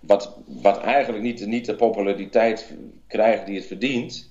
wat, 0.00 0.36
wat 0.46 0.80
eigenlijk 0.80 1.22
niet, 1.22 1.46
niet 1.46 1.66
de 1.66 1.74
populariteit 1.74 2.74
krijgt 3.06 3.46
die 3.46 3.56
het 3.56 3.66
verdient. 3.66 4.30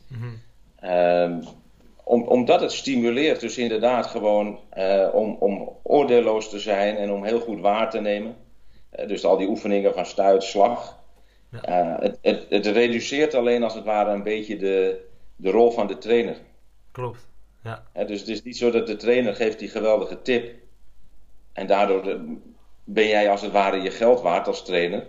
Ehm, 0.80 1.40
om, 2.04 2.24
omdat 2.24 2.62
het 2.62 2.72
stimuleert 2.72 3.40
dus 3.40 3.58
inderdaad 3.58 4.06
gewoon 4.06 4.60
uh, 4.78 5.08
om, 5.14 5.36
om 5.40 5.70
oordeelloos 5.84 6.50
te 6.50 6.60
zijn 6.60 6.98
en 6.98 7.12
om 7.12 7.24
heel 7.24 7.40
goed 7.40 7.60
waar 7.60 7.90
te 7.90 8.00
nemen. 8.00 8.36
Uh, 9.00 9.08
dus 9.08 9.26
al 9.26 9.38
die 9.38 9.48
oefeningen 9.48 9.94
van 9.94 10.06
stuit, 10.06 10.44
slag. 10.44 11.00
Ja. 11.52 11.94
Uh, 11.94 12.00
het, 12.00 12.18
het, 12.22 12.46
het, 12.50 12.66
reduceert 12.66 13.34
alleen 13.34 13.64
als 13.64 13.74
het 13.74 13.84
ware 13.84 14.12
een 14.12 14.24
beetje 14.24 14.58
de, 14.58 15.06
de 15.36 15.52
rol 15.52 15.72
van 15.72 15.88
de 15.88 15.98
trainer. 15.98 16.38
Klopt. 16.92 17.28
Ja. 17.64 17.84
dus 18.06 18.20
het 18.20 18.30
is 18.30 18.44
niet 18.44 18.58
zo 18.58 18.72
dat 18.72 18.88
de 18.88 18.96
trainer 18.96 19.36
geeft 19.36 19.60
die 19.60 19.70
geweldige 19.70 20.22
tip. 20.22 20.56
En 21.54 21.68
daardoor 21.68 22.20
ben 22.84 23.08
jij 23.08 23.30
als 23.30 23.42
het 23.42 23.52
ware 23.52 23.82
je 23.82 23.92
geld 23.92 24.22
waard 24.22 24.48
als 24.48 24.66
trainer. 24.66 25.06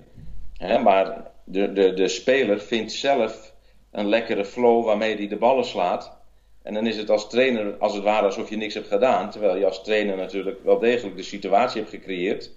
Hè, 0.58 0.78
maar 0.78 1.30
de, 1.44 1.72
de, 1.72 1.94
de 1.94 2.08
speler 2.08 2.60
vindt 2.60 2.92
zelf 2.92 3.54
een 3.90 4.08
lekkere 4.08 4.44
flow 4.44 4.84
waarmee 4.84 5.16
hij 5.16 5.28
de 5.28 5.36
ballen 5.36 5.64
slaat. 5.64 6.16
En 6.62 6.74
dan 6.74 6.86
is 6.86 6.96
het 6.96 7.10
als 7.10 7.28
trainer 7.28 7.76
als 7.78 7.94
het 7.94 8.02
ware 8.02 8.26
alsof 8.26 8.50
je 8.50 8.56
niks 8.56 8.74
hebt 8.74 8.88
gedaan. 8.88 9.30
Terwijl 9.30 9.56
je 9.56 9.66
als 9.66 9.84
trainer 9.84 10.16
natuurlijk 10.16 10.64
wel 10.64 10.78
degelijk 10.78 11.16
de 11.16 11.22
situatie 11.22 11.80
hebt 11.80 11.92
gecreëerd. 11.92 12.50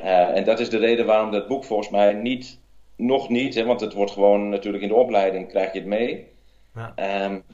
Uh, 0.00 0.36
en 0.36 0.44
dat 0.44 0.60
is 0.60 0.70
de 0.70 0.78
reden 0.78 1.06
waarom 1.06 1.30
dat 1.30 1.46
boek 1.46 1.64
volgens 1.64 1.90
mij 1.90 2.12
niet, 2.12 2.58
nog 2.96 3.28
niet, 3.28 3.54
hè, 3.54 3.64
want 3.64 3.80
het 3.80 3.92
wordt 3.92 4.12
gewoon 4.12 4.48
natuurlijk 4.48 4.82
in 4.82 4.88
de 4.88 4.94
opleiding 4.94 5.48
krijg 5.48 5.72
je 5.72 5.78
het 5.78 5.88
mee. 5.88 6.26
Ja. 6.74 7.24
Um, 7.24 7.44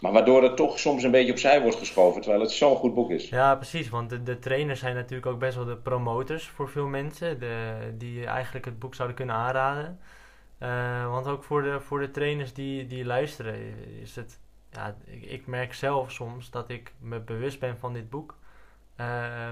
maar 0.00 0.12
waardoor 0.12 0.42
het 0.42 0.56
toch 0.56 0.78
soms 0.78 1.02
een 1.02 1.10
beetje 1.10 1.32
opzij 1.32 1.62
wordt 1.62 1.76
geschoven, 1.76 2.20
terwijl 2.20 2.42
het 2.42 2.50
zo'n 2.50 2.76
goed 2.76 2.94
boek 2.94 3.10
is. 3.10 3.28
Ja, 3.28 3.54
precies. 3.54 3.88
Want 3.88 4.10
de, 4.10 4.22
de 4.22 4.38
trainers 4.38 4.80
zijn 4.80 4.94
natuurlijk 4.94 5.26
ook 5.26 5.38
best 5.38 5.56
wel 5.56 5.64
de 5.64 5.76
promotors 5.76 6.48
voor 6.48 6.68
veel 6.68 6.86
mensen. 6.86 7.40
De, 7.40 7.76
die 7.98 8.26
eigenlijk 8.26 8.64
het 8.64 8.78
boek 8.78 8.94
zouden 8.94 9.16
kunnen 9.16 9.34
aanraden. 9.34 10.00
Uh, 10.62 11.10
want 11.10 11.26
ook 11.26 11.44
voor 11.44 11.62
de, 11.62 11.80
voor 11.80 12.00
de 12.00 12.10
trainers 12.10 12.52
die, 12.52 12.86
die 12.86 13.04
luisteren 13.04 13.54
is 14.00 14.16
het... 14.16 14.38
Ja, 14.70 14.96
ik, 15.20 15.46
merk 15.46 15.74
zelf 15.74 16.12
soms 16.12 16.50
dat 16.50 16.68
ik 16.68 16.92
me 16.98 17.20
bewust 17.20 17.60
ben 17.60 17.78
van 17.78 17.92
dit 17.92 18.10
boek. 18.10 18.36
Uh, 19.00 19.50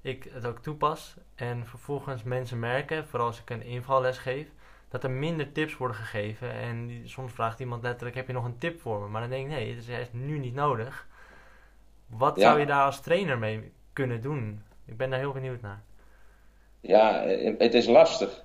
ik 0.00 0.28
het 0.32 0.46
ook 0.46 0.58
toepas. 0.58 1.14
En 1.34 1.66
vervolgens 1.66 2.22
mensen 2.22 2.58
merken, 2.58 3.06
vooral 3.06 3.26
als 3.26 3.40
ik 3.40 3.50
een 3.50 3.64
invalles 3.64 4.18
geef 4.18 4.46
dat 4.94 5.04
er 5.04 5.10
minder 5.10 5.52
tips 5.52 5.76
worden 5.76 5.96
gegeven. 5.96 6.52
En 6.52 6.86
die, 6.86 7.02
soms 7.04 7.32
vraagt 7.32 7.60
iemand 7.60 7.82
letterlijk: 7.82 8.16
heb 8.16 8.26
je 8.26 8.32
nog 8.32 8.44
een 8.44 8.58
tip 8.58 8.80
voor 8.80 9.00
me? 9.00 9.08
Maar 9.08 9.20
dan 9.20 9.30
denk 9.30 9.44
ik: 9.44 9.52
nee, 9.52 9.68
het 9.68 9.78
is, 9.78 9.88
is 9.88 10.08
nu 10.10 10.38
niet 10.38 10.54
nodig. 10.54 11.06
Wat 12.06 12.40
zou 12.40 12.60
je 12.60 12.66
daar 12.66 12.84
als 12.84 13.00
trainer 13.00 13.38
mee 13.38 13.72
kunnen 13.92 14.20
doen? 14.20 14.62
Ik 14.86 14.96
ben 14.96 15.10
daar 15.10 15.18
heel 15.18 15.32
benieuwd 15.32 15.60
naar. 15.60 15.82
Ja, 16.80 17.24
het 17.58 17.74
is 17.74 17.86
lastig. 17.86 18.44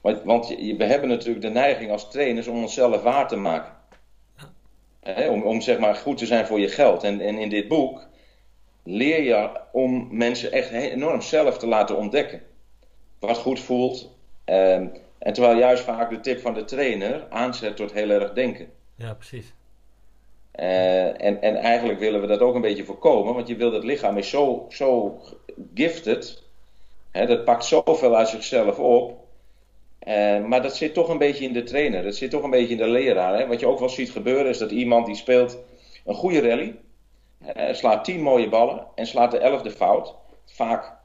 Want, 0.00 0.22
want 0.22 0.48
we 0.48 0.84
hebben 0.84 1.08
natuurlijk 1.08 1.40
de 1.40 1.50
neiging 1.50 1.90
als 1.90 2.10
trainers 2.10 2.46
om 2.46 2.62
onszelf 2.62 3.02
waar 3.02 3.28
te 3.28 3.36
maken. 3.36 3.72
om, 5.28 5.42
om 5.42 5.60
zeg 5.60 5.78
maar 5.78 5.94
goed 5.94 6.18
te 6.18 6.26
zijn 6.26 6.46
voor 6.46 6.60
je 6.60 6.68
geld. 6.68 7.02
En, 7.02 7.20
en 7.20 7.38
in 7.38 7.48
dit 7.48 7.68
boek 7.68 8.06
leer 8.82 9.22
je 9.22 9.60
om 9.72 10.08
mensen 10.10 10.52
echt 10.52 10.70
enorm 10.70 11.20
zelf 11.20 11.58
te 11.58 11.66
laten 11.66 11.96
ontdekken. 11.96 12.42
Wat 13.18 13.38
goed 13.38 13.60
voelt. 13.60 14.18
Ehm, 14.44 14.86
en 15.20 15.32
terwijl 15.32 15.58
juist 15.58 15.82
vaak 15.82 16.10
de 16.10 16.20
tip 16.20 16.40
van 16.40 16.54
de 16.54 16.64
trainer 16.64 17.26
aanzet 17.30 17.76
tot 17.76 17.92
heel 17.92 18.10
erg 18.10 18.32
denken. 18.32 18.70
Ja, 18.94 19.14
precies. 19.14 19.52
Uh, 20.60 21.24
en, 21.24 21.42
en 21.42 21.56
eigenlijk 21.56 21.98
willen 21.98 22.20
we 22.20 22.26
dat 22.26 22.40
ook 22.40 22.54
een 22.54 22.60
beetje 22.60 22.84
voorkomen, 22.84 23.34
want 23.34 23.48
je 23.48 23.56
wilt 23.56 23.72
het 23.72 23.84
lichaam 23.84 24.16
is 24.16 24.30
zo, 24.30 24.66
zo 24.68 25.20
gifted. 25.74 26.42
Hè, 27.10 27.26
dat 27.26 27.44
pakt 27.44 27.64
zoveel 27.64 28.16
uit 28.16 28.28
zichzelf 28.28 28.78
op. 28.78 29.18
Uh, 30.08 30.44
maar 30.44 30.62
dat 30.62 30.76
zit 30.76 30.94
toch 30.94 31.08
een 31.08 31.18
beetje 31.18 31.44
in 31.44 31.52
de 31.52 31.62
trainer. 31.62 32.02
Dat 32.02 32.14
zit 32.14 32.30
toch 32.30 32.42
een 32.42 32.50
beetje 32.50 32.72
in 32.72 32.76
de 32.76 32.88
leraar. 32.88 33.38
Hè. 33.38 33.46
Wat 33.46 33.60
je 33.60 33.66
ook 33.66 33.78
wel 33.78 33.88
ziet 33.88 34.10
gebeuren 34.10 34.46
is 34.46 34.58
dat 34.58 34.70
iemand 34.70 35.06
die 35.06 35.14
speelt 35.14 35.58
een 36.04 36.14
goede 36.14 36.40
rally. 36.40 36.78
Uh, 37.56 37.74
slaat 37.74 38.04
tien 38.04 38.20
mooie 38.20 38.48
ballen 38.48 38.86
en 38.94 39.06
slaat 39.06 39.30
de 39.30 39.38
elfde 39.38 39.70
fout. 39.70 40.14
Vaak 40.44 40.99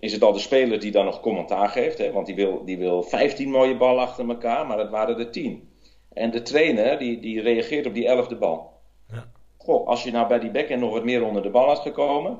is 0.00 0.12
het 0.12 0.22
al 0.22 0.32
de 0.32 0.38
speler 0.38 0.80
die 0.80 0.90
dan 0.90 1.04
nog 1.04 1.20
commentaar 1.20 1.68
geeft. 1.68 1.98
Hè? 1.98 2.12
Want 2.12 2.26
die 2.26 2.34
wil, 2.34 2.64
die 2.64 2.78
wil 2.78 3.02
15 3.02 3.50
mooie 3.50 3.76
ballen 3.76 4.02
achter 4.02 4.28
elkaar, 4.28 4.66
maar 4.66 4.78
het 4.78 4.90
waren 4.90 5.18
er 5.18 5.30
10. 5.30 5.68
En 6.12 6.30
de 6.30 6.42
trainer 6.42 6.98
die, 6.98 7.20
die 7.20 7.40
reageert 7.40 7.86
op 7.86 7.94
die 7.94 8.08
11e 8.08 8.38
bal. 8.38 8.72
Ja. 9.08 9.26
Goh, 9.56 9.86
als 9.86 10.02
je 10.02 10.10
nou 10.10 10.28
bij 10.28 10.38
die 10.38 10.50
backhand 10.50 10.80
nog 10.80 10.92
wat 10.92 11.04
meer 11.04 11.24
onder 11.24 11.42
de 11.42 11.50
bal 11.50 11.66
had 11.66 11.78
gekomen, 11.78 12.38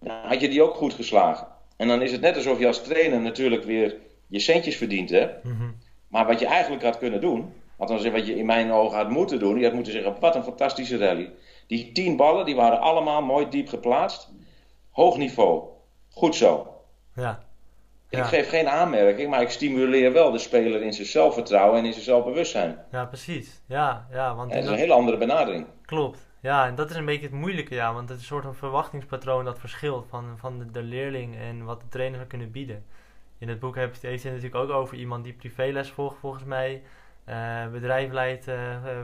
dan 0.00 0.16
had 0.22 0.40
je 0.40 0.48
die 0.48 0.62
ook 0.62 0.74
goed 0.74 0.92
geslagen. 0.94 1.46
En 1.76 1.88
dan 1.88 2.02
is 2.02 2.12
het 2.12 2.20
net 2.20 2.36
alsof 2.36 2.58
je 2.58 2.66
als 2.66 2.82
trainer 2.82 3.20
natuurlijk 3.20 3.64
weer 3.64 3.96
je 4.26 4.38
centjes 4.38 4.76
verdient 4.76 5.10
hebt. 5.10 5.44
Mm 5.44 5.76
Maar 6.08 6.26
wat 6.26 6.40
je 6.40 6.46
eigenlijk 6.46 6.82
had 6.82 6.98
kunnen 6.98 7.20
doen, 7.20 7.52
althans 7.76 8.08
wat 8.08 8.26
je 8.26 8.36
in 8.36 8.46
mijn 8.46 8.70
ogen 8.72 8.96
had 8.96 9.10
moeten 9.10 9.38
doen, 9.38 9.58
je 9.58 9.64
had 9.64 9.74
moeten 9.74 9.92
zeggen, 9.92 10.20
wat 10.20 10.34
een 10.34 10.42
fantastische 10.42 10.96
rally. 10.96 11.32
Die 11.66 11.92
10 11.92 12.16
ballen, 12.16 12.44
die 12.44 12.56
waren 12.56 12.80
allemaal 12.80 13.22
mooi 13.22 13.48
diep 13.48 13.68
geplaatst. 13.68 14.30
Hoog 14.90 15.16
niveau. 15.16 15.62
Goed 16.18 16.34
zo. 16.34 16.74
Ja. 17.14 17.38
Ik 18.08 18.22
geef 18.22 18.48
geen 18.48 18.68
aanmerking, 18.68 19.30
maar 19.30 19.42
ik 19.42 19.50
stimuleer 19.50 20.12
wel 20.12 20.30
de 20.30 20.38
speler 20.38 20.82
in 20.82 20.92
zijn 20.92 21.06
zelfvertrouwen 21.06 21.78
en 21.78 21.84
in 21.84 21.92
zijn 21.92 22.04
zelfbewustzijn. 22.04 22.78
Ja, 22.90 23.04
precies. 23.04 23.62
Ja, 23.66 24.06
ja, 24.10 24.34
want 24.34 24.52
dat 24.52 24.62
is 24.62 24.68
een 24.68 24.74
hele 24.74 24.92
andere 24.92 25.16
benadering. 25.16 25.66
Klopt. 25.84 26.26
Ja, 26.40 26.66
en 26.66 26.74
dat 26.74 26.90
is 26.90 26.96
een 26.96 27.04
beetje 27.04 27.26
het 27.26 27.34
moeilijke, 27.34 27.74
ja, 27.74 27.92
want 27.92 28.08
het 28.08 28.18
is 28.18 28.22
een 28.22 28.28
soort 28.28 28.44
van 28.44 28.54
verwachtingspatroon 28.54 29.44
dat 29.44 29.58
verschilt 29.58 30.06
van, 30.08 30.24
van 30.36 30.58
de, 30.58 30.70
de 30.70 30.82
leerling 30.82 31.36
en 31.36 31.64
wat 31.64 31.80
de 31.80 31.88
trainer 31.88 32.16
zou 32.16 32.28
kunnen 32.28 32.50
bieden. 32.50 32.84
In 33.38 33.48
het 33.48 33.60
boek 33.60 33.74
heeft 33.74 34.02
het 34.02 34.24
natuurlijk 34.24 34.54
ook 34.54 34.70
over 34.70 34.96
iemand 34.96 35.24
die 35.24 35.32
privéles 35.32 35.90
volgt, 35.90 36.16
volgens 36.20 36.44
mij. 36.44 36.82
Uh, 37.28 37.66
bedrijf 37.66 38.12
leidt, 38.12 38.48
uh, 38.48 38.54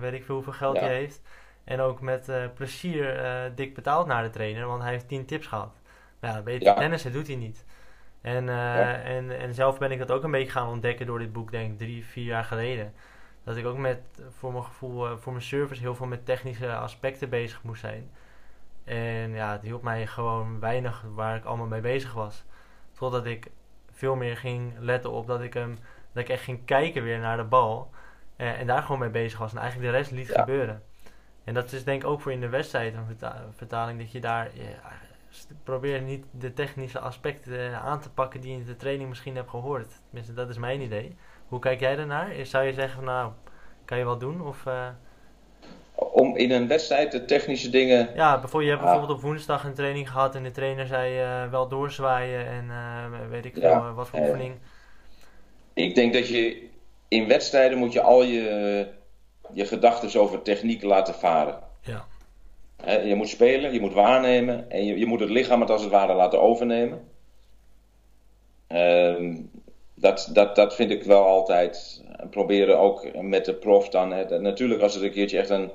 weet 0.00 0.12
ik 0.12 0.24
veel 0.24 0.34
hoeveel 0.34 0.52
geld 0.52 0.80
hij 0.80 0.94
heeft. 0.94 1.22
En 1.64 1.80
ook 1.80 2.00
met 2.00 2.28
uh, 2.28 2.36
plezier 2.54 3.22
dik 3.54 3.74
betaald 3.74 4.06
naar 4.06 4.22
de 4.22 4.30
trainer, 4.30 4.66
want 4.66 4.82
hij 4.82 4.92
heeft 4.92 5.08
tien 5.08 5.24
tips 5.24 5.46
gehad. 5.46 5.82
Ja, 6.24 6.42
weet 6.42 6.62
je, 6.62 6.74
tennis, 6.74 7.02
dat 7.02 7.12
doet 7.12 7.26
hij 7.26 7.36
niet. 7.36 7.64
En, 8.20 8.46
uh, 8.46 9.16
en, 9.16 9.38
en 9.38 9.54
zelf 9.54 9.78
ben 9.78 9.90
ik 9.92 9.98
dat 9.98 10.10
ook 10.10 10.22
een 10.22 10.30
beetje 10.30 10.52
gaan 10.52 10.68
ontdekken 10.68 11.06
door 11.06 11.18
dit 11.18 11.32
boek, 11.32 11.50
denk 11.50 11.72
ik, 11.72 11.78
drie, 11.78 12.04
vier 12.04 12.24
jaar 12.24 12.44
geleden. 12.44 12.92
Dat 13.44 13.56
ik 13.56 13.66
ook 13.66 13.78
met, 13.78 14.00
voor 14.38 14.52
mijn 14.52 14.64
gevoel, 14.64 15.10
uh, 15.10 15.16
voor 15.16 15.32
mijn 15.32 15.44
service 15.44 15.80
heel 15.80 15.94
veel 15.94 16.06
met 16.06 16.26
technische 16.26 16.74
aspecten 16.74 17.28
bezig 17.28 17.62
moest 17.62 17.80
zijn. 17.80 18.10
En 18.84 19.30
ja, 19.30 19.52
het 19.52 19.62
hielp 19.62 19.82
mij 19.82 20.06
gewoon 20.06 20.60
weinig 20.60 21.04
waar 21.14 21.36
ik 21.36 21.44
allemaal 21.44 21.66
mee 21.66 21.80
bezig 21.80 22.12
was. 22.12 22.44
Totdat 22.92 23.26
ik 23.26 23.50
veel 23.92 24.14
meer 24.16 24.36
ging 24.36 24.72
letten 24.78 25.10
op 25.10 25.26
dat 25.26 25.40
ik, 25.40 25.54
hem, 25.54 25.78
dat 26.12 26.22
ik 26.22 26.28
echt 26.28 26.42
ging 26.42 26.64
kijken 26.64 27.02
weer 27.02 27.18
naar 27.18 27.36
de 27.36 27.44
bal. 27.44 27.90
Uh, 28.36 28.60
en 28.60 28.66
daar 28.66 28.82
gewoon 28.82 28.98
mee 28.98 29.10
bezig 29.10 29.38
was. 29.38 29.52
En 29.52 29.58
eigenlijk 29.58 29.90
de 29.90 29.96
rest 29.96 30.10
liet 30.10 30.28
ja. 30.28 30.40
gebeuren. 30.40 30.82
En 31.44 31.54
dat 31.54 31.72
is 31.72 31.84
denk 31.84 32.02
ik 32.02 32.08
ook 32.08 32.20
voor 32.20 32.32
in 32.32 32.40
de 32.40 32.48
wedstrijd 32.48 32.94
een 32.94 33.06
verta 33.06 33.44
vertaling. 33.56 33.98
Dat 33.98 34.12
je 34.12 34.20
daar 34.20 34.50
ja, 34.54 34.92
probeer 35.64 36.01
niet 36.01 36.24
de 36.30 36.53
technische 36.53 36.99
aspecten 36.99 37.59
eh, 37.59 37.87
aan 37.87 38.01
te 38.01 38.11
pakken 38.11 38.41
die 38.41 38.53
je 38.53 38.59
in 38.59 38.64
de 38.64 38.76
training 38.76 39.09
misschien 39.09 39.37
hebt 39.37 39.51
gehoord. 39.51 40.01
Tenminste, 40.07 40.35
dat 40.35 40.49
is 40.49 40.59
mijn 40.59 40.80
idee. 40.80 41.16
Hoe 41.49 41.59
kijk 41.59 41.80
jij 41.80 41.97
daarnaar? 41.97 42.35
Zou 42.43 42.64
je 42.64 42.72
zeggen 42.72 43.05
nou, 43.05 43.32
kan 43.85 43.99
je 43.99 44.05
wat 44.05 44.20
doen? 44.20 44.47
Of, 44.47 44.64
uh... 44.66 44.89
Om 45.95 46.37
in 46.37 46.51
een 46.51 46.68
wedstrijd 46.68 47.12
de 47.12 47.24
technische 47.24 47.70
dingen. 47.70 48.11
Ja, 48.14 48.41
bijvoorbeeld, 48.41 48.62
je 48.62 48.70
hebt 48.70 48.82
ah. 48.82 48.89
bijvoorbeeld 48.89 49.18
op 49.18 49.24
woensdag 49.24 49.64
een 49.64 49.74
training 49.74 50.11
gehad 50.11 50.35
en 50.35 50.43
de 50.43 50.51
trainer 50.51 50.87
zei 50.87 51.22
uh, 51.22 51.51
wel 51.51 51.68
doorzwaaien 51.68 52.47
en 52.47 52.64
uh, 52.64 53.28
weet 53.30 53.45
ik 53.45 53.55
veel, 53.55 53.93
wat 53.93 54.09
voor 54.09 54.18
oefening. 54.18 54.55
Ik 55.72 55.95
denk 55.95 56.12
dat 56.12 56.28
je 56.28 56.68
in 57.09 57.28
wedstrijden 57.28 57.78
moet 57.78 57.93
je 57.93 58.01
al 58.01 58.22
je, 58.22 58.89
je 59.53 59.66
gedachten 59.66 60.20
over 60.20 60.43
techniek 60.43 60.82
laten 60.82 61.14
varen. 61.14 61.59
Je 62.86 63.14
moet 63.14 63.28
spelen, 63.28 63.72
je 63.72 63.80
moet 63.80 63.92
waarnemen 63.92 64.70
en 64.70 64.84
je, 64.84 64.98
je 64.98 65.06
moet 65.06 65.20
het 65.20 65.30
lichaam 65.30 65.60
het 65.60 65.70
als 65.70 65.82
het 65.82 65.90
ware 65.90 66.14
laten 66.14 66.40
overnemen. 66.40 67.00
Uh, 68.68 69.34
dat, 69.94 70.30
dat, 70.32 70.56
dat 70.56 70.74
vind 70.74 70.90
ik 70.90 71.02
wel 71.02 71.24
altijd. 71.24 72.02
Proberen 72.30 72.78
ook 72.78 73.22
met 73.22 73.44
de 73.44 73.54
prof 73.54 73.88
dan. 73.88 74.12
Hè, 74.12 74.40
natuurlijk, 74.40 74.82
als 74.82 74.96
er 74.96 75.04
een 75.04 75.10
keertje 75.10 75.38
echt 75.38 75.50
een, 75.50 75.70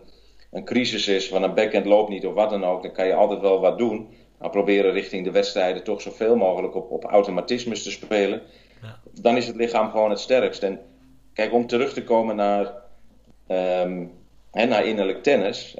een 0.51 0.65
crisis 0.65 1.07
is, 1.07 1.27
van 1.27 1.43
een 1.43 1.53
backhand 1.53 1.85
loopt 1.85 2.09
niet 2.09 2.25
of 2.25 2.33
wat 2.33 2.49
dan 2.49 2.63
ook, 2.63 2.83
dan 2.83 2.91
kan 2.91 3.07
je 3.07 3.13
altijd 3.13 3.41
wel 3.41 3.59
wat 3.59 3.77
doen. 3.77 4.09
Maar 4.37 4.49
proberen 4.49 4.91
richting 4.91 5.23
de 5.23 5.31
wedstrijden 5.31 5.83
toch 5.83 6.01
zoveel 6.01 6.35
mogelijk 6.35 6.75
op, 6.75 6.91
op 6.91 7.03
automatismes 7.03 7.83
te 7.83 7.91
spelen. 7.91 8.41
Ja. 8.81 8.99
Dan 9.21 9.37
is 9.37 9.47
het 9.47 9.55
lichaam 9.55 9.89
gewoon 9.89 10.09
het 10.09 10.19
sterkst. 10.19 10.63
En 10.63 10.79
kijk, 11.33 11.53
om 11.53 11.67
terug 11.67 11.93
te 11.93 12.03
komen 12.03 12.35
naar, 12.35 12.73
um, 13.47 14.11
hè, 14.51 14.65
naar 14.65 14.85
innerlijk 14.85 15.23
tennis 15.23 15.75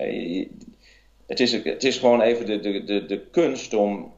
het 1.29 1.39
is, 1.39 1.51
het 1.51 1.83
is 1.83 1.97
gewoon 1.97 2.21
even 2.21 2.45
de, 2.45 2.59
de, 2.59 2.83
de, 2.83 3.05
de 3.05 3.19
kunst 3.19 3.73
om 3.73 4.13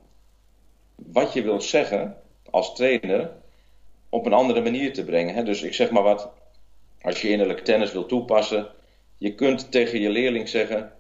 wat 0.96 1.34
je 1.34 1.42
wilt 1.42 1.64
zeggen 1.64 2.18
als 2.50 2.76
trainer 2.76 3.32
op 4.10 4.26
een 4.26 4.34
andere 4.34 4.62
manier 4.62 4.94
te 4.94 5.04
brengen. 5.04 5.36
Hè? 5.36 5.44
Dus 5.44 5.62
ik 5.62 5.74
zeg 5.74 5.92
maar 5.92 6.04
wat, 6.04 6.32
als 7.02 7.22
je 7.22 7.30
innerlijk 7.30 7.60
tennis 7.60 7.92
wil 7.92 8.06
toepassen, 8.06 8.68
je 9.18 9.36
kunt 9.36 9.72
tegen 9.72 10.00
je 10.00 10.10
leerling 10.10 10.50
zeggen: 10.50 10.94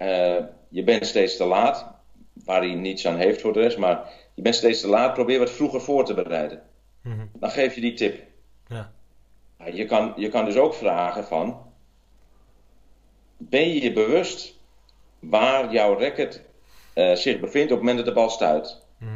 uh, 0.00 0.36
Je 0.68 0.82
bent 0.84 1.06
steeds 1.06 1.36
te 1.36 1.44
laat, 1.44 1.86
waar 2.44 2.60
hij 2.60 2.74
niets 2.74 3.06
aan 3.06 3.16
heeft 3.16 3.40
voor 3.40 3.52
de 3.52 3.60
rest. 3.60 3.78
Maar 3.78 4.12
je 4.34 4.42
bent 4.42 4.54
steeds 4.54 4.80
te 4.80 4.88
laat, 4.88 5.14
probeer 5.14 5.38
wat 5.38 5.50
vroeger 5.50 5.80
voor 5.80 6.04
te 6.04 6.14
bereiden. 6.14 6.62
Mhm. 7.02 7.26
Dan 7.32 7.50
geef 7.50 7.74
je 7.74 7.80
die 7.80 7.94
tip. 7.94 8.22
Ja, 8.68 8.92
Je 9.72 9.84
kan, 9.84 10.12
je 10.16 10.28
kan 10.28 10.44
dus 10.44 10.56
ook 10.56 10.74
vragen 10.74 11.24
van, 11.24 11.67
ben 13.38 13.68
je 13.68 13.82
je 13.82 13.92
bewust 13.92 14.58
waar 15.18 15.72
jouw 15.72 15.98
racket 15.98 16.42
eh, 16.92 17.14
zich 17.14 17.40
bevindt 17.40 17.72
op 17.72 17.78
het 17.78 17.86
moment 17.86 17.96
dat 17.96 18.06
de 18.06 18.20
bal 18.20 18.30
stuit? 18.30 18.86
Mhm. 18.98 19.12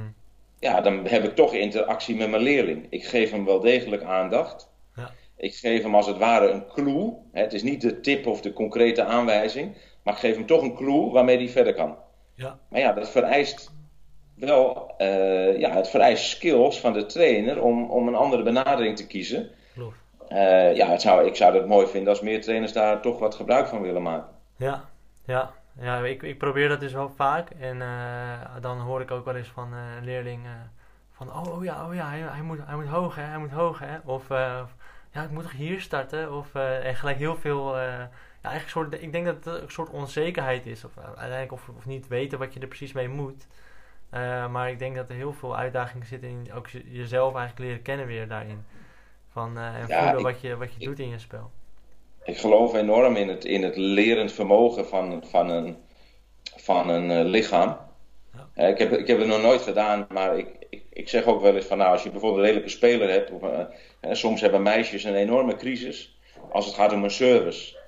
Ja, 0.59 0.81
dan 0.81 1.07
heb 1.07 1.25
ik 1.25 1.35
toch 1.35 1.55
interactie 1.55 2.17
met 2.17 2.31
mijn 2.31 2.43
leerling. 2.43 2.87
Ik 2.91 3.05
geef 3.05 3.31
hem 3.31 3.45
wel 3.45 3.61
degelijk 3.61 4.03
aandacht. 4.03 4.69
Ja. 4.97 5.11
Ik 5.37 5.55
geef 5.55 5.83
hem 5.83 5.95
als 5.95 6.07
het 6.07 6.19
ware 6.19 6.51
een 6.51 6.67
clue. 6.67 7.13
Het 7.33 7.53
is 7.53 7.63
niet 7.63 7.81
de 7.81 8.01
tip 8.01 8.27
of 8.27 8.41
de 8.41 8.53
concrete 8.53 9.05
aanwijzing, 9.05 9.77
maar 10.03 10.15
ik 10.15 10.21
geef 10.21 10.35
hem 10.35 10.47
toch 10.47 10.63
een 10.63 10.75
clue 10.75 11.11
waarmee 11.11 11.37
hij 11.37 11.49
verder 11.49 11.75
kan. 11.75 11.97
Ja. 12.35 12.59
Maar 12.69 12.81
ja, 12.81 12.93
dat 12.93 13.11
vereist 13.11 13.71
wel, 14.35 14.95
eh, 14.99 15.59
ja, 15.59 15.71
het 15.71 15.89
vereist 15.89 16.25
skills 16.25 16.81
van 16.81 16.93
de 16.93 17.07
trainer 17.07 17.63
om, 17.63 17.91
om 17.91 18.09
een 18.09 18.15
andere 18.15 18.43
benadering 18.43 18.97
te 18.97 19.07
kiezen. 19.07 19.51
Eh, 20.35 20.77
ja, 20.77 20.87
het 20.87 21.01
zou, 21.01 21.27
ik 21.27 21.37
zou 21.37 21.55
het 21.55 21.67
mooi 21.67 21.87
vinden 21.87 22.09
als 22.09 22.21
meer 22.21 22.43
trainers 22.43 22.73
daar 22.73 23.01
toch 23.01 23.19
wat 23.19 23.35
gebruik 23.35 23.67
van 23.67 23.83
willen 23.83 24.03
maken. 24.03 24.29
Ja, 24.57 24.85
ja. 25.25 25.51
ja 25.81 25.99
ik, 25.99 26.23
ik 26.23 26.39
probeer 26.39 26.69
dat 26.69 26.81
dus 26.81 26.93
wel 26.93 27.13
vaak. 27.17 27.51
En 27.51 27.83
eh, 27.83 27.89
dan 28.61 28.79
hoor 28.79 29.01
ik 29.01 29.11
ook 29.11 29.25
wel 29.25 29.37
eens 29.37 29.49
van 29.49 29.73
eh, 29.73 29.97
een 29.99 30.05
leerling 30.05 30.41
van, 31.13 31.33
oh, 31.33 31.57
oh 31.57 31.65
ja, 31.65 31.87
oh 31.87 31.95
ja, 31.95 32.09
hij, 32.11 32.43
moet, 32.43 32.59
hij 32.65 32.77
moet 32.77 32.87
hoog 32.87 33.15
hè, 33.15 33.23
hij 33.23 33.39
moet 33.39 33.51
hoog. 33.51 33.83
Of, 34.05 34.29
ja, 35.11 35.23
ik 35.23 35.31
moet 35.31 35.43
toch 35.43 35.53
hier 35.53 35.81
starten. 35.81 36.33
Of 36.33 36.55
en 36.55 36.95
gelijk 36.95 37.19
heel 37.19 37.37
veel, 37.37 37.79
ja, 37.79 38.09
eigenlijk 38.43 38.69
soort, 38.69 39.03
ik 39.03 39.13
denk 39.13 39.27
dat 39.27 39.45
het 39.45 39.47
een 39.47 39.71
soort 39.71 39.91
onzekerheid 39.91 40.67
is. 40.67 40.85
Of 40.85 40.93
uiteindelijk 41.05 41.53
of, 41.53 41.69
of 41.77 41.87
niet 41.87 42.09
weten 42.09 42.39
wat 42.39 42.55
je 42.55 42.61
er 42.61 42.67
precies 42.67 42.93
mee 42.93 43.09
moet. 43.09 43.47
Maar 44.51 44.71
ik 44.71 44.79
denk 44.79 44.97
dat 44.97 45.09
er 45.09 45.15
heel 45.15 45.33
veel 45.33 45.57
uitdagingen 45.57 46.07
zitten 46.07 46.29
in 46.29 46.53
ook 46.53 46.67
je- 46.69 46.91
jezelf 46.93 47.35
eigenlijk 47.35 47.67
leren 47.67 47.83
kennen 47.83 48.07
weer 48.07 48.29
daarin. 48.29 48.65
Van, 49.33 49.59
eh, 49.59 49.65
en 49.81 49.87
Ja, 49.89 49.97
voelen 49.99 50.19
ik- 50.19 50.25
wat 50.25 50.41
je, 50.41 50.57
wat 50.57 50.69
je 50.73 50.81
ik- 50.81 50.87
doet 50.87 50.99
in 50.99 51.09
je 51.09 51.19
spel. 51.19 51.51
Ik 52.25 52.39
geloof 52.39 52.75
enorm 52.75 53.17
in 53.17 53.29
het, 53.29 53.45
in 53.45 53.63
het 53.63 53.77
lerend 53.77 54.33
vermogen 54.33 54.87
van, 54.87 55.25
van 55.27 55.51
een, 55.51 55.77
van 56.57 56.89
een 56.89 57.11
eh, 57.11 57.25
lichaam. 57.25 57.77
Ja. 58.35 58.49
Eh, 58.55 58.69
ik, 58.69 58.79
heb, 58.79 58.93
ik 58.93 59.07
heb 59.07 59.19
het 59.19 59.27
nog 59.27 59.43
nooit 59.43 59.61
gedaan, 59.63 60.07
maar 60.09 60.39
ik, 60.39 60.49
ik, 60.71 60.83
ik 60.93 61.09
zeg 61.09 61.25
ook 61.25 61.41
wel 61.41 61.55
eens 61.55 61.65
van 61.65 61.79
nou, 61.79 61.91
als 61.93 62.03
je 62.03 62.11
bijvoorbeeld 62.11 62.41
een 62.41 62.47
redelijke 62.47 62.77
speler 62.77 63.11
hebt, 63.11 63.31
of, 63.31 63.43
soms 64.11 64.41
hebben 64.41 64.63
meisjes 64.63 65.05
een 65.05 65.15
enorme 65.15 65.57
crisis 65.57 66.19
als 66.51 66.67
het 66.67 66.75
gaat 66.75 66.93
om 66.93 67.05
een 67.05 67.11
service. 67.11 67.81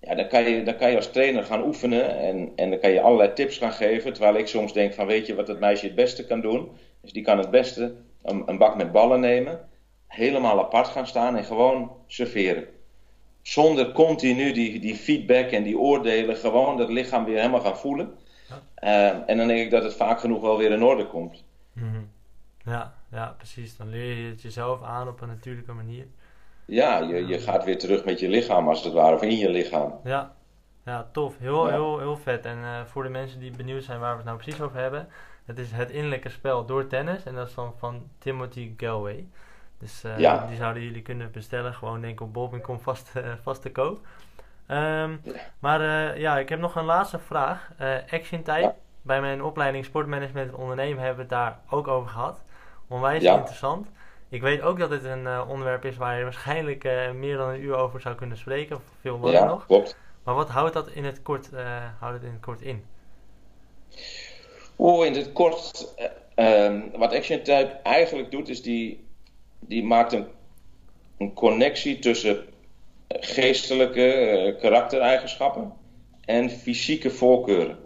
Ja, 0.00 0.14
dan 0.14 0.28
kan 0.28 0.42
je, 0.50 0.62
dan 0.62 0.76
kan 0.76 0.90
je 0.90 0.96
als 0.96 1.10
trainer 1.10 1.44
gaan 1.44 1.62
oefenen 1.64 2.18
en, 2.18 2.52
en 2.56 2.70
dan 2.70 2.78
kan 2.78 2.90
je 2.90 3.00
allerlei 3.00 3.32
tips 3.32 3.58
gaan 3.58 3.72
geven. 3.72 4.12
Terwijl 4.12 4.34
ik 4.36 4.46
soms 4.46 4.72
denk 4.72 4.94
van 4.94 5.06
weet 5.06 5.26
je 5.26 5.34
wat 5.34 5.48
het 5.48 5.60
meisje 5.60 5.86
het 5.86 5.94
beste 5.94 6.26
kan 6.26 6.40
doen? 6.40 6.76
Dus 7.00 7.12
die 7.12 7.22
kan 7.22 7.38
het 7.38 7.50
beste 7.50 7.94
een, 8.22 8.42
een 8.46 8.58
bak 8.58 8.76
met 8.76 8.92
ballen 8.92 9.20
nemen, 9.20 9.68
helemaal 10.14 10.58
apart 10.58 10.88
gaan 10.88 11.06
staan 11.06 11.36
en 11.36 11.44
gewoon 11.44 11.90
serveren 12.06 12.66
zonder 13.42 13.92
continu 13.92 14.52
die, 14.52 14.80
die 14.80 14.94
feedback 14.94 15.50
en 15.50 15.62
die 15.62 15.78
oordelen, 15.78 16.36
gewoon 16.36 16.76
dat 16.76 16.88
lichaam 16.88 17.24
weer 17.24 17.36
helemaal 17.36 17.60
gaan 17.60 17.76
voelen. 17.76 18.14
Ja. 18.48 18.60
Eh, 18.74 19.30
en 19.30 19.36
dan 19.36 19.46
denk 19.46 19.60
ik 19.60 19.70
dat 19.70 19.82
het 19.82 19.94
vaak 19.94 20.20
genoeg 20.20 20.40
wel 20.40 20.58
weer 20.58 20.70
in 20.70 20.82
orde 20.82 21.06
komt. 21.06 21.44
Mhm. 21.72 22.02
Ja, 22.64 22.94
ja, 23.10 23.34
precies. 23.36 23.76
Dan 23.76 23.88
leer 23.88 24.16
je 24.16 24.28
het 24.30 24.42
jezelf 24.42 24.82
aan 24.82 25.08
op 25.08 25.20
een 25.20 25.28
natuurlijke 25.28 25.72
manier. 25.72 26.06
Ja, 26.64 26.98
je, 26.98 27.26
je 27.26 27.38
gaat 27.38 27.64
weer 27.64 27.78
terug 27.78 28.04
met 28.04 28.20
je 28.20 28.28
lichaam 28.28 28.68
als 28.68 28.84
het 28.84 28.92
ware, 28.92 29.14
of 29.14 29.22
in 29.22 29.36
je 29.38 29.50
lichaam. 29.50 30.00
Ja, 30.04 30.34
ja 30.84 31.08
tof. 31.12 31.38
Heel, 31.38 31.66
Ja. 31.66 31.72
heel, 31.72 31.98
heel 31.98 32.16
vet. 32.16 32.44
En 32.46 32.58
eh, 32.58 32.84
voor 32.84 33.02
de 33.02 33.08
mensen 33.08 33.40
die 33.40 33.56
benieuwd 33.56 33.84
zijn 33.84 34.00
waar 34.00 34.10
we 34.10 34.16
het 34.16 34.26
nou 34.26 34.38
precies 34.38 34.60
over 34.60 34.78
hebben. 34.78 35.08
Het 35.44 35.58
is 35.58 35.70
het 35.72 35.90
innerlijke 35.90 36.28
spel 36.28 36.66
door 36.66 36.86
tennis. 36.86 37.24
En 37.24 37.34
dat 37.34 37.48
is 37.48 37.54
dan 37.54 37.72
van 37.78 38.08
Timothy 38.18 38.72
Galway. 38.76 39.26
Dus 39.82 40.04
eh, 40.04 40.18
Ja. 40.18 40.46
die 40.46 40.56
zouden 40.56 40.82
jullie 40.82 41.02
kunnen 41.02 41.30
bestellen. 41.32 41.74
Gewoon 41.74 42.00
denk 42.00 42.12
ik 42.12 42.20
op 42.20 42.32
bol.com 42.32 42.80
vast, 42.80 43.10
eh, 43.14 43.32
vast 43.42 43.62
te 43.62 43.70
koop. 43.72 44.00
Ehm, 44.66 45.10
Ja. 45.22 45.32
Maar 45.58 45.80
eh, 45.80 46.20
ja, 46.20 46.38
ik 46.38 46.48
heb 46.48 46.60
nog 46.60 46.74
een 46.76 46.84
laatste 46.84 47.18
vraag. 47.18 47.70
Action 48.10 48.42
Type. 48.42 48.58
Ja. 48.60 48.74
Bij 49.02 49.20
mijn 49.20 49.42
opleiding 49.42 49.84
Sportmanagement 49.84 50.48
en 50.50 50.56
Ondernemen 50.56 50.98
hebben 50.98 51.14
we 51.16 51.20
het 51.20 51.30
daar 51.30 51.58
ook 51.70 51.88
over 51.88 52.10
gehad. 52.10 52.42
Onwijs 52.88 53.22
interessant. 53.22 53.88
Ik 54.28 54.40
weet 54.42 54.60
ook 54.62 54.78
dat 54.78 54.90
dit 54.90 55.04
een 55.04 55.40
onderwerp 55.42 55.84
is 55.84 55.96
waar 55.96 56.16
je 56.18 56.22
waarschijnlijk 56.22 56.84
meer 57.14 57.36
dan 57.36 57.48
een 57.48 57.62
uur 57.62 57.74
over 57.74 58.00
zou 58.00 58.14
kunnen 58.14 58.36
spreken. 58.36 58.76
Of 58.76 58.82
veel 59.00 59.18
langer 59.18 59.32
Ja, 59.32 59.44
nog. 59.44 59.66
klopt. 59.66 59.96
Maar 60.24 60.34
wat 60.34 60.48
houdt 60.48 60.72
dat 60.72 60.88
in 60.88 61.04
het 61.04 61.22
kort, 61.22 61.50
houdt 61.98 62.14
het 62.14 62.22
in, 62.22 62.32
het 62.32 62.40
kort 62.40 62.60
in? 62.60 62.84
Oh, 64.76 65.04
in 65.04 65.14
het 65.14 65.32
kort, 65.32 65.94
eh, 66.34 66.64
ehm, 66.64 66.80
wat 66.98 67.14
Action 67.14 67.38
Type 67.42 67.78
eigenlijk 67.82 68.30
doet, 68.30 68.48
is 68.48 68.62
die, 68.62 69.06
die 69.72 69.84
maakt 69.84 70.12
een, 70.12 71.34
connectie 71.34 71.98
tussen 71.98 72.46
eh, 73.06 73.18
geestelijke 73.20 74.12
eh, 74.12 74.60
karaktereigenschappen 74.60 75.72
en 76.24 76.50
fysieke 76.50 77.10
voorkeuren. 77.10 77.78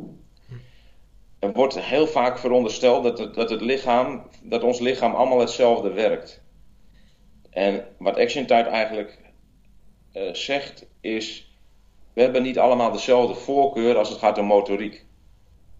Er 1.39 1.53
wordt 1.53 1.81
heel 1.81 2.07
vaak 2.07 2.39
verondersteld 2.39 3.03
dat 3.03 3.19
het, 3.19 3.35
dat 3.35 3.51
het 3.51 3.61
lichaam, 3.61 4.27
dat 4.43 4.63
ons 4.63 4.79
lichaam 4.79 5.15
allemaal 5.15 5.39
hetzelfde 5.39 5.93
werkt. 5.93 6.43
En 7.51 7.85
wat 7.99 8.19
Action 8.19 8.47
eigenlijk 8.47 9.19
eh, 10.13 10.33
zegt 10.33 10.87
is, 11.01 11.57
we 12.13 12.23
hebben 12.23 12.43
niet 12.43 12.59
allemaal 12.59 12.93
dezelfde 12.93 13.35
voorkeur 13.35 13.97
als 13.97 14.09
het 14.09 14.19
gaat 14.19 14.39
om 14.39 14.47
motoriek. 14.47 15.05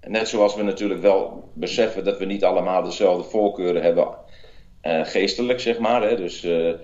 Net 0.01 0.29
zoals 0.29 0.55
we 0.55 0.63
natuurlijk 0.63 1.01
wel 1.01 1.51
beseffen 1.55 2.05
dat 2.05 2.19
we 2.19 2.25
niet 2.25 2.45
allemaal 2.45 2.83
dezelfde 2.83 3.29
voorkeuren 3.29 3.83
hebben, 3.83 4.26
geestelijk 5.05 5.61
zeg 5.61 5.79
maar. 5.79 6.03
Hè? 6.03 6.17
Dus 6.17 6.45
eh, 6.45 6.69
eh, 6.69 6.77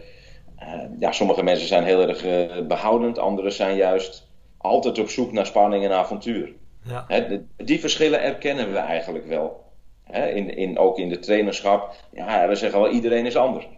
ja, 0.98 1.12
sommige 1.12 1.42
mensen 1.42 1.68
zijn 1.68 1.84
heel 1.84 2.08
erg 2.08 2.24
eh, 2.24 2.66
behoudend, 2.66 3.18
anderen 3.18 3.52
zijn 3.52 3.76
juist 3.76 4.28
altijd 4.58 4.98
op 4.98 5.08
zoek 5.08 5.32
naar 5.32 5.46
spanning 5.46 5.84
en 5.84 5.92
avontuur. 5.92 6.52
Ja, 6.84 7.04
Hè, 7.08 7.40
die 7.56 7.80
verschillen 7.80 8.22
erkennen 8.22 8.72
we 8.72 8.78
eigenlijk 8.78 9.26
wel. 9.26 9.64
Hè? 10.02 10.28
In, 10.28 10.56
in, 10.56 10.78
ook 10.78 10.98
in 10.98 11.08
de 11.08 11.18
trainerschap. 11.18 11.94
Ja, 12.12 12.48
we 12.48 12.54
zeggen 12.54 12.80
wel 12.80 12.90
iedereen 12.90 13.26
is 13.26 13.36
anders. 13.36 13.68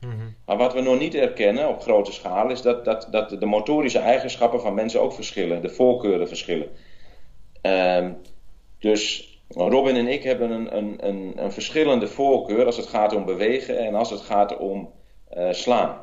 Mhm. 0.00 0.12
Maar 0.46 0.56
wat 0.56 0.72
we 0.74 0.80
nog 0.80 0.98
niet 0.98 1.14
erkennen 1.14 1.68
op 1.68 1.80
grote 1.80 2.12
schaal 2.12 2.50
is 2.50 2.62
dat, 2.62 2.84
dat, 2.84 3.08
dat 3.10 3.40
de 3.40 3.46
motorische 3.46 3.98
eigenschappen 3.98 4.60
van 4.60 4.74
mensen 4.74 5.00
ook 5.00 5.12
verschillen, 5.12 5.62
de 5.62 5.68
voorkeuren 5.68 6.28
verschillen. 6.28 6.68
Ehm, 7.60 8.12
dus 8.78 9.33
Robin 9.54 9.96
en 9.96 10.08
ik 10.08 10.22
hebben 10.22 10.50
een, 10.50 10.76
een, 10.76 11.06
een, 11.06 11.32
een 11.36 11.52
verschillende 11.52 12.08
voorkeur 12.08 12.66
als 12.66 12.76
het 12.76 12.86
gaat 12.86 13.14
om 13.14 13.24
bewegen 13.24 13.78
en 13.78 13.94
als 13.94 14.10
het 14.10 14.20
gaat 14.20 14.56
om 14.56 14.92
eh, 15.28 15.52
slaan. 15.52 16.00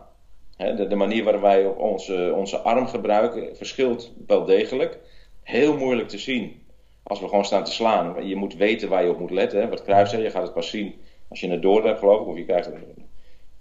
Hè, 0.57 0.75
de, 0.75 0.87
de 0.87 0.95
manier 0.95 1.23
waarop 1.23 1.41
wij 1.41 1.65
op 1.65 1.79
onze, 1.79 2.33
onze 2.35 2.57
arm 2.57 2.87
gebruiken 2.87 3.55
verschilt 3.55 4.13
wel 4.27 4.45
degelijk. 4.45 4.99
Heel 5.43 5.77
moeilijk 5.77 6.07
te 6.07 6.17
zien 6.17 6.61
als 7.03 7.19
we 7.19 7.27
gewoon 7.27 7.45
staan 7.45 7.63
te 7.63 7.71
slaan. 7.71 8.27
Je 8.27 8.35
moet 8.35 8.55
weten 8.55 8.89
waar 8.89 9.03
je 9.03 9.09
op 9.09 9.19
moet 9.19 9.31
letten. 9.31 9.61
Hè. 9.61 9.69
Wat 9.69 9.83
Cruijff 9.83 10.09
zei, 10.09 10.23
je 10.23 10.29
gaat 10.29 10.43
het 10.43 10.53
pas 10.53 10.69
zien 10.69 11.01
als 11.27 11.39
je 11.39 11.49
het 11.49 11.61
door 11.61 11.85
hebt 11.85 11.99
geloof 11.99 12.21
ik. 12.21 12.27
Of 12.27 12.37
je 12.37 12.45
krijgt 12.45 12.65
het, 12.65 12.75
ik 12.75 13.03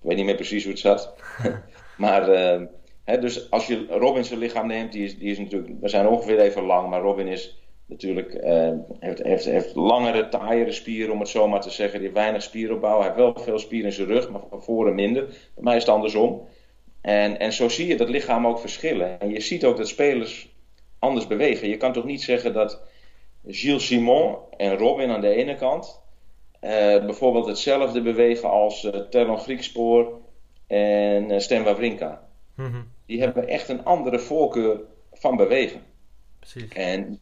weet 0.01 0.17
niet 0.17 0.25
meer 0.25 0.35
precies 0.35 0.63
hoe 0.63 0.73
het 0.73 0.81
zat. 0.81 1.15
maar 1.97 2.29
eh, 2.29 2.63
hè, 3.05 3.19
dus 3.19 3.51
als 3.51 3.67
je 3.67 3.87
Robin 3.89 4.25
zijn 4.25 4.39
lichaam 4.39 4.67
neemt, 4.67 4.93
die 4.93 5.05
is, 5.05 5.19
die 5.19 5.31
is 5.31 5.39
natuurlijk, 5.39 5.81
we 5.81 5.89
zijn 5.89 6.09
ongeveer 6.09 6.39
even 6.39 6.63
lang, 6.63 6.89
maar 6.89 7.01
Robin 7.01 7.27
is 7.27 7.59
natuurlijk, 7.91 8.35
eh, 8.35 8.73
heeft, 8.99 9.23
heeft, 9.23 9.45
heeft 9.45 9.75
langere, 9.75 10.29
taaiere 10.29 10.73
spieren, 10.73 11.13
om 11.13 11.21
het 11.21 11.29
zo 11.29 11.49
maar 11.49 11.61
te 11.61 11.71
zeggen. 11.71 11.99
Die 11.99 12.09
heeft 12.09 12.21
weinig 12.21 12.43
spieropbouw. 12.43 12.97
Hij 12.97 13.05
heeft 13.05 13.17
wel 13.17 13.35
veel 13.39 13.59
spier 13.59 13.85
in 13.85 13.93
zijn 13.93 14.07
rug, 14.07 14.31
maar 14.31 14.41
van 14.51 14.63
voren 14.63 14.95
minder. 14.95 15.27
Bij 15.27 15.65
mij 15.65 15.77
is 15.77 15.83
het 15.83 15.95
andersom. 15.95 16.49
En, 17.01 17.39
en 17.39 17.53
zo 17.53 17.69
zie 17.69 17.87
je 17.87 17.97
dat 17.97 18.09
lichaam 18.09 18.47
ook 18.47 18.59
verschillen. 18.59 19.21
En 19.21 19.31
je 19.31 19.41
ziet 19.41 19.65
ook 19.65 19.77
dat 19.77 19.89
spelers 19.89 20.55
anders 20.99 21.27
bewegen. 21.27 21.69
Je 21.69 21.77
kan 21.77 21.93
toch 21.93 22.05
niet 22.05 22.23
zeggen 22.23 22.53
dat 22.53 22.83
Gilles 23.47 23.87
Simon 23.87 24.37
en 24.57 24.77
Robin 24.77 25.11
aan 25.11 25.21
de 25.21 25.35
ene 25.35 25.55
kant 25.55 26.01
eh, 26.61 26.71
bijvoorbeeld 27.05 27.47
hetzelfde 27.47 28.03
bewegen 28.03 28.51
als 28.51 28.85
eh 28.85 29.01
Terlon 29.01 29.39
Griekspoor 29.39 30.21
en 30.67 31.31
eh 31.31 31.39
Stan 31.39 31.63
Wawrinka. 31.63 32.29
Mhm. 32.55 32.83
Die 33.07 33.21
hebben 33.21 33.49
echt 33.49 33.69
een 33.69 33.85
andere 33.85 34.19
voorkeur 34.19 34.81
van 35.13 35.37
bewegen. 35.37 35.83
Precies. 36.39 36.73
En 36.73 37.21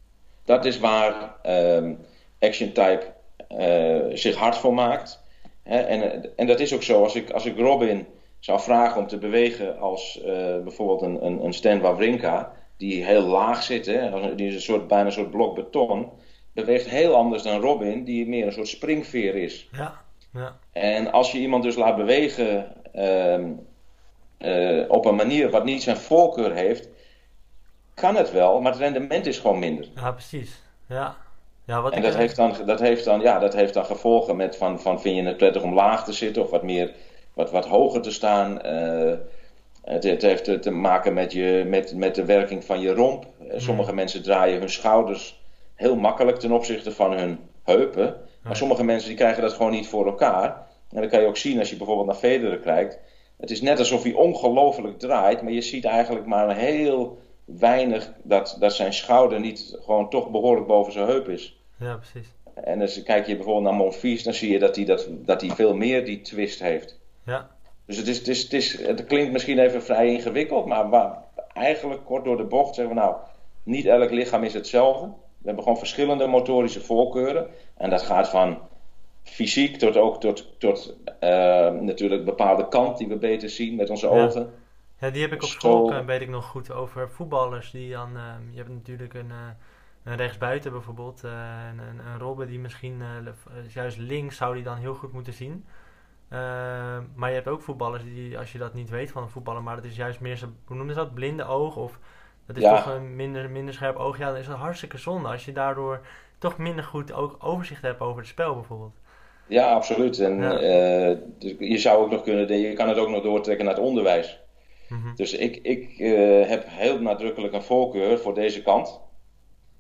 dat 0.49 0.65
is 0.65 0.79
waar 0.79 1.35
ehm, 1.43 1.95
Action 2.41 2.73
Type 2.73 3.03
eh, 3.49 4.05
zich 4.13 4.37
hard 4.37 4.57
voor 4.57 4.75
maakt. 4.75 5.23
Hè, 5.63 5.79
en, 5.79 6.37
en 6.37 6.47
dat 6.47 6.61
is 6.61 6.75
ook 6.75 6.83
zo. 6.83 7.03
Als 7.03 7.15
ik, 7.15 7.31
als 7.31 7.47
ik 7.47 7.59
Robin 7.59 8.07
zou 8.39 8.61
vragen 8.61 9.01
om 9.01 9.07
te 9.07 9.19
bewegen 9.19 9.79
als 9.79 10.23
eh, 10.23 10.59
bijvoorbeeld 10.63 11.03
een, 11.03 11.25
een, 11.25 11.45
een 11.45 11.53
Stan 11.53 11.81
Wawrinka, 11.81 12.53
die 12.77 13.05
heel 13.05 13.23
laag 13.23 13.63
zit, 13.63 13.87
hè, 13.87 14.35
die 14.35 14.49
is 14.49 14.55
een 14.55 14.61
soort, 14.61 14.89
bijna 14.89 15.05
een 15.07 15.13
soort 15.13 15.31
blok 15.31 15.55
beton, 15.55 16.11
beweegt 16.53 16.89
heel 16.89 17.15
anders 17.15 17.43
dan 17.43 17.61
Robin, 17.61 18.05
die 18.05 18.29
meer 18.29 18.47
een 18.47 18.53
soort 18.53 18.69
springveer 18.69 19.35
is. 19.35 19.69
Ja, 19.73 20.01
ja, 20.33 20.59
En 20.73 21.13
als 21.13 21.33
je 21.33 21.39
iemand 21.39 21.63
dus 21.63 21.77
laat 21.77 21.97
bewegen 21.97 22.75
ehm, 22.93 23.53
eh, 24.39 24.85
op 24.89 25.05
een 25.05 25.17
manier 25.17 25.51
wat 25.51 25.65
niet 25.65 25.83
zijn 25.83 25.97
voorkeur 25.97 26.55
heeft, 26.55 26.89
kan 27.99 28.17
het 28.17 28.33
wel, 28.33 28.61
maar 28.61 28.73
het 28.73 28.81
rendement 28.81 29.27
is 29.27 29.39
gewoon 29.39 29.59
minder. 29.59 29.87
ja, 29.95 30.11
precies. 30.13 30.63
Ja, 30.89 31.17
Ja, 31.65 31.81
wat 31.83 31.93
En 31.93 32.03
dat 32.03 32.15
heeft, 32.15 32.37
dan, 32.37 32.55
dat, 32.67 32.81
heeft 32.81 33.05
dan, 33.05 33.21
ja, 33.21 33.39
dat 33.39 33.55
heeft 33.55 33.75
dan 33.75 33.85
gevolgen 33.85 34.37
met 34.37 34.57
van, 34.57 34.81
van 34.81 35.01
vind 35.01 35.17
je 35.17 35.23
het 35.23 35.37
prettig 35.37 35.63
om 35.63 35.75
laag 35.75 36.05
te 36.05 36.13
zitten 36.13 36.43
of 36.43 36.51
wat 36.51 36.63
meer, 36.63 36.93
wat, 37.35 37.51
wat 37.51 37.67
hoger 37.67 38.01
te 38.01 38.11
staan. 38.11 38.61
Eh, 38.63 39.15
het, 39.83 40.05
het 40.05 40.23
heeft 40.23 40.63
te- 40.63 40.71
maken 40.71 41.15
met, 41.15 41.33
je, 41.33 41.65
met, 41.67 41.95
met 41.97 42.15
de 42.15 42.25
werking 42.25 42.65
van 42.65 42.81
je 42.81 42.95
romp. 42.95 43.27
Eh, 43.49 43.59
Sommige 43.61 43.95
mensen 43.95 44.23
draaien 44.23 44.59
hun 44.59 44.71
schouders 44.71 45.41
heel 45.75 45.97
makkelijk 45.97 46.39
ten 46.39 46.53
opzichte 46.53 46.93
van 46.93 47.13
hun 47.13 47.39
heupen. 47.65 48.17
Maar 48.43 48.57
sommige 48.57 48.85
mensen 48.85 49.09
die 49.09 49.19
krijgen 49.19 49.43
dat 49.43 49.53
gewoon 49.53 49.73
niet 49.73 49.89
voor 49.89 50.07
elkaar. 50.07 50.67
En 50.91 51.01
dat 51.01 51.11
kan 51.11 51.21
je 51.21 51.27
ook 51.27 51.37
zien 51.37 51.59
als 51.59 51.71
je 51.71 51.77
bijvoorbeeld 51.77 52.07
naar 52.07 52.17
Federer 52.17 52.59
kijkt. 52.59 52.99
Het 53.41 53.51
is 53.51 53.61
net 53.61 53.79
alsof 53.79 54.03
hij 54.03 54.13
ongelooflijk 54.13 54.99
draait, 54.99 55.43
maar 55.43 55.53
je 55.53 55.61
ziet 55.61 55.85
eigenlijk 55.85 56.27
maar 56.27 56.57
heel 56.57 57.19
weinig 57.57 58.13
dat, 58.23 58.57
dat 58.61 58.73
zijn 58.75 58.93
schouder 58.93 59.41
niet 59.41 59.77
gewoon 59.81 60.11
toch 60.11 60.31
behoorlijk 60.31 60.67
boven 60.67 60.93
zijn 60.93 61.07
heup 61.07 61.29
is. 61.29 61.61
Ja, 61.77 61.97
precies. 61.97 62.29
En 62.55 62.81
als 62.81 63.03
kijk 63.03 63.27
je 63.27 63.35
bijvoorbeeld 63.35 63.65
naar 63.65 63.75
Monfils, 63.75 64.23
dan 64.23 64.33
zie 64.33 64.51
je 64.53 64.59
dat 64.59 64.77
hij, 64.77 64.85
dat, 64.85 65.09
dat 65.11 65.45
veel 65.47 65.75
meer 65.75 66.05
die 66.05 66.21
twist 66.21 66.61
heeft. 66.61 66.99
Ja, 67.25 67.49
Dus 67.87 67.97
het, 67.97 68.07
is, 68.07 68.19
het, 68.19 68.29
is, 68.29 68.43
het, 68.43 68.53
is, 68.53 68.87
het 68.87 69.05
klinkt 69.05 69.33
misschien 69.33 69.59
even 69.59 69.83
vrij 69.83 70.09
ingewikkeld, 70.09 70.67
maar 70.67 70.89
waar, 70.89 71.23
eigenlijk 71.53 72.05
kort 72.05 72.25
door 72.25 72.37
de 72.37 72.45
bocht 72.45 72.75
zeggen 72.75 72.95
we 72.95 73.01
nou, 73.01 73.17
niet 73.63 73.87
elk 73.87 74.11
lichaam 74.11 74.45
is 74.45 74.55
hetzelfde. 74.55 75.07
We 75.07 75.45
hebben 75.45 75.63
gewoon 75.63 75.79
verschillende 75.79 76.27
motorische 76.27 76.81
voorkeuren. 76.81 77.47
En 77.77 77.91
dat 77.91 78.03
gaat 78.03 78.29
van 78.29 78.59
fysiek 79.23 79.77
tot 79.79 79.97
ook 79.97 80.21
tot, 80.21 80.47
tot 80.59 80.97
eh, 81.21 81.71
natuurlijk 81.71 82.25
bepaalde 82.25 82.69
kant 82.69 82.99
die 82.99 83.09
we 83.09 83.17
beter 83.17 83.49
zien 83.51 83.75
met 83.75 83.91
onze 83.91 84.07
Ja. 84.07 84.25
ogen. 84.25 84.51
Ja, 85.01 85.11
die 85.11 85.23
heb 85.23 85.33
ik 85.33 85.43
op 85.43 85.49
school, 85.49 85.93
eh, 85.93 86.05
weet 86.05 86.21
ik 86.21 86.29
nog 86.29 86.45
goed, 86.47 86.71
over 86.73 87.11
voetballers 87.11 87.71
die 87.71 87.93
dan... 87.93 88.17
ehm, 88.17 88.51
je 88.51 88.57
hebt 88.57 88.69
natuurlijk 88.69 89.15
een, 89.15 89.31
eh, 89.31 89.37
een 90.05 90.17
rechtsbuiten 90.17 90.73
bijvoorbeeld, 90.73 91.25
eh, 91.25 91.31
een, 91.73 91.79
een, 91.79 92.07
een 92.07 92.19
Robben 92.19 92.47
die 92.49 92.59
misschien 92.59 93.03
juist 93.75 93.99
links 93.99 94.37
zou 94.37 94.55
die 94.55 94.63
dan 94.63 94.77
heel 94.77 94.95
goed 94.95 95.13
moeten 95.13 95.33
zien. 95.33 95.65
Ehm, 96.29 97.03
maar 97.15 97.29
je 97.29 97.35
hebt 97.35 97.49
ook 97.49 97.63
voetballers 97.63 98.03
die, 98.05 98.39
als 98.39 98.53
je 98.53 98.59
dat 98.59 98.75
niet 98.75 98.91
weet 98.91 99.11
van 99.11 99.23
een 99.23 99.29
voetballer, 99.29 99.63
maar 99.63 99.77
dat 99.77 99.85
is 99.85 99.97
juist 99.97 100.21
meer 100.21 100.39
hoe 100.65 100.77
noemen 100.77 100.95
ze 100.95 101.01
dat, 101.01 101.15
blinde 101.15 101.45
oog 101.45 101.77
of 101.77 101.99
dat 102.47 102.57
is 102.57 102.63
Ja. 102.63 102.77
toch 102.77 102.95
een 102.95 103.17
minder, 103.17 103.51
minder 103.51 103.75
scherp 103.75 103.97
oog. 103.97 104.19
Ja, 104.19 104.27
dan 104.31 104.37
is 104.37 104.47
dat 104.47 104.57
hartstikke 104.57 104.99
zonde 104.99 105.29
als 105.29 105.45
je 105.45 105.53
daardoor 105.53 106.01
toch 106.39 106.59
minder 106.59 106.85
goed 106.85 107.13
ook 107.13 107.37
overzicht 107.39 107.83
hebt 107.83 108.01
over 108.01 108.19
het 108.19 108.29
spel 108.29 108.55
bijvoorbeeld. 108.55 108.95
Ja, 109.47 109.73
absoluut. 109.73 110.19
En 110.19 110.41
Ja. 110.41 110.59
dus 111.39 111.55
je 111.59 111.79
zou 111.79 112.03
ook 112.05 112.11
nog 112.11 112.23
kunnen, 112.23 112.59
je 112.61 112.73
kan 112.73 112.89
het 112.89 112.99
ook 112.99 113.09
nog 113.09 113.23
doortrekken 113.23 113.65
naar 113.65 113.75
het 113.75 113.85
onderwijs. 113.85 114.41
Mhm. 114.89 115.15
Dus 115.15 115.33
ik, 115.33 115.57
ik 115.63 115.99
eh, 115.99 116.49
heb 116.49 116.65
heel 116.67 117.01
nadrukkelijk 117.01 117.55
een 117.55 117.63
voorkeur 117.63 118.19
voor 118.19 118.35
deze 118.35 118.63
kant. 118.63 119.01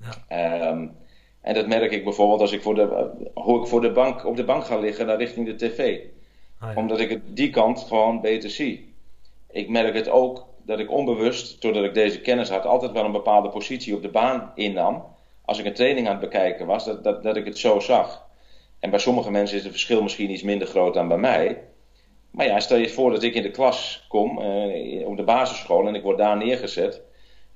Ja. 0.00 0.14
Ehm, 0.28 0.88
en 1.40 1.54
dat 1.54 1.66
merk 1.66 1.92
ik 1.92 2.04
bijvoorbeeld 2.04 2.40
als 2.40 2.52
ik 2.52 2.62
voor 2.62 2.74
de, 2.74 3.10
hoe 3.34 3.60
ik 3.60 3.66
voor 3.66 3.80
de 3.80 3.92
bank, 3.92 4.24
op 4.24 4.36
de 4.36 4.44
bank 4.44 4.64
ga 4.64 4.76
liggen 4.76 5.06
naar 5.06 5.16
richting 5.16 5.46
de 5.46 5.54
tv. 5.54 6.00
Ah, 6.58 6.72
ja. 6.74 6.80
Omdat 6.80 7.00
ik 7.00 7.10
het, 7.10 7.20
die 7.26 7.50
kant 7.50 7.80
gewoon 7.80 8.20
beter 8.20 8.50
zie. 8.50 8.94
Ik 9.50 9.68
merk 9.68 9.94
het 9.94 10.08
ook 10.08 10.46
dat 10.64 10.78
ik 10.78 10.90
onbewust, 10.90 11.62
doordat 11.62 11.84
ik 11.84 11.94
deze 11.94 12.20
kennis 12.20 12.50
had, 12.50 12.64
altijd 12.64 12.92
wel 12.92 13.04
een 13.04 13.12
bepaalde 13.12 13.48
positie 13.48 13.94
op 13.94 14.02
de 14.02 14.08
baan 14.08 14.52
innam. 14.54 15.04
Als 15.44 15.58
ik 15.58 15.64
een 15.64 15.74
training 15.74 16.06
aan 16.06 16.12
het 16.12 16.30
bekijken 16.30 16.66
was, 16.66 16.84
dat, 16.84 17.04
dat, 17.04 17.22
dat 17.22 17.36
ik 17.36 17.44
het 17.44 17.58
zo 17.58 17.80
zag. 17.80 18.26
En 18.78 18.90
bij 18.90 18.98
sommige 18.98 19.30
mensen 19.30 19.56
is 19.56 19.62
het 19.62 19.72
verschil 19.72 20.02
misschien 20.02 20.30
iets 20.30 20.42
minder 20.42 20.66
groot 20.66 20.94
dan 20.94 21.08
bij 21.08 21.18
mij. 21.18 21.62
Maar 22.30 22.46
ja, 22.46 22.60
stel 22.60 22.76
je 22.78 22.88
voor 22.88 23.10
dat 23.10 23.22
ik 23.22 23.34
in 23.34 23.42
de 23.42 23.50
klas 23.50 24.04
kom, 24.08 24.40
eh, 24.40 25.06
op 25.06 25.16
de 25.16 25.24
basisschool, 25.24 25.86
en 25.88 25.94
ik 25.94 26.02
word 26.02 26.18
daar 26.18 26.36
neergezet. 26.36 27.02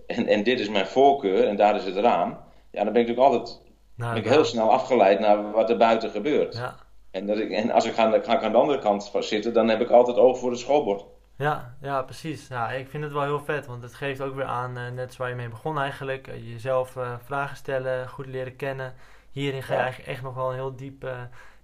En, 0.06 0.26
en 0.26 0.42
dit 0.42 0.60
is 0.60 0.68
mijn 0.68 0.86
voorkeur 0.86 1.48
en 1.48 1.56
daar 1.56 1.76
is 1.76 1.84
het 1.84 1.96
raam. 1.96 2.38
Ja, 2.70 2.84
dan 2.84 2.92
ben 2.92 3.02
ik 3.02 3.08
natuurlijk 3.08 3.34
altijd 3.34 3.60
Nou, 3.94 4.14
ben 4.14 4.22
ik 4.22 4.28
heel 4.28 4.44
snel 4.44 4.70
afgeleid 4.70 5.20
naar 5.20 5.50
wat 5.50 5.70
er 5.70 5.76
buiten 5.76 6.10
gebeurt. 6.10 6.56
Ja. 6.56 6.74
En, 7.10 7.26
dat 7.26 7.38
ik, 7.38 7.50
en 7.50 7.70
als 7.70 7.84
ik, 7.84 7.92
ga, 7.94 8.10
ga 8.10 8.36
ik 8.36 8.42
aan 8.42 8.52
de 8.52 8.58
andere 8.58 8.78
kant 8.78 9.12
zitten, 9.18 9.52
dan 9.52 9.68
heb 9.68 9.80
ik 9.80 9.90
altijd 9.90 10.16
oog 10.16 10.38
voor 10.38 10.50
het 10.50 10.58
schoolbord. 10.58 11.04
Ja, 11.36 11.74
ja, 11.80 12.02
precies. 12.02 12.48
Ja, 12.48 12.70
ik 12.70 12.88
vind 12.88 13.04
het 13.04 13.12
wel 13.12 13.22
heel 13.22 13.40
vet, 13.44 13.66
want 13.66 13.82
het 13.82 13.94
geeft 13.94 14.20
ook 14.20 14.34
weer 14.34 14.44
aan, 14.44 14.76
eh, 14.76 14.88
net 14.90 15.16
waar 15.16 15.28
je 15.28 15.34
mee 15.34 15.48
begon 15.48 15.78
eigenlijk, 15.78 16.26
eh, 16.26 16.52
jezelf 16.52 16.96
vragen 17.24 17.56
stellen, 17.56 18.08
goed 18.08 18.26
leren 18.26 18.56
kennen. 18.56 18.94
Hierin 19.30 19.62
ga 19.62 19.72
je 19.72 19.78
Ja. 19.78 19.84
eigenlijk 19.84 20.12
echt 20.12 20.22
nog 20.22 20.34
wel 20.34 20.48
een 20.48 20.54
heel 20.54 20.76
diep, 20.76 21.02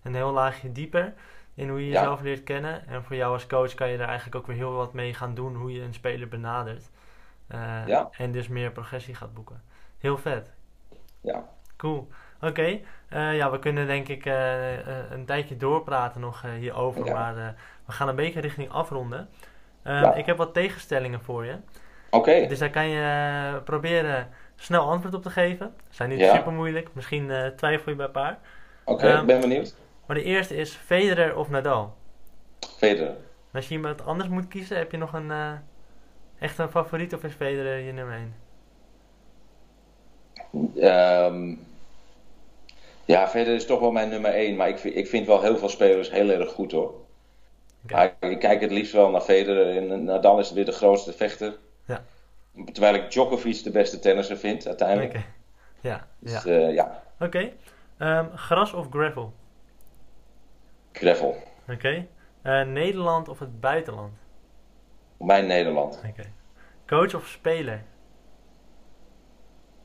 een 0.03 0.15
heel 0.15 0.33
laagje 0.33 0.73
dieper 0.73 1.15
in 1.59 1.69
hoe 1.69 1.81
je 1.85 1.87
Ja. 1.91 1.93
jezelf 2.01 2.21
leert 2.21 2.43
kennen. 2.45 2.87
En 2.89 3.05
voor 3.05 3.17
jou 3.17 3.33
als 3.33 3.47
coach 3.47 3.75
kan 3.75 3.89
je 3.89 3.97
daar 3.99 4.07
eigenlijk 4.09 4.37
ook 4.37 4.47
weer 4.47 4.57
heel 4.57 4.73
wat 4.73 4.93
mee 4.93 5.15
gaan 5.15 5.35
doen, 5.35 5.55
hoe 5.55 5.73
je 5.73 5.83
een 5.83 5.95
speler 5.95 6.29
benadert. 6.29 6.91
Eh, 7.47 7.87
Ja. 7.87 8.09
En 8.17 8.33
dus 8.33 8.49
meer 8.49 8.71
progressie 8.71 9.15
gaat 9.15 9.35
boeken. 9.35 9.63
Heel 9.99 10.19
vet. 10.19 10.53
Ja. 11.21 11.45
Cool. 11.77 12.09
Oké, 12.41 12.79
eh, 13.09 13.37
ja, 13.37 13.51
we 13.51 13.59
kunnen 13.59 13.87
denk 13.87 14.09
ik 14.09 14.27
eh, 14.27 15.11
een 15.11 15.25
tijdje 15.25 15.57
doorpraten 15.57 16.21
nog 16.21 16.43
hierover, 16.59 17.05
Ja. 17.05 17.13
maar 17.13 17.55
we 17.85 17.93
gaan 17.93 18.09
een 18.09 18.17
beetje 18.17 18.41
richting 18.41 18.71
afronden. 18.71 19.29
Ja. 19.85 20.15
Ik 20.15 20.27
heb 20.27 20.37
wat 20.37 20.55
tegenstellingen 20.55 21.21
voor 21.21 21.45
je, 21.45 21.57
Oké, 22.11 22.47
dus 22.47 22.59
daar 22.59 22.71
kan 22.71 22.89
je 22.89 23.61
proberen 23.65 24.29
snel 24.57 24.89
antwoord 24.91 25.15
op 25.15 25.23
te 25.23 25.31
geven. 25.31 25.75
Zijn 25.89 26.09
niet 26.09 26.25
super 26.25 26.53
moeilijk, 26.53 26.89
misschien 26.93 27.53
twijfel 27.57 27.91
je 27.91 27.97
bij 27.97 28.07
een 28.07 28.13
paar. 28.13 28.39
oké, 28.85 29.07
Ehm, 29.09 29.21
ik 29.21 29.27
ben 29.27 29.41
benieuwd. 29.41 29.75
Maar 30.09 30.17
de 30.17 30.23
eerste 30.23 30.57
is 30.57 30.73
Federer 30.75 31.37
of 31.37 31.49
Nadal. 31.49 31.95
Federer. 32.77 33.17
Als 33.53 33.69
je 33.69 33.75
iemand 33.75 34.05
anders 34.05 34.29
moet 34.29 34.49
kiezen, 34.49 34.77
heb 34.77 34.91
je 34.91 34.97
nog 34.97 35.13
een 35.13 35.31
eh, 35.31 35.53
echt 36.39 36.59
een 36.59 36.71
favoriet 36.71 37.15
of 37.15 37.23
is 37.23 37.33
Federer 37.33 37.79
je 37.79 37.93
nummer 37.93 38.15
1? 38.15 38.35
Ehm, 40.77 41.55
ja, 43.05 43.29
Federer 43.29 43.55
is 43.55 43.67
toch 43.67 43.81
wel 43.81 43.91
mijn 43.91 44.09
nummer 44.09 44.31
1, 44.35 44.57
maar 44.57 44.69
ik 44.69 44.79
vind, 44.79 44.97
ik 44.97 45.07
vind 45.07 45.27
wel 45.27 45.43
heel 45.43 45.59
veel 45.59 45.69
spelers 45.69 46.11
heel 46.11 46.31
erg 46.31 46.51
goed 46.51 46.73
hoor. 46.73 46.95
Maar 47.91 48.15
ik 48.21 48.39
kijk 48.39 48.61
het 48.61 48.71
liefst 48.71 48.93
wel 48.93 49.11
naar 49.11 49.21
Federer 49.21 49.77
en 49.77 50.05
Nadal 50.05 50.39
is 50.39 50.53
weer 50.53 50.65
de 50.65 50.73
grootste 50.73 51.13
vechter. 51.13 51.57
Ja. 51.85 52.05
Terwijl 52.73 52.95
ik 52.95 53.11
Djokovic 53.11 53.63
de 53.63 53.71
beste 53.71 53.99
tennisser 53.99 54.37
vind 54.37 54.67
uiteindelijk. 54.67 55.11
Oké. 55.11 55.25
Ja, 55.81 56.07
Dus 56.19 56.43
ja. 56.43 56.51
eh, 56.51 56.75
ja, 56.75 57.03
Oké. 57.21 57.53
Ehm, 57.99 58.27
gras 58.35 58.73
of 58.73 58.87
gravel? 58.91 59.33
Gravel. 60.99 61.43
Oké. 61.69 62.07
Eh, 62.43 62.63
Nederland 62.63 63.29
of 63.29 63.39
het 63.39 63.61
buitenland? 63.61 64.13
Mijn 65.19 65.47
Nederland. 65.47 66.03
Oké. 66.09 66.23
Coach 66.87 67.15
of 67.15 67.27
speler? 67.27 67.83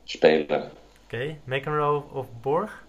Speler. 0.04 0.70
Oké. 1.04 1.36
McEnroe 1.44 2.02
of 2.12 2.26
Borg? 2.40 2.84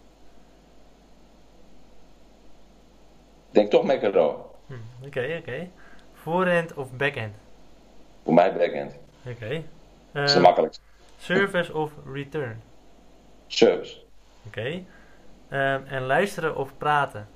Ik 3.47 3.53
denk 3.61 3.69
toch 3.71 3.83
McEnroe. 3.83 4.35
Hm, 4.67 4.73
Oké, 5.05 5.37
oké. 5.39 5.69
Voorhand 6.13 6.73
of 6.73 6.91
backhand? 6.91 7.35
Voor 8.23 8.33
mij 8.33 8.53
backhand. 8.53 8.97
Oké. 9.25 9.63
Dat 10.11 10.23
is 10.23 10.29
Eh, 10.29 10.35
de 10.35 10.41
makkelijkste. 10.41 10.83
service 11.17 11.73
of 11.73 11.91
return? 12.13 12.61
Service. 13.47 13.97
Oké. 14.47 14.83
Ehm, 15.49 15.83
en 15.85 16.01
luisteren 16.01 16.55
of 16.55 16.77
praten? 16.77 17.27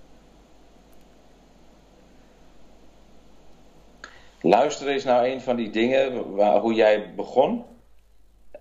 Luisteren 4.41 4.93
is 4.93 5.03
nou 5.03 5.27
een 5.27 5.41
van 5.41 5.55
die 5.55 5.69
dingen 5.69 6.35
waar, 6.35 6.59
hoe 6.59 6.73
jij 6.73 7.13
begon. 7.15 7.65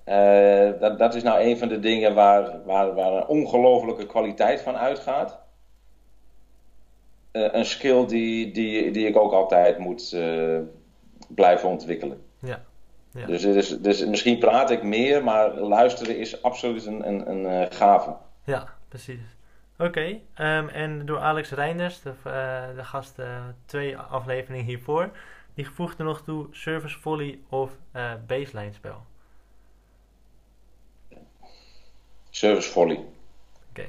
Eh, 0.04 0.80
dat, 0.80 0.98
dat 0.98 1.14
is 1.14 1.22
nou 1.22 1.40
een 1.42 1.58
van 1.58 1.68
de 1.68 1.78
dingen 1.78 2.14
waar, 2.14 2.64
waar, 2.64 2.94
waar 2.94 3.12
een 3.12 3.26
ongelofelijke 3.26 4.06
kwaliteit 4.06 4.60
van 4.60 4.76
uitgaat. 4.76 5.38
Eh, 7.30 7.52
een 7.52 7.64
skill 7.64 8.06
die, 8.06 8.52
die, 8.52 8.90
die 8.90 9.06
ik 9.06 9.16
ook 9.16 9.32
altijd 9.32 9.78
moet 9.78 10.12
eh, 10.12 10.58
blijven 11.28 11.68
ontwikkelen. 11.68 12.22
Ja. 12.38 12.62
Ja. 13.12 13.26
Dus, 13.26 13.44
is, 13.44 13.80
dus 13.80 14.06
misschien 14.06 14.38
praat 14.38 14.70
ik 14.70 14.82
meer, 14.82 15.24
maar 15.24 15.54
luisteren 15.54 16.18
is 16.18 16.42
absoluut 16.42 16.86
een, 16.86 17.08
een, 17.08 17.30
een 17.30 17.72
gave. 17.72 18.16
Ja, 18.44 18.68
precies. 18.88 19.20
Oké, 19.78 20.18
ehm, 20.34 20.68
en 20.68 21.06
door 21.06 21.18
Alex 21.18 21.50
Reinders, 21.50 22.02
de, 22.02 22.12
de 22.76 22.84
gast 22.84 23.14
twee 23.66 23.96
afleveringen 23.96 24.64
hiervoor, 24.64 25.10
die 25.58 25.70
voegde 25.70 26.02
nog 26.04 26.22
toe 26.22 26.46
service 26.50 26.98
volley 26.98 27.38
of 27.48 27.70
eh 27.92 28.12
baseline 28.26 28.72
spel. 28.72 29.02
Service 32.30 32.70
volley. 32.70 33.04
Oké. 33.70 33.88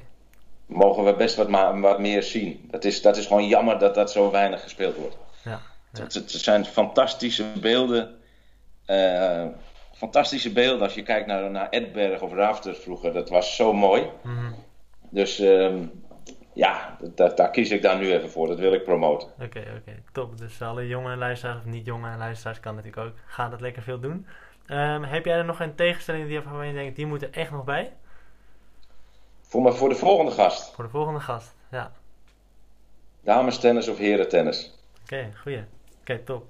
Mogen 0.65 1.03
we 1.05 1.13
best 1.13 1.35
wat, 1.35 1.49
ma- 1.49 1.79
wat 1.79 1.99
meer 1.99 2.23
zien. 2.23 2.67
Dat 2.71 2.85
is, 2.85 3.01
dat 3.01 3.17
is 3.17 3.25
gewoon 3.25 3.47
jammer 3.47 3.79
dat 3.79 3.95
dat 3.95 4.11
zo 4.11 4.31
weinig 4.31 4.61
gespeeld 4.61 4.95
wordt. 4.95 5.17
Ja. 5.43 5.61
Het, 5.91 6.23
zijn 6.31 6.65
fantastische 6.65 7.45
beelden. 7.61 8.19
eh, 8.85 9.45
fantastische 9.93 10.51
beelden 10.51 10.81
als 10.81 10.93
je 10.93 11.03
kijkt 11.03 11.27
naar, 11.27 11.51
naar 11.51 11.69
Edberg 11.69 12.21
of 12.21 12.33
Rafters 12.33 12.77
vroeger. 12.79 13.13
Dat 13.13 13.29
was 13.29 13.55
zo 13.55 13.73
mooi. 13.73 14.07
Mhm. 14.21 14.51
Dus 15.09 15.39
ehm, 15.39 15.85
ja, 16.53 16.97
dat, 17.15 17.37
daar 17.37 17.49
kies 17.49 17.71
ik 17.71 17.81
daar 17.81 17.97
nu 17.97 18.13
even 18.13 18.29
voor. 18.29 18.47
Dat 18.47 18.59
wil 18.59 18.73
ik 18.73 18.83
promoten. 18.83 19.27
Oké, 19.41 19.59
oké, 19.77 20.01
top. 20.11 20.37
Dus 20.37 20.61
alle 20.61 20.87
jonge 20.87 21.15
luisteraars 21.15 21.57
of 21.57 21.65
niet 21.65 21.85
jonge 21.85 22.17
luisteraars 22.17 22.59
kan 22.59 22.75
natuurlijk 22.75 23.07
ook. 23.07 23.13
Ga 23.25 23.49
dat 23.49 23.61
lekker 23.61 23.81
veel 23.81 23.99
doen. 23.99 24.27
Ehm, 24.65 25.03
heb 25.03 25.25
jij 25.25 25.37
er 25.37 25.45
nog 25.45 25.59
een 25.59 25.75
tegenstelling 25.75 26.27
die 26.27 26.41
waarvan 26.41 26.67
je 26.67 26.73
denkt, 26.73 26.95
die 26.95 27.05
moet 27.05 27.21
er 27.21 27.31
echt 27.31 27.51
nog 27.51 27.63
bij? 27.63 27.93
Voor, 29.41 29.61
maar 29.61 29.73
voor 29.73 29.89
de 29.89 29.95
volgende 29.95 30.31
gast. 30.31 30.73
Voor 30.73 30.83
de 30.83 30.89
volgende 30.89 31.19
gast, 31.19 31.55
ja. 31.71 31.91
Dames 33.21 33.59
tennis 33.59 33.87
of 33.87 33.97
heren 33.97 34.29
tennis? 34.29 34.79
Oké, 35.03 35.31
goeie. 35.41 35.63
Oké, 36.01 36.19
top. 36.19 36.45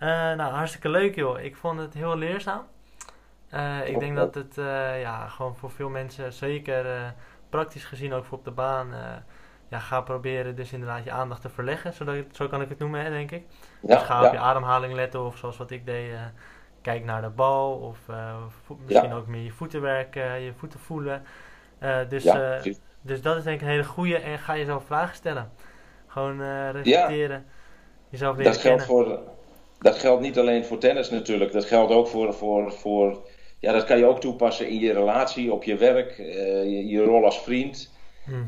Uh, 0.00 0.08
nou, 0.08 0.52
hartstikke 0.52 0.88
leuk 0.88 1.14
joh. 1.14 1.40
Ik 1.40 1.56
vond 1.56 1.78
het 1.78 1.94
heel 1.94 2.16
leerzaam. 2.16 2.66
Uh, 3.54 3.88
ik 3.88 3.98
denk 3.98 4.16
dat 4.16 4.34
het 4.34 4.58
uh, 4.58 5.00
ja, 5.00 5.28
gewoon 5.28 5.56
voor 5.56 5.70
veel 5.70 5.88
mensen, 5.88 6.32
zeker 6.32 7.14
praktisch 7.48 7.84
gezien 7.84 8.12
ook 8.12 8.24
voor 8.24 8.38
op 8.38 8.44
de 8.44 8.50
baan, 8.50 8.88
ja, 9.68 9.78
ga 9.78 10.00
proberen 10.00 10.56
dus 10.56 10.72
inderdaad 10.72 11.04
je 11.04 11.10
aandacht 11.10 11.40
te 11.40 11.48
verleggen. 11.48 11.92
Zodat, 11.92 12.16
zo 12.32 12.48
kan 12.48 12.62
ik 12.62 12.68
het 12.68 12.78
noemen, 12.78 13.04
hè, 13.04 13.10
denk 13.10 13.30
ik. 13.30 13.42
Ja, 13.80 13.94
dus 13.94 14.04
ga 14.04 14.26
op 14.26 14.32
je 14.32 14.38
ademhaling 14.38 14.94
letten 14.94 15.24
of 15.24 15.36
zoals 15.36 15.56
wat 15.56 15.70
ik 15.70 15.86
deed, 15.86 16.10
kijk 16.82 17.04
naar 17.04 17.22
de 17.22 17.28
bal 17.28 17.72
of 17.72 17.98
misschien 18.84 19.12
ook 19.12 19.26
meer 19.26 19.42
je 19.42 19.52
voeten 19.52 19.80
werken, 19.80 20.40
je 20.40 20.52
voeten 20.52 20.80
voelen. 20.80 21.22
dus, 22.08 22.26
dus 23.00 23.22
dat 23.22 23.36
is 23.36 23.42
denk 23.42 23.56
ik 23.56 23.62
een 23.62 23.72
hele 23.72 23.84
goede 23.84 24.16
en 24.16 24.38
ga 24.38 24.56
jezelf 24.56 24.84
vragen 24.84 25.16
stellen. 25.16 25.50
Gewoon 26.06 26.70
reflecteren, 26.70 27.46
jezelf 28.08 28.36
leren 28.36 28.52
dat 28.52 28.60
geldt 28.60 28.84
Voor, 28.84 29.18
dat 29.78 29.98
geldt 29.98 30.22
niet 30.22 30.38
alleen 30.38 30.64
voor 30.64 30.78
tennis 30.78 31.10
natuurlijk, 31.10 31.52
dat 31.52 31.64
geldt 31.64 31.92
ook 31.92 32.08
voor, 32.08 32.34
voor, 32.34 32.72
voor 32.72 33.27
ja, 33.58 33.72
dat 33.72 33.84
kan 33.84 33.98
je 33.98 34.06
ook 34.06 34.20
toepassen 34.20 34.68
in 34.68 34.78
je 34.78 34.92
relatie, 34.92 35.52
op 35.52 35.64
je 35.64 35.76
werk, 35.76 36.18
uh, 36.18 36.26
je, 36.64 36.86
je, 36.86 37.02
rol 37.02 37.24
als 37.24 37.42
vriend. 37.42 37.96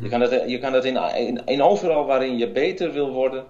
Je 0.00 0.08
kan 0.08 0.20
het, 0.20 0.50
je 0.50 0.58
kan 0.58 0.72
het 0.72 0.84
in, 0.84 0.96
in, 0.96 1.46
in, 1.46 1.62
overal 1.62 2.06
waarin 2.06 2.38
je 2.38 2.50
beter 2.50 2.92
wil 2.92 3.12
worden, 3.12 3.44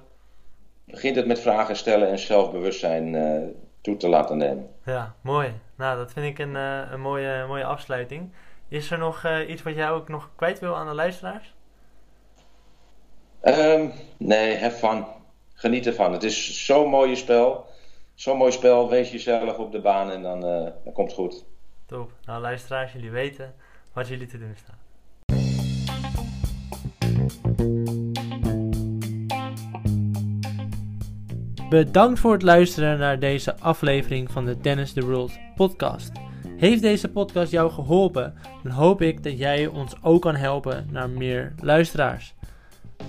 begint 0.85 1.17
het 1.17 1.27
met 1.27 1.41
vragen 1.41 1.77
stellen 1.77 2.09
en 2.09 2.19
zelfbewustzijn 2.19 3.15
uh, 3.15 3.43
toe 3.81 3.97
te 3.97 4.09
laten 4.09 4.37
nemen. 4.37 4.69
Ja, 4.85 5.15
mooi. 5.21 5.53
Nou, 5.77 5.97
dat 5.97 6.13
vind 6.13 6.27
ik 6.27 6.39
een, 6.39 6.55
uh, 6.55 6.81
een 6.91 7.01
mooie, 7.01 7.47
mooie 7.47 7.65
afsluiting. 7.65 8.33
Is 8.69 8.91
er 8.91 8.99
nog 8.99 9.27
iets 9.49 9.63
wat 9.63 9.75
jij 9.75 9.91
ook 9.91 10.09
nog 10.09 10.31
kwijt 10.37 10.59
wil 10.59 10.77
aan 10.77 10.87
de 10.87 10.95
luisteraars? 10.95 11.55
Um, 13.45 13.93
nee, 14.17 14.59
have 14.59 14.77
fun. 14.77 15.05
Geniet 15.55 15.87
ervan. 15.87 16.13
Het 16.13 16.23
is 16.23 16.67
zo'n 16.67 16.89
mooi 16.89 17.17
spel. 17.17 17.67
Zo'n 18.21 18.37
mooi 18.37 18.53
spel. 18.53 18.89
Wees 18.89 19.11
jezelf 19.11 19.59
op 19.59 19.73
de 19.73 19.81
baan 19.81 20.11
en 20.11 20.23
dan, 20.23 20.45
uh, 20.45 20.69
dan 20.85 20.93
komt 20.93 21.09
het 21.09 21.17
goed. 21.17 21.45
Top. 21.87 22.13
Nou, 22.25 22.41
luisteraars, 22.41 22.93
jullie 22.93 23.11
weten 23.11 23.55
wat 23.93 24.09
jullie 24.09 24.27
te 24.27 24.39
doen 24.39 24.55
staan. 24.57 24.79
Bedankt 31.69 32.21
voor 32.21 32.33
het 32.33 32.43
luisteren 32.43 32.99
naar 32.99 33.19
deze 33.19 33.59
aflevering 33.59 34.31
van 34.31 34.45
de 34.45 34.57
Tennis 34.57 34.93
the 34.93 35.07
World 35.07 35.33
podcast. 35.55 36.13
Heeft 36.57 36.83
deze 36.83 37.09
podcast 37.09 37.53
jou 37.53 37.71
geholpen, 37.71 38.35
dan 38.63 38.73
hoop 38.73 39.03
ik 39.03 39.23
dat 39.23 39.39
jij 39.39 39.67
ons 39.67 39.95
ook 40.03 40.23
kan 40.23 40.37
helpen 40.37 40.89
naar 40.91 41.11
meer 41.11 41.55
luisteraars. 41.61 42.35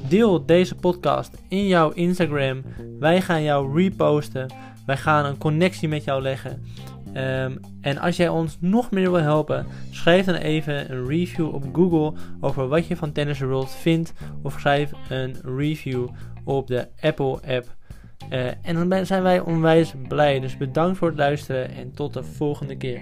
Deel 0.07 0.45
deze 0.45 0.75
podcast 0.75 1.37
in 1.47 1.67
jouw 1.67 1.89
Instagram. 1.89 2.63
Wij 2.99 3.21
gaan 3.21 3.43
jou 3.43 3.81
reposten. 3.81 4.70
Wij 4.85 4.97
gaan 4.97 5.25
een 5.25 5.37
connectie 5.37 5.87
met 5.87 6.03
jou 6.03 6.21
leggen. 6.21 6.63
Um, 7.13 7.59
en 7.81 7.97
als 7.97 8.15
jij 8.15 8.29
ons 8.29 8.57
nog 8.59 8.91
meer 8.91 9.11
wil 9.11 9.21
helpen, 9.21 9.65
schrijf 9.89 10.25
dan 10.25 10.35
even 10.35 10.91
een 10.91 11.07
review 11.07 11.53
op 11.53 11.63
Google 11.73 12.13
over 12.39 12.67
wat 12.67 12.87
je 12.87 12.95
van 12.95 13.11
Tennis 13.11 13.39
World 13.39 13.71
vindt. 13.71 14.13
Of 14.43 14.59
schrijf 14.59 14.91
een 15.09 15.35
review 15.43 16.07
op 16.43 16.67
de 16.67 16.87
Apple 17.01 17.39
app. 17.47 17.75
Uh, 18.29 18.45
en 18.61 18.89
dan 18.89 19.05
zijn 19.05 19.23
wij 19.23 19.39
onwijs 19.39 19.93
blij. 20.07 20.39
Dus 20.39 20.57
bedankt 20.57 20.97
voor 20.97 21.07
het 21.07 21.17
luisteren 21.17 21.71
en 21.75 21.93
tot 21.93 22.13
de 22.13 22.23
volgende 22.23 22.77
keer. 22.77 23.01